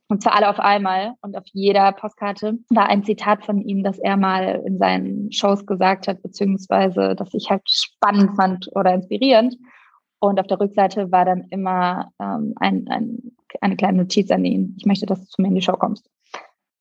Und 0.08 0.22
zwar 0.22 0.34
alle 0.34 0.50
auf 0.50 0.58
einmal. 0.60 1.14
Und 1.22 1.36
auf 1.36 1.44
jeder 1.52 1.92
Postkarte 1.92 2.58
war 2.68 2.86
ein 2.88 3.04
Zitat 3.04 3.46
von 3.46 3.62
ihm, 3.62 3.82
das 3.82 3.98
er 3.98 4.16
mal 4.16 4.62
in 4.66 4.76
seinen 4.76 5.32
Shows 5.32 5.64
gesagt 5.64 6.08
hat, 6.08 6.22
beziehungsweise 6.22 7.14
das 7.14 7.32
ich 7.32 7.48
halt 7.48 7.62
spannend 7.70 8.36
fand 8.36 8.68
oder 8.74 8.92
inspirierend. 8.92 9.56
Und 10.20 10.38
auf 10.38 10.46
der 10.46 10.60
Rückseite 10.60 11.10
war 11.10 11.24
dann 11.24 11.46
immer 11.50 12.10
ähm, 12.20 12.54
ein, 12.56 12.86
ein, 12.88 13.32
eine 13.60 13.76
kleine 13.76 13.98
Notiz 13.98 14.30
an 14.30 14.44
ihn. 14.44 14.76
Ich 14.78 14.84
möchte, 14.84 15.06
dass 15.06 15.20
du 15.20 15.26
zu 15.26 15.40
mir 15.40 15.48
in 15.48 15.54
die 15.54 15.62
Show 15.62 15.72
kommst. 15.72 16.08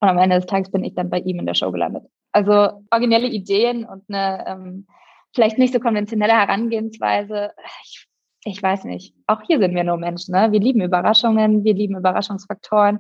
Und 0.02 0.10
am 0.10 0.17
Ende 0.17 0.36
des 0.36 0.47
Tages 0.47 0.71
bin 0.71 0.84
ich 0.84 0.95
dann 0.95 1.10
bei 1.10 1.19
ihm 1.19 1.39
in 1.39 1.45
der 1.45 1.54
Show 1.54 1.71
gelandet. 1.71 2.04
Also 2.32 2.84
originelle 2.91 3.28
Ideen 3.28 3.86
und 3.86 4.04
eine 4.10 4.45
ähm, 4.47 4.88
vielleicht 5.34 5.58
nicht 5.58 5.74
so 5.74 5.80
konventionelle 5.80 6.34
Herangehensweise. 6.34 7.52
Ich 7.84 8.08
ich 8.43 8.62
weiß 8.62 8.86
nicht, 8.86 9.15
auch 9.27 9.41
hier 9.43 9.60
sind 9.60 9.75
wir 9.75 9.84
nur 9.84 9.97
Menschen. 9.97 10.34
Ne? 10.34 10.51
Wir 10.51 10.60
lieben 10.60 10.82
Überraschungen, 10.82 11.63
wir 11.63 11.73
lieben 11.73 11.95
Überraschungsfaktoren 11.95 12.99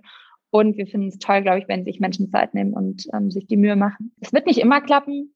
und 0.51 0.77
wir 0.77 0.85
finden 0.85 1.07
es 1.07 1.17
toll, 1.17 1.41
glaube 1.41 1.59
ich, 1.59 1.67
wenn 1.67 1.85
sich 1.85 1.99
Menschen 1.99 2.29
Zeit 2.29 2.53
nehmen 2.53 2.73
und 2.73 3.07
ähm, 3.13 3.31
sich 3.31 3.47
die 3.47 3.57
Mühe 3.57 3.75
machen. 3.75 4.13
Es 4.21 4.33
wird 4.33 4.45
nicht 4.45 4.59
immer 4.59 4.81
klappen. 4.81 5.33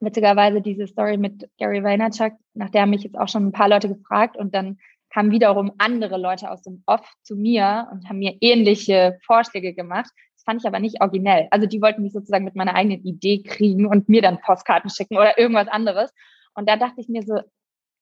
Witzigerweise 0.00 0.60
diese 0.60 0.86
Story 0.86 1.16
mit 1.16 1.48
Gary 1.58 1.82
Vaynerchuk, 1.82 2.32
nach 2.54 2.70
der 2.70 2.82
haben 2.82 2.90
mich 2.90 3.02
jetzt 3.02 3.18
auch 3.18 3.28
schon 3.28 3.46
ein 3.46 3.52
paar 3.52 3.68
Leute 3.68 3.88
gefragt 3.88 4.36
und 4.36 4.54
dann 4.54 4.78
kamen 5.10 5.30
wiederum 5.30 5.72
andere 5.78 6.16
Leute 6.16 6.50
aus 6.50 6.62
dem 6.62 6.82
Off 6.86 7.06
zu 7.22 7.36
mir 7.36 7.88
und 7.92 8.08
haben 8.08 8.18
mir 8.18 8.36
ähnliche 8.40 9.18
Vorschläge 9.24 9.74
gemacht. 9.74 10.10
Das 10.34 10.44
fand 10.44 10.60
ich 10.62 10.66
aber 10.66 10.78
nicht 10.78 11.00
originell. 11.00 11.48
Also 11.50 11.66
die 11.66 11.82
wollten 11.82 12.02
mich 12.02 12.12
sozusagen 12.12 12.44
mit 12.44 12.54
meiner 12.54 12.74
eigenen 12.74 13.04
Idee 13.04 13.42
kriegen 13.42 13.86
und 13.86 14.08
mir 14.08 14.22
dann 14.22 14.40
Postkarten 14.40 14.88
schicken 14.88 15.16
oder 15.16 15.38
irgendwas 15.38 15.68
anderes. 15.68 16.12
Und 16.54 16.68
da 16.68 16.76
dachte 16.76 17.00
ich 17.00 17.08
mir 17.08 17.22
so, 17.22 17.34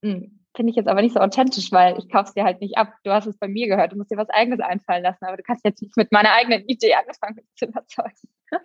mh, 0.02 0.12
hm, 0.12 0.38
finde 0.58 0.70
ich 0.70 0.76
jetzt 0.76 0.88
aber 0.88 1.02
nicht 1.02 1.14
so 1.14 1.20
authentisch, 1.20 1.70
weil 1.70 1.96
ich 1.98 2.08
kaufe 2.08 2.30
es 2.30 2.34
dir 2.34 2.42
halt 2.42 2.60
nicht 2.60 2.76
ab. 2.76 2.92
Du 3.04 3.12
hast 3.12 3.26
es 3.26 3.38
bei 3.38 3.46
mir 3.46 3.68
gehört, 3.68 3.92
du 3.92 3.96
musst 3.96 4.10
dir 4.10 4.16
was 4.16 4.28
eigenes 4.28 4.58
einfallen 4.58 5.04
lassen, 5.04 5.24
aber 5.24 5.36
du 5.36 5.44
kannst 5.44 5.64
jetzt 5.64 5.80
nicht 5.80 5.96
mit 5.96 6.10
meiner 6.10 6.32
eigenen 6.32 6.64
Idee 6.66 6.94
angefangen 6.94 7.38
zu 7.56 7.66
überzeugen. 7.66 8.10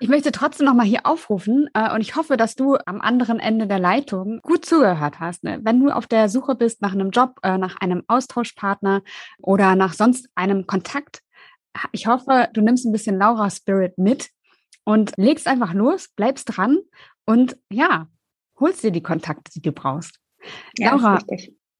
Ich 0.00 0.08
möchte 0.08 0.30
trotzdem 0.30 0.66
nochmal 0.66 0.86
hier 0.86 1.04
aufrufen 1.04 1.68
äh, 1.74 1.92
und 1.92 2.02
ich 2.02 2.14
hoffe, 2.14 2.36
dass 2.36 2.54
du 2.54 2.76
am 2.86 3.00
anderen 3.00 3.40
Ende 3.40 3.66
der 3.66 3.80
Leitung 3.80 4.40
gut 4.42 4.64
zugehört 4.64 5.18
hast. 5.18 5.42
Ne? 5.42 5.58
Wenn 5.62 5.80
du 5.80 5.90
auf 5.90 6.06
der 6.06 6.28
Suche 6.28 6.54
bist 6.54 6.82
nach 6.82 6.92
einem 6.92 7.10
Job, 7.10 7.40
äh, 7.42 7.58
nach 7.58 7.80
einem 7.80 8.04
Austauschpartner 8.06 9.02
oder 9.38 9.74
nach 9.74 9.94
sonst 9.94 10.28
einem 10.36 10.68
Kontakt, 10.68 11.22
ich 11.92 12.06
hoffe, 12.06 12.48
du 12.52 12.60
nimmst 12.60 12.86
ein 12.86 12.92
bisschen 12.92 13.18
Laura 13.18 13.50
Spirit 13.50 13.98
mit 13.98 14.28
und 14.84 15.14
legst 15.16 15.48
einfach 15.48 15.72
los, 15.72 16.08
bleibst 16.14 16.56
dran 16.56 16.78
und 17.24 17.56
ja, 17.70 18.06
holst 18.60 18.84
dir 18.84 18.92
die 18.92 19.02
Kontakte, 19.02 19.50
die 19.52 19.62
du 19.62 19.72
brauchst. 19.72 20.20
Ja, 20.78 20.94
Laura, 20.94 21.18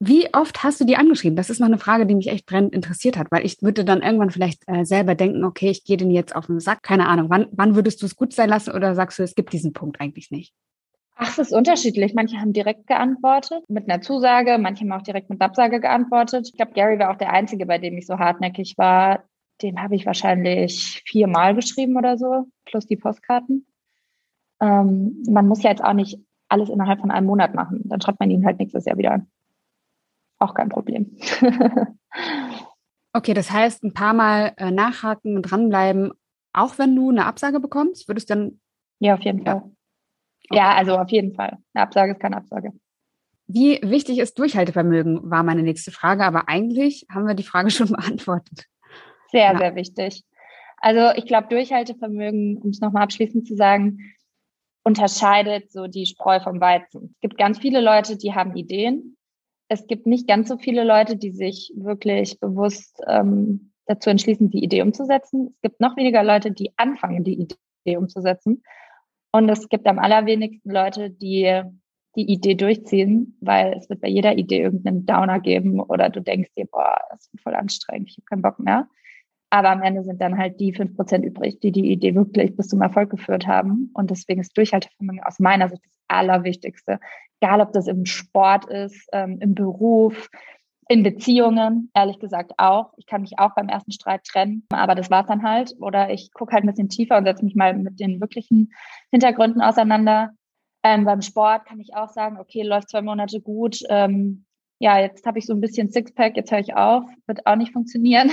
wie 0.00 0.32
oft 0.32 0.62
hast 0.62 0.80
du 0.80 0.84
die 0.84 0.96
angeschrieben? 0.96 1.36
Das 1.36 1.50
ist 1.50 1.58
noch 1.58 1.66
eine 1.66 1.78
Frage, 1.78 2.06
die 2.06 2.14
mich 2.14 2.28
echt 2.28 2.46
brennend 2.46 2.72
interessiert 2.72 3.18
hat, 3.18 3.26
weil 3.30 3.44
ich 3.44 3.62
würde 3.62 3.84
dann 3.84 4.02
irgendwann 4.02 4.30
vielleicht 4.30 4.62
äh, 4.68 4.84
selber 4.84 5.16
denken, 5.16 5.44
okay, 5.44 5.70
ich 5.70 5.84
gehe 5.84 5.96
den 5.96 6.12
jetzt 6.12 6.36
auf 6.36 6.46
den 6.46 6.60
Sack. 6.60 6.82
Keine 6.82 7.08
Ahnung, 7.08 7.30
wann, 7.30 7.46
wann 7.50 7.74
würdest 7.74 8.00
du 8.00 8.06
es 8.06 8.14
gut 8.14 8.32
sein 8.32 8.48
lassen 8.48 8.70
oder 8.70 8.94
sagst 8.94 9.18
du, 9.18 9.24
es 9.24 9.34
gibt 9.34 9.52
diesen 9.52 9.72
Punkt 9.72 10.00
eigentlich 10.00 10.30
nicht? 10.30 10.54
Ach, 11.16 11.30
es 11.30 11.38
ist 11.38 11.52
unterschiedlich. 11.52 12.14
Manche 12.14 12.36
haben 12.36 12.52
direkt 12.52 12.86
geantwortet 12.86 13.64
mit 13.68 13.90
einer 13.90 14.00
Zusage, 14.00 14.56
manche 14.58 14.84
haben 14.84 14.92
auch 14.92 15.02
direkt 15.02 15.30
mit 15.30 15.40
einer 15.40 15.48
Absage 15.50 15.80
geantwortet. 15.80 16.46
Ich 16.46 16.56
glaube, 16.56 16.74
Gary 16.74 17.00
war 17.00 17.10
auch 17.10 17.18
der 17.18 17.32
Einzige, 17.32 17.66
bei 17.66 17.78
dem 17.78 17.98
ich 17.98 18.06
so 18.06 18.18
hartnäckig 18.20 18.74
war. 18.78 19.24
Dem 19.62 19.82
habe 19.82 19.96
ich 19.96 20.06
wahrscheinlich 20.06 21.02
viermal 21.06 21.56
geschrieben 21.56 21.96
oder 21.96 22.16
so, 22.16 22.44
plus 22.66 22.86
die 22.86 22.96
Postkarten. 22.96 23.66
ähm, 24.60 25.24
man 25.28 25.48
muss 25.48 25.64
ja 25.64 25.70
jetzt 25.70 25.82
auch 25.82 25.92
nicht 25.92 26.20
alles 26.48 26.68
innerhalb 26.68 27.00
von 27.00 27.10
einem 27.10 27.26
Monat 27.26 27.54
machen. 27.54 27.82
Dann 27.84 28.00
schreibt 28.00 28.20
man 28.20 28.30
ihn 28.30 28.44
halt 28.44 28.58
nächstes 28.58 28.84
Jahr 28.84 28.98
wieder 28.98 29.12
an. 29.12 29.26
Auch 30.38 30.54
kein 30.54 30.68
Problem. 30.68 31.16
okay, 33.12 33.34
das 33.34 33.50
heißt, 33.50 33.82
ein 33.84 33.92
paar 33.92 34.14
Mal 34.14 34.52
äh, 34.56 34.70
nachhaken 34.70 35.36
und 35.36 35.42
dranbleiben, 35.42 36.12
auch 36.52 36.78
wenn 36.78 36.94
du 36.94 37.10
eine 37.10 37.26
Absage 37.26 37.60
bekommst, 37.60 38.08
würdest 38.08 38.30
du 38.30 38.34
dann. 38.34 38.60
Ja, 39.00 39.14
auf 39.14 39.20
jeden 39.22 39.44
Fall. 39.44 39.56
Okay. 40.50 40.58
Ja, 40.58 40.74
also 40.74 40.96
auf 40.96 41.10
jeden 41.10 41.34
Fall. 41.34 41.58
Eine 41.74 41.82
Absage 41.82 42.12
ist 42.12 42.20
keine 42.20 42.36
Absage. 42.36 42.72
Wie 43.46 43.80
wichtig 43.82 44.18
ist 44.18 44.38
Durchhaltevermögen, 44.38 45.30
war 45.30 45.42
meine 45.42 45.62
nächste 45.62 45.90
Frage, 45.90 46.24
aber 46.24 46.48
eigentlich 46.48 47.06
haben 47.10 47.26
wir 47.26 47.34
die 47.34 47.42
Frage 47.42 47.70
schon 47.70 47.88
beantwortet. 47.88 48.66
Sehr, 49.30 49.52
ja. 49.52 49.58
sehr 49.58 49.74
wichtig. 49.74 50.24
Also 50.80 51.10
ich 51.16 51.26
glaube, 51.26 51.48
Durchhaltevermögen, 51.48 52.58
um 52.58 52.70
es 52.70 52.80
nochmal 52.80 53.02
abschließend 53.02 53.46
zu 53.46 53.56
sagen, 53.56 53.98
unterscheidet 54.88 55.70
so 55.70 55.86
die 55.86 56.06
Spreu 56.06 56.40
vom 56.40 56.62
Weizen. 56.62 57.10
Es 57.14 57.20
gibt 57.20 57.36
ganz 57.36 57.58
viele 57.58 57.82
Leute, 57.82 58.16
die 58.16 58.34
haben 58.34 58.56
Ideen. 58.56 59.18
Es 59.68 59.86
gibt 59.86 60.06
nicht 60.06 60.26
ganz 60.26 60.48
so 60.48 60.56
viele 60.56 60.82
Leute, 60.82 61.16
die 61.16 61.30
sich 61.30 61.74
wirklich 61.76 62.40
bewusst 62.40 62.98
ähm, 63.06 63.72
dazu 63.84 64.08
entschließen, 64.08 64.48
die 64.48 64.64
Idee 64.64 64.80
umzusetzen. 64.80 65.50
Es 65.54 65.60
gibt 65.60 65.80
noch 65.80 65.98
weniger 65.98 66.24
Leute, 66.24 66.52
die 66.52 66.72
anfangen, 66.78 67.22
die 67.22 67.34
Idee 67.34 67.98
umzusetzen. 67.98 68.62
Und 69.30 69.50
es 69.50 69.68
gibt 69.68 69.86
am 69.86 69.98
allerwenigsten 69.98 70.70
Leute, 70.70 71.10
die 71.10 71.62
die 72.16 72.32
Idee 72.32 72.54
durchziehen, 72.54 73.36
weil 73.42 73.74
es 73.74 73.90
wird 73.90 74.00
bei 74.00 74.08
jeder 74.08 74.38
Idee 74.38 74.62
irgendeinen 74.62 75.04
Downer 75.04 75.38
geben 75.38 75.80
oder 75.80 76.08
du 76.08 76.22
denkst 76.22 76.50
dir, 76.56 76.64
boah, 76.64 76.96
das 77.10 77.28
ist 77.32 77.42
voll 77.42 77.54
anstrengend, 77.54 78.08
ich 78.08 78.16
habe 78.16 78.24
keinen 78.24 78.42
Bock 78.42 78.58
mehr. 78.58 78.88
Aber 79.50 79.70
am 79.70 79.82
Ende 79.82 80.04
sind 80.04 80.20
dann 80.20 80.36
halt 80.36 80.60
die 80.60 80.74
fünf 80.74 80.94
Prozent 80.94 81.24
übrig, 81.24 81.60
die 81.60 81.72
die 81.72 81.90
Idee 81.90 82.14
wirklich 82.14 82.54
bis 82.56 82.68
zum 82.68 82.82
Erfolg 82.82 83.10
geführt 83.10 83.46
haben. 83.46 83.90
Und 83.94 84.10
deswegen 84.10 84.40
ist 84.40 84.56
Durchhaltevermögen 84.56 85.22
aus 85.22 85.38
meiner 85.38 85.68
Sicht 85.68 85.82
das 85.84 85.92
Allerwichtigste. 86.08 87.00
Egal, 87.40 87.60
ob 87.60 87.72
das 87.72 87.86
im 87.86 88.04
Sport 88.04 88.66
ist, 88.66 89.08
ähm, 89.12 89.38
im 89.40 89.54
Beruf, 89.54 90.28
in 90.88 91.02
Beziehungen, 91.02 91.90
ehrlich 91.94 92.18
gesagt 92.18 92.52
auch. 92.56 92.92
Ich 92.96 93.06
kann 93.06 93.20
mich 93.20 93.38
auch 93.38 93.54
beim 93.54 93.68
ersten 93.68 93.92
Streit 93.92 94.24
trennen, 94.24 94.64
aber 94.70 94.94
das 94.94 95.10
war's 95.10 95.26
dann 95.26 95.42
halt. 95.42 95.74
Oder 95.80 96.10
ich 96.10 96.32
gucke 96.32 96.52
halt 96.52 96.64
ein 96.64 96.68
bisschen 96.68 96.88
tiefer 96.88 97.16
und 97.18 97.24
setze 97.24 97.44
mich 97.44 97.54
mal 97.54 97.74
mit 97.74 98.00
den 98.00 98.20
wirklichen 98.20 98.72
Hintergründen 99.10 99.60
auseinander. 99.60 100.30
Ähm, 100.82 101.04
beim 101.04 101.22
Sport 101.22 101.66
kann 101.66 101.80
ich 101.80 101.94
auch 101.94 102.08
sagen, 102.08 102.38
okay, 102.38 102.62
läuft 102.62 102.88
zwei 102.88 103.02
Monate 103.02 103.40
gut. 103.40 103.80
Ähm, 103.90 104.46
ja, 104.78 104.98
jetzt 104.98 105.26
habe 105.26 105.38
ich 105.38 105.46
so 105.46 105.52
ein 105.52 105.60
bisschen 105.60 105.90
Sixpack, 105.90 106.36
jetzt 106.36 106.52
höre 106.52 106.60
ich 106.60 106.74
auf, 106.74 107.04
wird 107.26 107.46
auch 107.46 107.56
nicht 107.56 107.72
funktionieren. 107.72 108.30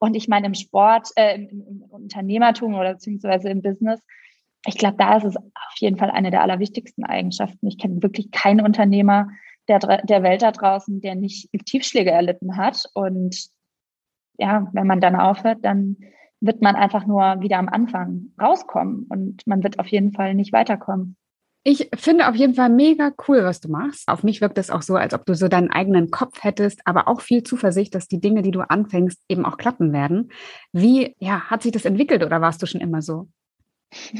Und 0.00 0.16
ich 0.16 0.28
meine, 0.28 0.46
im 0.46 0.54
Sport, 0.54 1.10
äh, 1.14 1.36
im, 1.36 1.48
im 1.48 1.82
Unternehmertum 1.82 2.74
oder 2.74 2.94
beziehungsweise 2.94 3.50
im 3.50 3.62
Business, 3.62 4.00
ich 4.66 4.76
glaube, 4.76 4.96
da 4.98 5.16
ist 5.16 5.24
es 5.24 5.36
auf 5.36 5.76
jeden 5.78 5.96
Fall 5.96 6.10
eine 6.10 6.30
der 6.30 6.42
allerwichtigsten 6.42 7.04
Eigenschaften. 7.04 7.66
Ich 7.66 7.78
kenne 7.78 8.02
wirklich 8.02 8.30
keinen 8.30 8.60
Unternehmer 8.60 9.28
der, 9.68 9.78
der 9.78 10.22
Welt 10.22 10.42
da 10.42 10.52
draußen, 10.52 11.00
der 11.00 11.14
nicht 11.14 11.48
Tiefschläge 11.66 12.10
erlitten 12.10 12.56
hat. 12.56 12.84
Und 12.94 13.48
ja, 14.38 14.68
wenn 14.72 14.86
man 14.86 15.00
dann 15.00 15.16
aufhört, 15.16 15.58
dann 15.62 15.96
wird 16.40 16.62
man 16.62 16.76
einfach 16.76 17.06
nur 17.06 17.40
wieder 17.40 17.58
am 17.58 17.68
Anfang 17.68 18.32
rauskommen 18.40 19.06
und 19.10 19.46
man 19.46 19.62
wird 19.62 19.78
auf 19.78 19.86
jeden 19.88 20.12
Fall 20.12 20.34
nicht 20.34 20.52
weiterkommen. 20.52 21.16
Ich 21.62 21.90
finde 21.94 22.28
auf 22.28 22.34
jeden 22.34 22.54
Fall 22.54 22.70
mega 22.70 23.12
cool, 23.28 23.44
was 23.44 23.60
du 23.60 23.68
machst. 23.68 24.08
Auf 24.08 24.22
mich 24.22 24.40
wirkt 24.40 24.56
es 24.56 24.70
auch 24.70 24.80
so, 24.80 24.96
als 24.96 25.12
ob 25.12 25.26
du 25.26 25.34
so 25.34 25.46
deinen 25.46 25.70
eigenen 25.70 26.10
Kopf 26.10 26.42
hättest, 26.42 26.80
aber 26.86 27.06
auch 27.06 27.20
viel 27.20 27.42
Zuversicht, 27.42 27.94
dass 27.94 28.08
die 28.08 28.20
Dinge, 28.20 28.40
die 28.40 28.50
du 28.50 28.60
anfängst, 28.60 29.20
eben 29.28 29.44
auch 29.44 29.58
klappen 29.58 29.92
werden. 29.92 30.32
Wie 30.72 31.14
ja, 31.18 31.42
hat 31.50 31.62
sich 31.62 31.72
das 31.72 31.84
entwickelt 31.84 32.24
oder 32.24 32.40
warst 32.40 32.62
du 32.62 32.66
schon 32.66 32.80
immer 32.80 33.02
so? 33.02 33.28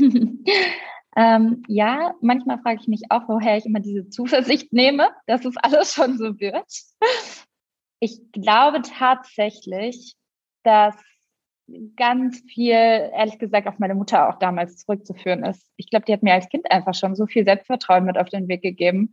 ähm, 1.17 1.63
ja, 1.67 2.15
manchmal 2.21 2.61
frage 2.61 2.81
ich 2.83 2.89
mich 2.89 3.03
auch, 3.09 3.23
woher 3.27 3.57
ich 3.57 3.65
immer 3.65 3.81
diese 3.81 4.11
Zuversicht 4.11 4.75
nehme, 4.75 5.09
dass 5.27 5.47
es 5.47 5.57
alles 5.57 5.95
schon 5.95 6.19
so 6.19 6.39
wird. 6.39 6.71
Ich 8.01 8.21
glaube 8.33 8.83
tatsächlich, 8.83 10.15
dass 10.63 10.95
ganz 11.97 12.43
viel, 12.49 12.73
ehrlich 12.73 13.39
gesagt, 13.39 13.67
auf 13.67 13.79
meine 13.79 13.95
Mutter 13.95 14.29
auch 14.29 14.39
damals 14.39 14.77
zurückzuführen 14.79 15.45
ist. 15.45 15.67
Ich 15.77 15.91
glaube, 15.91 16.05
die 16.07 16.13
hat 16.13 16.23
mir 16.23 16.35
als 16.35 16.49
Kind 16.49 16.71
einfach 16.71 16.95
schon 16.95 17.15
so 17.15 17.27
viel 17.27 17.45
Selbstvertrauen 17.45 18.05
mit 18.05 18.19
auf 18.19 18.29
den 18.29 18.49
Weg 18.49 18.63
gegeben. 18.63 19.13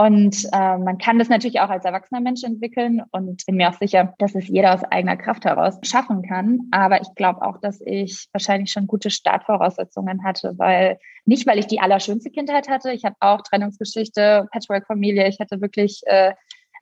Und 0.00 0.44
äh, 0.52 0.78
man 0.78 0.98
kann 0.98 1.18
das 1.18 1.28
natürlich 1.28 1.58
auch 1.58 1.70
als 1.70 1.84
erwachsener 1.84 2.20
Mensch 2.20 2.44
entwickeln 2.44 3.02
und 3.10 3.44
bin 3.46 3.56
mir 3.56 3.68
auch 3.68 3.78
sicher, 3.78 4.14
dass 4.18 4.36
es 4.36 4.46
jeder 4.46 4.72
aus 4.72 4.84
eigener 4.84 5.16
Kraft 5.16 5.44
heraus 5.44 5.76
schaffen 5.82 6.22
kann. 6.22 6.68
Aber 6.70 7.00
ich 7.00 7.12
glaube 7.16 7.42
auch, 7.42 7.58
dass 7.58 7.80
ich 7.80 8.28
wahrscheinlich 8.32 8.70
schon 8.70 8.86
gute 8.86 9.10
Startvoraussetzungen 9.10 10.22
hatte, 10.22 10.54
weil 10.56 10.98
nicht, 11.24 11.48
weil 11.48 11.58
ich 11.58 11.66
die 11.66 11.80
allerschönste 11.80 12.30
Kindheit 12.30 12.68
hatte. 12.68 12.92
Ich 12.92 13.04
habe 13.04 13.16
auch 13.18 13.42
Trennungsgeschichte, 13.42 14.46
Patchwork-Familie. 14.52 15.26
Ich 15.26 15.40
hatte 15.40 15.60
wirklich 15.60 16.02
äh, 16.06 16.32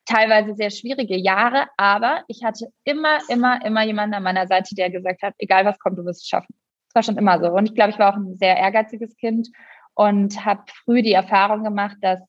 teilweise 0.06 0.54
sehr 0.54 0.70
schwierige 0.70 1.16
Jahre, 1.16 1.66
aber 1.76 2.22
ich 2.28 2.44
hatte 2.44 2.68
immer, 2.84 3.18
immer, 3.28 3.64
immer 3.64 3.84
jemanden 3.84 4.14
an 4.14 4.22
meiner 4.22 4.46
Seite, 4.46 4.74
der 4.74 4.90
gesagt 4.90 5.22
hat, 5.22 5.34
egal 5.38 5.64
was 5.64 5.78
kommt, 5.78 5.98
du 5.98 6.04
wirst 6.04 6.22
es 6.22 6.28
schaffen. 6.28 6.54
Das 6.88 6.94
war 6.94 7.02
schon 7.02 7.18
immer 7.18 7.38
so. 7.40 7.50
Und 7.50 7.66
ich 7.66 7.74
glaube, 7.74 7.90
ich 7.90 7.98
war 7.98 8.12
auch 8.12 8.16
ein 8.16 8.36
sehr 8.38 8.56
ehrgeiziges 8.56 9.16
Kind 9.16 9.48
und 9.94 10.44
habe 10.44 10.62
früh 10.84 11.02
die 11.02 11.12
Erfahrung 11.12 11.64
gemacht, 11.64 11.96
dass 12.00 12.20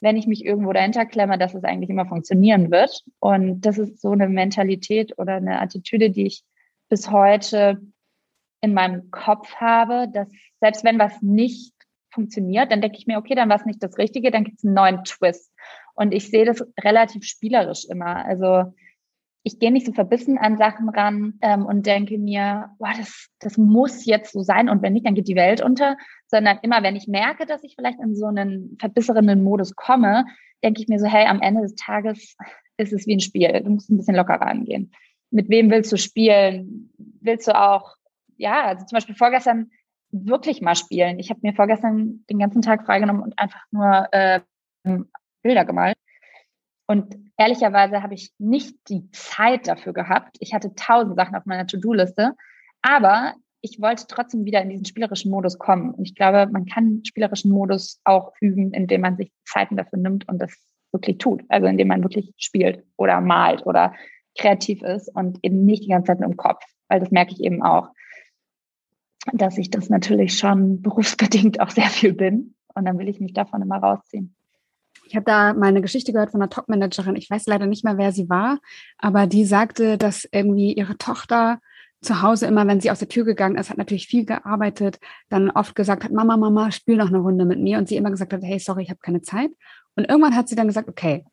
wenn 0.00 0.16
ich 0.16 0.26
mich 0.26 0.44
irgendwo 0.44 0.72
dahinter 0.72 1.06
klemme, 1.06 1.38
dass 1.38 1.54
es 1.54 1.64
eigentlich 1.64 1.90
immer 1.90 2.06
funktionieren 2.06 2.70
wird. 2.70 3.02
Und 3.18 3.62
das 3.62 3.78
ist 3.78 4.00
so 4.00 4.12
eine 4.12 4.28
Mentalität 4.28 5.18
oder 5.18 5.34
eine 5.34 5.60
Attitüde, 5.60 6.10
die 6.10 6.26
ich 6.26 6.44
bis 6.88 7.10
heute 7.10 7.80
in 8.60 8.74
meinem 8.74 9.10
Kopf 9.10 9.54
habe, 9.56 10.08
dass 10.12 10.28
selbst 10.60 10.84
wenn 10.84 10.98
was 10.98 11.22
nicht 11.22 11.72
funktioniert, 12.10 12.70
dann 12.70 12.80
denke 12.80 12.98
ich 12.98 13.06
mir, 13.06 13.18
okay, 13.18 13.34
dann 13.34 13.48
war 13.48 13.56
es 13.56 13.66
nicht 13.66 13.82
das 13.82 13.98
Richtige, 13.98 14.30
dann 14.30 14.44
gibt 14.44 14.58
es 14.58 14.64
einen 14.64 14.74
neuen 14.74 15.04
Twist. 15.04 15.52
Und 15.96 16.12
ich 16.12 16.30
sehe 16.30 16.44
das 16.44 16.64
relativ 16.78 17.24
spielerisch 17.24 17.86
immer. 17.88 18.24
Also 18.24 18.72
ich 19.42 19.60
gehe 19.60 19.70
nicht 19.70 19.86
so 19.86 19.92
verbissen 19.92 20.38
an 20.38 20.58
Sachen 20.58 20.88
ran 20.88 21.34
ähm, 21.40 21.64
und 21.64 21.86
denke 21.86 22.18
mir, 22.18 22.70
boah, 22.78 22.92
das, 22.96 23.28
das 23.38 23.56
muss 23.56 24.04
jetzt 24.04 24.32
so 24.32 24.42
sein 24.42 24.68
und 24.68 24.82
wenn 24.82 24.92
nicht, 24.92 25.06
dann 25.06 25.14
geht 25.14 25.28
die 25.28 25.36
Welt 25.36 25.60
unter, 25.60 25.96
sondern 26.26 26.58
immer, 26.62 26.82
wenn 26.82 26.96
ich 26.96 27.06
merke, 27.06 27.46
dass 27.46 27.62
ich 27.62 27.76
vielleicht 27.76 28.00
in 28.00 28.16
so 28.16 28.26
einen 28.26 28.76
verbisserenden 28.80 29.44
Modus 29.44 29.76
komme, 29.76 30.24
denke 30.64 30.82
ich 30.82 30.88
mir 30.88 30.98
so, 30.98 31.06
hey, 31.06 31.26
am 31.26 31.40
Ende 31.40 31.62
des 31.62 31.76
Tages 31.76 32.36
ist 32.76 32.92
es 32.92 33.06
wie 33.06 33.14
ein 33.14 33.20
Spiel. 33.20 33.62
Du 33.62 33.70
musst 33.70 33.88
ein 33.88 33.96
bisschen 33.96 34.16
lockerer 34.16 34.48
angehen. 34.48 34.90
Mit 35.30 35.48
wem 35.48 35.70
willst 35.70 35.92
du 35.92 35.96
spielen? 35.96 36.90
Willst 37.20 37.46
du 37.46 37.56
auch, 37.56 37.94
ja, 38.36 38.64
also 38.66 38.84
zum 38.84 38.96
Beispiel 38.96 39.14
vorgestern 39.14 39.70
wirklich 40.10 40.60
mal 40.60 40.74
spielen. 40.74 41.20
Ich 41.20 41.30
habe 41.30 41.40
mir 41.44 41.54
vorgestern 41.54 42.24
den 42.28 42.40
ganzen 42.40 42.62
Tag 42.62 42.84
freigenommen 42.84 43.22
und 43.22 43.38
einfach 43.38 43.60
nur 43.70 44.08
äh, 44.12 44.40
Bilder 45.46 45.64
gemalt. 45.64 45.96
Und 46.88 47.16
ehrlicherweise 47.36 48.02
habe 48.02 48.14
ich 48.14 48.32
nicht 48.38 48.76
die 48.88 49.10
Zeit 49.10 49.66
dafür 49.66 49.92
gehabt. 49.92 50.36
Ich 50.40 50.54
hatte 50.54 50.74
tausend 50.74 51.16
Sachen 51.16 51.34
auf 51.34 51.46
meiner 51.46 51.66
To-Do-Liste, 51.66 52.34
aber 52.82 53.34
ich 53.60 53.80
wollte 53.80 54.06
trotzdem 54.08 54.44
wieder 54.44 54.62
in 54.62 54.70
diesen 54.70 54.84
spielerischen 54.84 55.30
Modus 55.30 55.58
kommen. 55.58 55.92
Und 55.92 56.04
ich 56.04 56.14
glaube, 56.14 56.50
man 56.52 56.66
kann 56.66 57.02
spielerischen 57.04 57.50
Modus 57.50 58.00
auch 58.04 58.32
üben, 58.40 58.72
indem 58.72 59.00
man 59.00 59.16
sich 59.16 59.32
Zeiten 59.44 59.76
dafür 59.76 59.98
nimmt 59.98 60.28
und 60.28 60.38
das 60.38 60.56
wirklich 60.92 61.18
tut. 61.18 61.42
Also 61.48 61.66
indem 61.66 61.88
man 61.88 62.02
wirklich 62.02 62.32
spielt 62.36 62.84
oder 62.96 63.20
malt 63.20 63.66
oder 63.66 63.94
kreativ 64.38 64.82
ist 64.82 65.08
und 65.14 65.38
eben 65.42 65.64
nicht 65.64 65.84
die 65.84 65.88
ganze 65.88 66.12
Zeit 66.12 66.20
nur 66.20 66.30
im 66.30 66.36
Kopf. 66.36 66.62
Weil 66.88 67.00
das 67.00 67.10
merke 67.10 67.32
ich 67.32 67.40
eben 67.40 67.62
auch, 67.62 67.88
dass 69.32 69.58
ich 69.58 69.70
das 69.70 69.88
natürlich 69.88 70.38
schon 70.38 70.82
berufsbedingt 70.82 71.60
auch 71.60 71.70
sehr 71.70 71.88
viel 71.88 72.12
bin. 72.12 72.54
Und 72.74 72.84
dann 72.84 72.98
will 72.98 73.08
ich 73.08 73.18
mich 73.18 73.32
davon 73.32 73.62
immer 73.62 73.78
rausziehen. 73.78 74.35
Ich 75.04 75.14
habe 75.14 75.24
da 75.24 75.52
mal 75.54 75.66
eine 75.66 75.82
Geschichte 75.82 76.12
gehört 76.12 76.30
von 76.30 76.40
einer 76.40 76.50
Topmanagerin. 76.50 77.16
Ich 77.16 77.30
weiß 77.30 77.46
leider 77.46 77.66
nicht 77.66 77.84
mehr, 77.84 77.98
wer 77.98 78.12
sie 78.12 78.28
war, 78.28 78.58
aber 78.98 79.26
die 79.26 79.44
sagte, 79.44 79.98
dass 79.98 80.28
irgendwie 80.30 80.72
ihre 80.72 80.96
Tochter 80.98 81.60
zu 82.02 82.22
Hause 82.22 82.46
immer, 82.46 82.66
wenn 82.66 82.80
sie 82.80 82.90
aus 82.90 82.98
der 82.98 83.08
Tür 83.08 83.24
gegangen 83.24 83.56
ist, 83.56 83.70
hat 83.70 83.78
natürlich 83.78 84.06
viel 84.06 84.24
gearbeitet, 84.24 84.98
dann 85.28 85.50
oft 85.50 85.74
gesagt 85.74 86.04
hat, 86.04 86.12
Mama, 86.12 86.36
Mama, 86.36 86.70
spiel 86.70 86.96
noch 86.96 87.08
eine 87.08 87.18
Runde 87.18 87.44
mit 87.44 87.60
mir. 87.60 87.78
Und 87.78 87.88
sie 87.88 87.96
immer 87.96 88.10
gesagt 88.10 88.32
hat, 88.32 88.42
hey, 88.42 88.58
sorry, 88.58 88.84
ich 88.84 88.90
habe 88.90 89.00
keine 89.00 89.22
Zeit. 89.22 89.50
Und 89.96 90.08
irgendwann 90.08 90.36
hat 90.36 90.48
sie 90.48 90.56
dann 90.56 90.68
gesagt, 90.68 90.88
okay, 90.88 91.24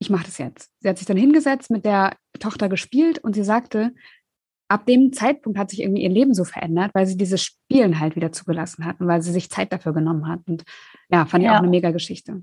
ich 0.00 0.10
mache 0.10 0.24
das 0.26 0.38
jetzt. 0.38 0.70
Sie 0.80 0.88
hat 0.88 0.98
sich 0.98 1.06
dann 1.06 1.16
hingesetzt, 1.16 1.70
mit 1.70 1.84
der 1.84 2.16
Tochter 2.38 2.68
gespielt 2.68 3.18
und 3.18 3.34
sie 3.34 3.42
sagte, 3.42 3.92
ab 4.68 4.86
dem 4.86 5.12
Zeitpunkt 5.12 5.58
hat 5.58 5.70
sich 5.70 5.80
irgendwie 5.80 6.02
ihr 6.02 6.10
Leben 6.10 6.34
so 6.34 6.44
verändert, 6.44 6.90
weil 6.94 7.06
sie 7.06 7.16
dieses 7.16 7.42
Spielen 7.42 8.00
halt 8.00 8.16
wieder 8.16 8.32
zugelassen 8.32 8.84
hat 8.84 9.00
und 9.00 9.08
weil 9.08 9.22
sie 9.22 9.32
sich 9.32 9.50
Zeit 9.50 9.72
dafür 9.72 9.94
genommen 9.94 10.28
hat. 10.28 10.40
Und 10.46 10.64
ja, 11.08 11.24
fand 11.24 11.42
ich 11.42 11.50
auch 11.50 11.56
eine 11.56 11.68
mega 11.68 11.90
Geschichte. 11.90 12.42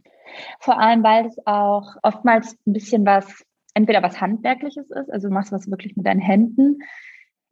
Vor 0.59 0.80
allem, 0.80 1.03
weil 1.03 1.28
es 1.28 1.38
auch 1.45 1.95
oftmals 2.01 2.57
ein 2.65 2.73
bisschen 2.73 3.05
was, 3.05 3.45
entweder 3.76 4.01
was 4.01 4.19
Handwerkliches 4.19 4.89
ist, 4.89 5.11
also 5.11 5.28
du 5.28 5.34
machst 5.34 5.51
was 5.51 5.69
wirklich 5.69 5.95
mit 5.95 6.05
deinen 6.05 6.21
Händen, 6.21 6.80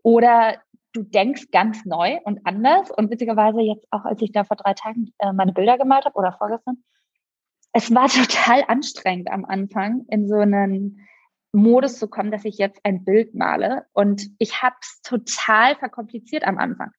oder 0.01 0.57
du 0.91 1.03
denkst 1.03 1.47
ganz 1.51 1.85
neu 1.85 2.19
und 2.23 2.45
anders. 2.45 2.91
Und 2.91 3.09
witzigerweise 3.09 3.61
jetzt 3.61 3.87
auch, 3.91 4.05
als 4.05 4.21
ich 4.21 4.31
da 4.31 4.43
vor 4.43 4.57
drei 4.57 4.73
Tagen 4.73 5.13
äh, 5.19 5.33
meine 5.33 5.53
Bilder 5.53 5.77
gemalt 5.77 6.05
habe 6.05 6.17
oder 6.17 6.33
vorgestern, 6.33 6.83
es 7.73 7.93
war 7.93 8.07
total 8.09 8.63
anstrengend 8.67 9.29
am 9.31 9.45
Anfang, 9.45 10.05
in 10.09 10.27
so 10.27 10.35
einen 10.35 10.99
Modus 11.53 11.99
zu 11.99 12.07
kommen, 12.07 12.31
dass 12.31 12.45
ich 12.45 12.57
jetzt 12.57 12.79
ein 12.83 13.05
Bild 13.05 13.35
male. 13.35 13.85
Und 13.93 14.23
ich 14.39 14.61
habe 14.61 14.75
es 14.81 15.01
total 15.01 15.75
verkompliziert 15.75 16.43
am 16.43 16.57
Anfang. 16.57 16.91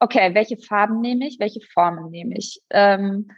okay, 0.00 0.34
welche 0.34 0.56
Farben 0.56 1.00
nehme 1.00 1.26
ich, 1.28 1.38
welche 1.38 1.60
Formen 1.60 2.10
nehme 2.10 2.34
ich, 2.36 2.62
ähm, 2.70 3.28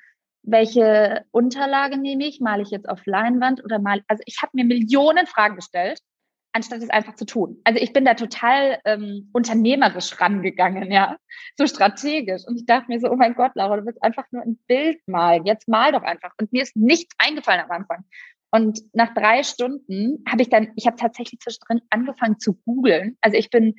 welche 0.42 1.24
Unterlage 1.30 1.98
nehme 1.98 2.24
ich, 2.24 2.40
male 2.40 2.62
ich 2.62 2.70
jetzt 2.70 2.88
auf 2.88 3.04
Leinwand 3.04 3.62
oder 3.64 3.78
mal, 3.78 4.02
also 4.08 4.22
ich 4.26 4.42
habe 4.42 4.52
mir 4.54 4.64
Millionen 4.64 5.26
Fragen 5.26 5.56
gestellt, 5.56 6.00
anstatt 6.52 6.82
es 6.82 6.90
einfach 6.90 7.14
zu 7.14 7.24
tun. 7.24 7.60
Also 7.64 7.80
ich 7.80 7.92
bin 7.92 8.04
da 8.04 8.14
total 8.14 8.78
ähm, 8.84 9.30
unternehmerisch 9.32 10.20
rangegangen, 10.20 10.90
ja, 10.92 11.16
so 11.56 11.66
strategisch. 11.66 12.42
Und 12.46 12.56
ich 12.56 12.66
dachte 12.66 12.86
mir 12.88 13.00
so, 13.00 13.10
oh 13.10 13.16
mein 13.16 13.34
Gott, 13.34 13.52
Laura, 13.54 13.78
du 13.78 13.86
willst 13.86 14.02
einfach 14.02 14.26
nur 14.30 14.42
ein 14.42 14.58
Bild 14.66 15.00
malen. 15.06 15.46
Jetzt 15.46 15.68
mal 15.68 15.92
doch 15.92 16.02
einfach. 16.02 16.32
Und 16.38 16.52
mir 16.52 16.62
ist 16.62 16.76
nichts 16.76 17.14
eingefallen 17.18 17.62
am 17.62 17.70
Anfang. 17.70 18.04
Und 18.52 18.80
nach 18.92 19.14
drei 19.14 19.42
Stunden 19.42 20.22
habe 20.28 20.42
ich 20.42 20.50
dann, 20.50 20.72
ich 20.76 20.86
habe 20.86 20.96
tatsächlich 20.96 21.40
zwischendrin 21.40 21.80
angefangen 21.90 22.38
zu 22.38 22.54
googeln. 22.66 23.16
Also 23.22 23.38
ich 23.38 23.48
bin 23.48 23.74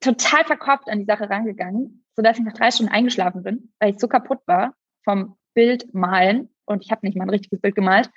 total 0.00 0.44
verkopft 0.44 0.88
an 0.88 1.00
die 1.00 1.04
Sache 1.04 1.28
rangegangen, 1.28 2.04
sodass 2.16 2.38
ich 2.38 2.44
nach 2.44 2.54
drei 2.54 2.70
Stunden 2.70 2.92
eingeschlafen 2.92 3.42
bin, 3.42 3.72
weil 3.78 3.92
ich 3.92 4.00
so 4.00 4.08
kaputt 4.08 4.40
war 4.46 4.74
vom 5.04 5.36
Bild 5.54 5.92
malen. 5.92 6.48
Und 6.64 6.84
ich 6.84 6.90
habe 6.90 7.06
nicht 7.06 7.16
mal 7.16 7.24
ein 7.24 7.30
richtiges 7.30 7.60
Bild 7.60 7.74
gemalt. 7.74 8.10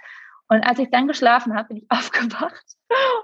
Und 0.47 0.63
als 0.63 0.79
ich 0.79 0.89
dann 0.89 1.07
geschlafen 1.07 1.55
habe, 1.55 1.69
bin 1.69 1.77
ich 1.77 1.85
aufgewacht 1.89 2.65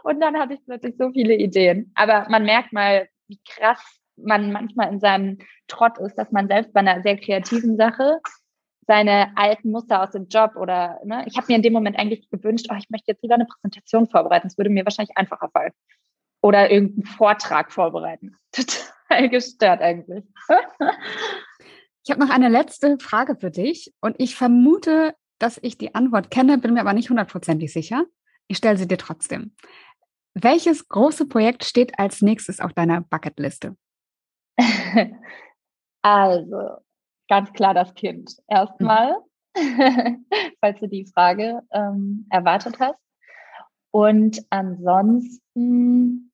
und 0.03 0.19
dann 0.19 0.37
hatte 0.37 0.55
ich 0.55 0.65
plötzlich 0.65 0.95
so 0.97 1.11
viele 1.11 1.35
Ideen. 1.35 1.91
Aber 1.95 2.27
man 2.29 2.43
merkt 2.43 2.73
mal, 2.73 3.07
wie 3.27 3.39
krass 3.47 3.81
man 4.17 4.51
manchmal 4.51 4.91
in 4.91 4.99
seinem 4.99 5.37
Trott 5.67 5.99
ist, 5.99 6.15
dass 6.15 6.31
man 6.31 6.47
selbst 6.47 6.73
bei 6.73 6.79
einer 6.79 7.01
sehr 7.03 7.17
kreativen 7.17 7.77
Sache 7.77 8.19
seine 8.87 9.35
alten 9.35 9.71
Muster 9.71 10.01
aus 10.01 10.11
dem 10.11 10.27
Job 10.27 10.55
oder 10.55 10.99
ne, 11.03 11.25
ich 11.27 11.35
habe 11.37 11.47
mir 11.49 11.57
in 11.57 11.61
dem 11.61 11.73
Moment 11.73 11.99
eigentlich 11.99 12.29
gewünscht, 12.29 12.67
oh, 12.71 12.75
ich 12.75 12.89
möchte 12.89 13.11
jetzt 13.11 13.21
lieber 13.21 13.35
eine 13.35 13.45
Präsentation 13.45 14.07
vorbereiten. 14.07 14.47
Das 14.47 14.57
würde 14.57 14.69
mir 14.69 14.85
wahrscheinlich 14.85 15.15
einfacher 15.17 15.49
fallen. 15.49 15.73
Oder 16.41 16.71
irgendeinen 16.71 17.05
Vortrag 17.05 17.71
vorbereiten. 17.71 18.35
Total 18.51 19.29
gestört 19.29 19.81
eigentlich. 19.81 20.23
ich 22.03 22.11
habe 22.11 22.21
noch 22.21 22.29
eine 22.29 22.47
letzte 22.47 22.97
Frage 22.99 23.35
für 23.35 23.51
dich 23.51 23.93
und 23.99 24.15
ich 24.19 24.35
vermute, 24.35 25.13
dass 25.37 25.59
ich 25.61 25.77
die 25.77 25.93
Antwort 25.93 26.31
kenne, 26.31 26.57
bin 26.57 26.73
mir 26.73 26.81
aber 26.81 26.93
nicht 26.93 27.09
hundertprozentig 27.09 27.71
sicher. 27.73 28.05
Ich 28.47 28.57
stelle 28.57 28.77
sie 28.77 28.87
dir 28.87 28.97
trotzdem. 28.97 29.53
Welches 30.33 30.87
große 30.87 31.27
Projekt 31.27 31.65
steht 31.65 31.99
als 31.99 32.21
nächstes 32.21 32.61
auf 32.61 32.71
deiner 32.71 33.01
Bucketliste? 33.01 33.75
also, 36.01 36.77
ganz 37.27 37.51
klar 37.53 37.73
das 37.73 37.93
Kind. 37.93 38.37
Erstmal, 38.47 39.15
mhm. 39.55 40.25
falls 40.61 40.79
du 40.79 40.87
die 40.87 41.05
Frage 41.05 41.61
ähm, 41.71 42.25
erwartet 42.29 42.79
hast. 42.79 42.99
Und 43.91 44.43
ansonsten, 44.49 46.31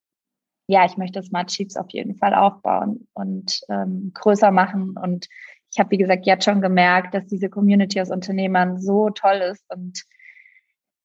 ja, 0.68 0.86
ich 0.86 0.98
möchte 0.98 1.22
Smart 1.24 1.52
Sheets 1.52 1.78
auf 1.78 1.90
jeden 1.92 2.16
Fall 2.16 2.34
aufbauen 2.34 3.08
und 3.14 3.62
ähm, 3.70 4.12
größer 4.14 4.52
machen. 4.52 4.98
Und 4.98 5.28
ich 5.72 5.80
habe, 5.80 5.92
wie 5.92 5.98
gesagt, 5.98 6.26
jetzt 6.26 6.46
schon 6.46 6.62
gemerkt, 6.62 7.14
dass 7.14 7.26
diese 7.28 7.50
Community 7.50 8.02
aus 8.02 8.12
Unternehmern 8.12 8.80
so 8.80 9.10
toll 9.10 9.38
ist 9.52 9.64
und 9.70 10.04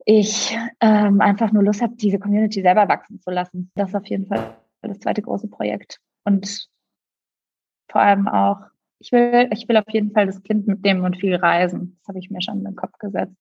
ich 0.05 0.57
ähm, 0.81 1.21
einfach 1.21 1.53
nur 1.53 1.63
Lust 1.63 1.83
habe, 1.83 1.95
diese 1.97 2.19
Community 2.19 2.63
selber 2.63 2.89
wachsen 2.89 3.21
zu 3.21 3.31
lassen. 3.31 3.71
Das 3.75 3.91
ist 3.91 3.95
auf 3.95 4.07
jeden 4.07 4.27
Fall 4.27 4.57
das 4.81 5.01
zweite 5.01 5.21
große 5.21 5.49
Projekt. 5.49 6.01
Und 6.25 6.69
vor 7.91 8.01
allem 8.01 8.27
auch 8.27 8.61
ich 9.01 9.13
will, 9.13 9.49
ich 9.53 9.69
will 9.69 9.77
auf 9.77 9.89
jeden 9.91 10.13
Fall 10.13 10.27
das 10.27 10.43
Kind 10.43 10.67
mitnehmen 10.67 11.05
und 11.05 11.19
viel 11.19 11.37
reisen. 11.37 11.99
Das 12.01 12.09
habe 12.09 12.19
ich 12.19 12.31
mir 12.31 12.43
schon 12.43 12.59
in 12.59 12.65
den 12.65 12.77
Kopf 12.77 12.99
gesetzt 12.99 13.37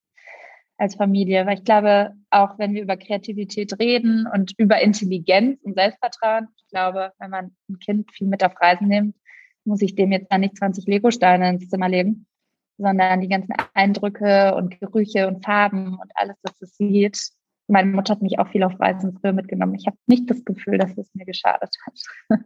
als 0.78 0.96
Familie. 0.96 1.46
Weil 1.46 1.58
ich 1.58 1.64
glaube, 1.64 2.14
auch 2.30 2.60
wenn 2.60 2.74
wir 2.74 2.84
über 2.84 2.98
Kreativität 2.98 3.80
reden 3.80 4.28
und 4.32 4.54
über 4.58 4.80
Intelligenz 4.82 5.60
und 5.64 5.76
Selbstvertrauen, 5.76 6.48
ich 6.56 6.68
glaube, 6.70 7.12
wenn 7.20 7.32
man 7.32 7.56
ein 7.70 7.80
Kind 7.80 8.12
viel 8.12 8.28
mit 8.28 8.44
auf 8.44 8.60
Reisen 8.62 8.88
nimmt, 8.88 9.16
muss 9.66 9.82
ich 9.82 9.96
dem 9.96 10.12
jetzt 10.12 10.32
dann 10.32 10.42
nicht 10.42 10.58
20 10.58 10.86
Lego-Steine 10.86 11.50
ins 11.50 11.70
Zimmer 11.70 11.90
legen, 11.90 12.26
sondern 12.78 13.22
die 13.22 13.28
ganzen 13.28 13.54
Eindrücke 13.74 14.56
und 14.56 14.80
Gerüche 14.80 15.28
und 15.28 15.44
Farben 15.44 15.98
und 16.00 16.12
alles, 16.16 16.38
was 16.44 16.62
es 16.62 16.78
sieht. 16.78 17.20
Meine 17.68 17.92
Mutter 17.92 18.14
hat 18.14 18.22
mich 18.22 18.40
auch 18.40 18.48
viel 18.48 18.64
auf 18.64 18.80
Reisen 18.80 19.18
früher 19.20 19.34
mitgenommen. 19.34 19.76
Ich 19.76 19.88
habe 19.88 19.98
nicht 20.06 20.30
das 20.30 20.46
Gefühl, 20.46 20.78
dass 20.78 20.98
es 20.98 21.14
mir 21.14 21.26
geschadet 21.26 21.76
hat. 21.86 22.40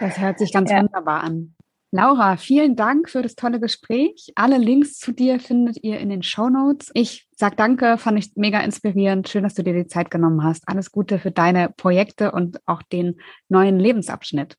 Das 0.00 0.20
hört 0.20 0.38
sich 0.38 0.52
ganz 0.52 0.70
ja. 0.70 0.80
wunderbar 0.80 1.24
an. 1.24 1.56
Laura, 1.90 2.36
vielen 2.36 2.76
Dank 2.76 3.08
für 3.08 3.22
das 3.22 3.34
tolle 3.34 3.60
Gespräch. 3.60 4.30
Alle 4.34 4.58
Links 4.58 4.98
zu 4.98 5.12
dir 5.12 5.40
findet 5.40 5.82
ihr 5.82 5.98
in 5.98 6.10
den 6.10 6.22
Show 6.22 6.50
Notes. 6.50 6.90
Ich 6.92 7.26
sag 7.34 7.56
danke, 7.56 7.96
fand 7.96 8.18
ich 8.18 8.32
mega 8.36 8.60
inspirierend. 8.60 9.26
Schön, 9.28 9.42
dass 9.42 9.54
du 9.54 9.62
dir 9.62 9.72
die 9.72 9.86
Zeit 9.86 10.10
genommen 10.10 10.44
hast. 10.44 10.68
Alles 10.68 10.92
Gute 10.92 11.18
für 11.18 11.30
deine 11.30 11.70
Projekte 11.70 12.32
und 12.32 12.60
auch 12.66 12.82
den 12.82 13.18
neuen 13.48 13.78
Lebensabschnitt, 13.78 14.56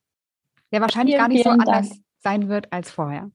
der 0.72 0.80
wahrscheinlich 0.80 1.14
vielen, 1.14 1.22
gar 1.22 1.28
nicht 1.28 1.44
so 1.44 1.50
anders 1.50 1.90
Dank. 1.90 2.02
sein 2.18 2.48
wird 2.48 2.72
als 2.72 2.90
vorher. 2.90 3.30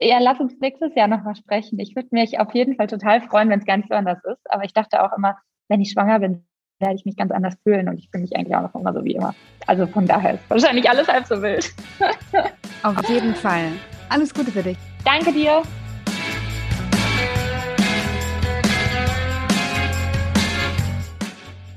Ja, 0.00 0.18
lass 0.20 0.38
uns 0.38 0.58
nächstes 0.60 0.94
Jahr 0.94 1.08
nochmal 1.08 1.34
sprechen. 1.34 1.78
Ich 1.80 1.96
würde 1.96 2.08
mich 2.12 2.38
auf 2.38 2.54
jeden 2.54 2.76
Fall 2.76 2.88
total 2.88 3.22
freuen, 3.22 3.48
wenn 3.48 3.60
es 3.60 3.66
gar 3.66 3.78
nicht 3.78 3.88
so 3.88 3.94
anders 3.94 4.22
ist. 4.24 4.50
Aber 4.50 4.64
ich 4.64 4.74
dachte 4.74 5.02
auch 5.02 5.16
immer, 5.16 5.38
wenn 5.68 5.80
ich 5.80 5.92
schwanger 5.92 6.20
bin, 6.20 6.46
werde 6.78 6.94
ich 6.94 7.06
mich 7.06 7.16
ganz 7.16 7.32
anders 7.32 7.56
fühlen 7.64 7.88
und 7.88 7.98
ich 7.98 8.10
fühle 8.10 8.22
mich 8.22 8.36
eigentlich 8.36 8.54
auch 8.54 8.62
noch 8.62 8.74
immer 8.74 8.92
so 8.92 9.02
wie 9.02 9.14
immer. 9.14 9.34
Also 9.66 9.86
von 9.86 10.06
daher 10.06 10.34
ist 10.34 10.48
wahrscheinlich 10.48 10.88
alles 10.88 11.08
halb 11.08 11.26
so 11.26 11.40
wild. 11.40 11.72
Auf 12.82 13.08
jeden 13.08 13.34
Fall. 13.34 13.72
Alles 14.08 14.32
Gute 14.32 14.50
für 14.50 14.62
dich. 14.62 14.78
Danke 15.04 15.32
dir. 15.32 15.62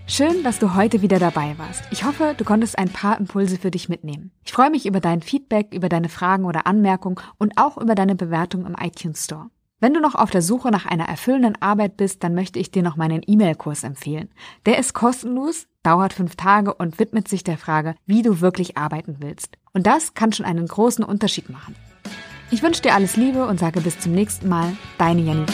Schön, 0.07 0.43
dass 0.43 0.59
du 0.59 0.75
heute 0.75 1.01
wieder 1.01 1.19
dabei 1.19 1.55
warst. 1.57 1.83
Ich 1.89 2.03
hoffe, 2.03 2.35
du 2.37 2.43
konntest 2.43 2.77
ein 2.77 2.89
paar 2.89 3.17
Impulse 3.17 3.57
für 3.57 3.71
dich 3.71 3.87
mitnehmen. 3.87 4.31
Ich 4.43 4.51
freue 4.51 4.69
mich 4.69 4.85
über 4.85 4.99
dein 4.99 5.21
Feedback, 5.21 5.73
über 5.73 5.87
deine 5.87 6.09
Fragen 6.09 6.43
oder 6.43 6.67
Anmerkungen 6.67 7.15
und 7.37 7.53
auch 7.55 7.77
über 7.77 7.95
deine 7.95 8.15
Bewertung 8.15 8.65
im 8.65 8.75
iTunes 8.77 9.23
Store. 9.23 9.49
Wenn 9.81 9.95
du 9.95 9.99
noch 9.99 10.13
auf 10.13 10.29
der 10.29 10.43
Suche 10.43 10.69
nach 10.69 10.85
einer 10.85 11.09
erfüllenden 11.09 11.59
Arbeit 11.59 11.97
bist, 11.97 12.23
dann 12.23 12.35
möchte 12.35 12.59
ich 12.59 12.69
dir 12.69 12.83
noch 12.83 12.97
meinen 12.97 13.23
E-Mail-Kurs 13.25 13.83
empfehlen. 13.83 14.29
Der 14.67 14.77
ist 14.77 14.93
kostenlos, 14.93 15.65
dauert 15.81 16.13
fünf 16.13 16.35
Tage 16.35 16.71
und 16.75 16.99
widmet 16.99 17.27
sich 17.27 17.43
der 17.43 17.57
Frage, 17.57 17.95
wie 18.05 18.21
du 18.21 18.41
wirklich 18.41 18.77
arbeiten 18.77 19.17
willst. 19.21 19.57
Und 19.73 19.87
das 19.87 20.13
kann 20.13 20.33
schon 20.33 20.45
einen 20.45 20.67
großen 20.67 21.03
Unterschied 21.03 21.49
machen. 21.49 21.75
Ich 22.51 22.61
wünsche 22.61 22.83
dir 22.83 22.93
alles 22.93 23.17
Liebe 23.17 23.47
und 23.47 23.59
sage 23.59 23.81
bis 23.81 23.99
zum 23.99 24.11
nächsten 24.11 24.47
Mal, 24.47 24.77
deine 24.99 25.21
Janine. 25.21 25.47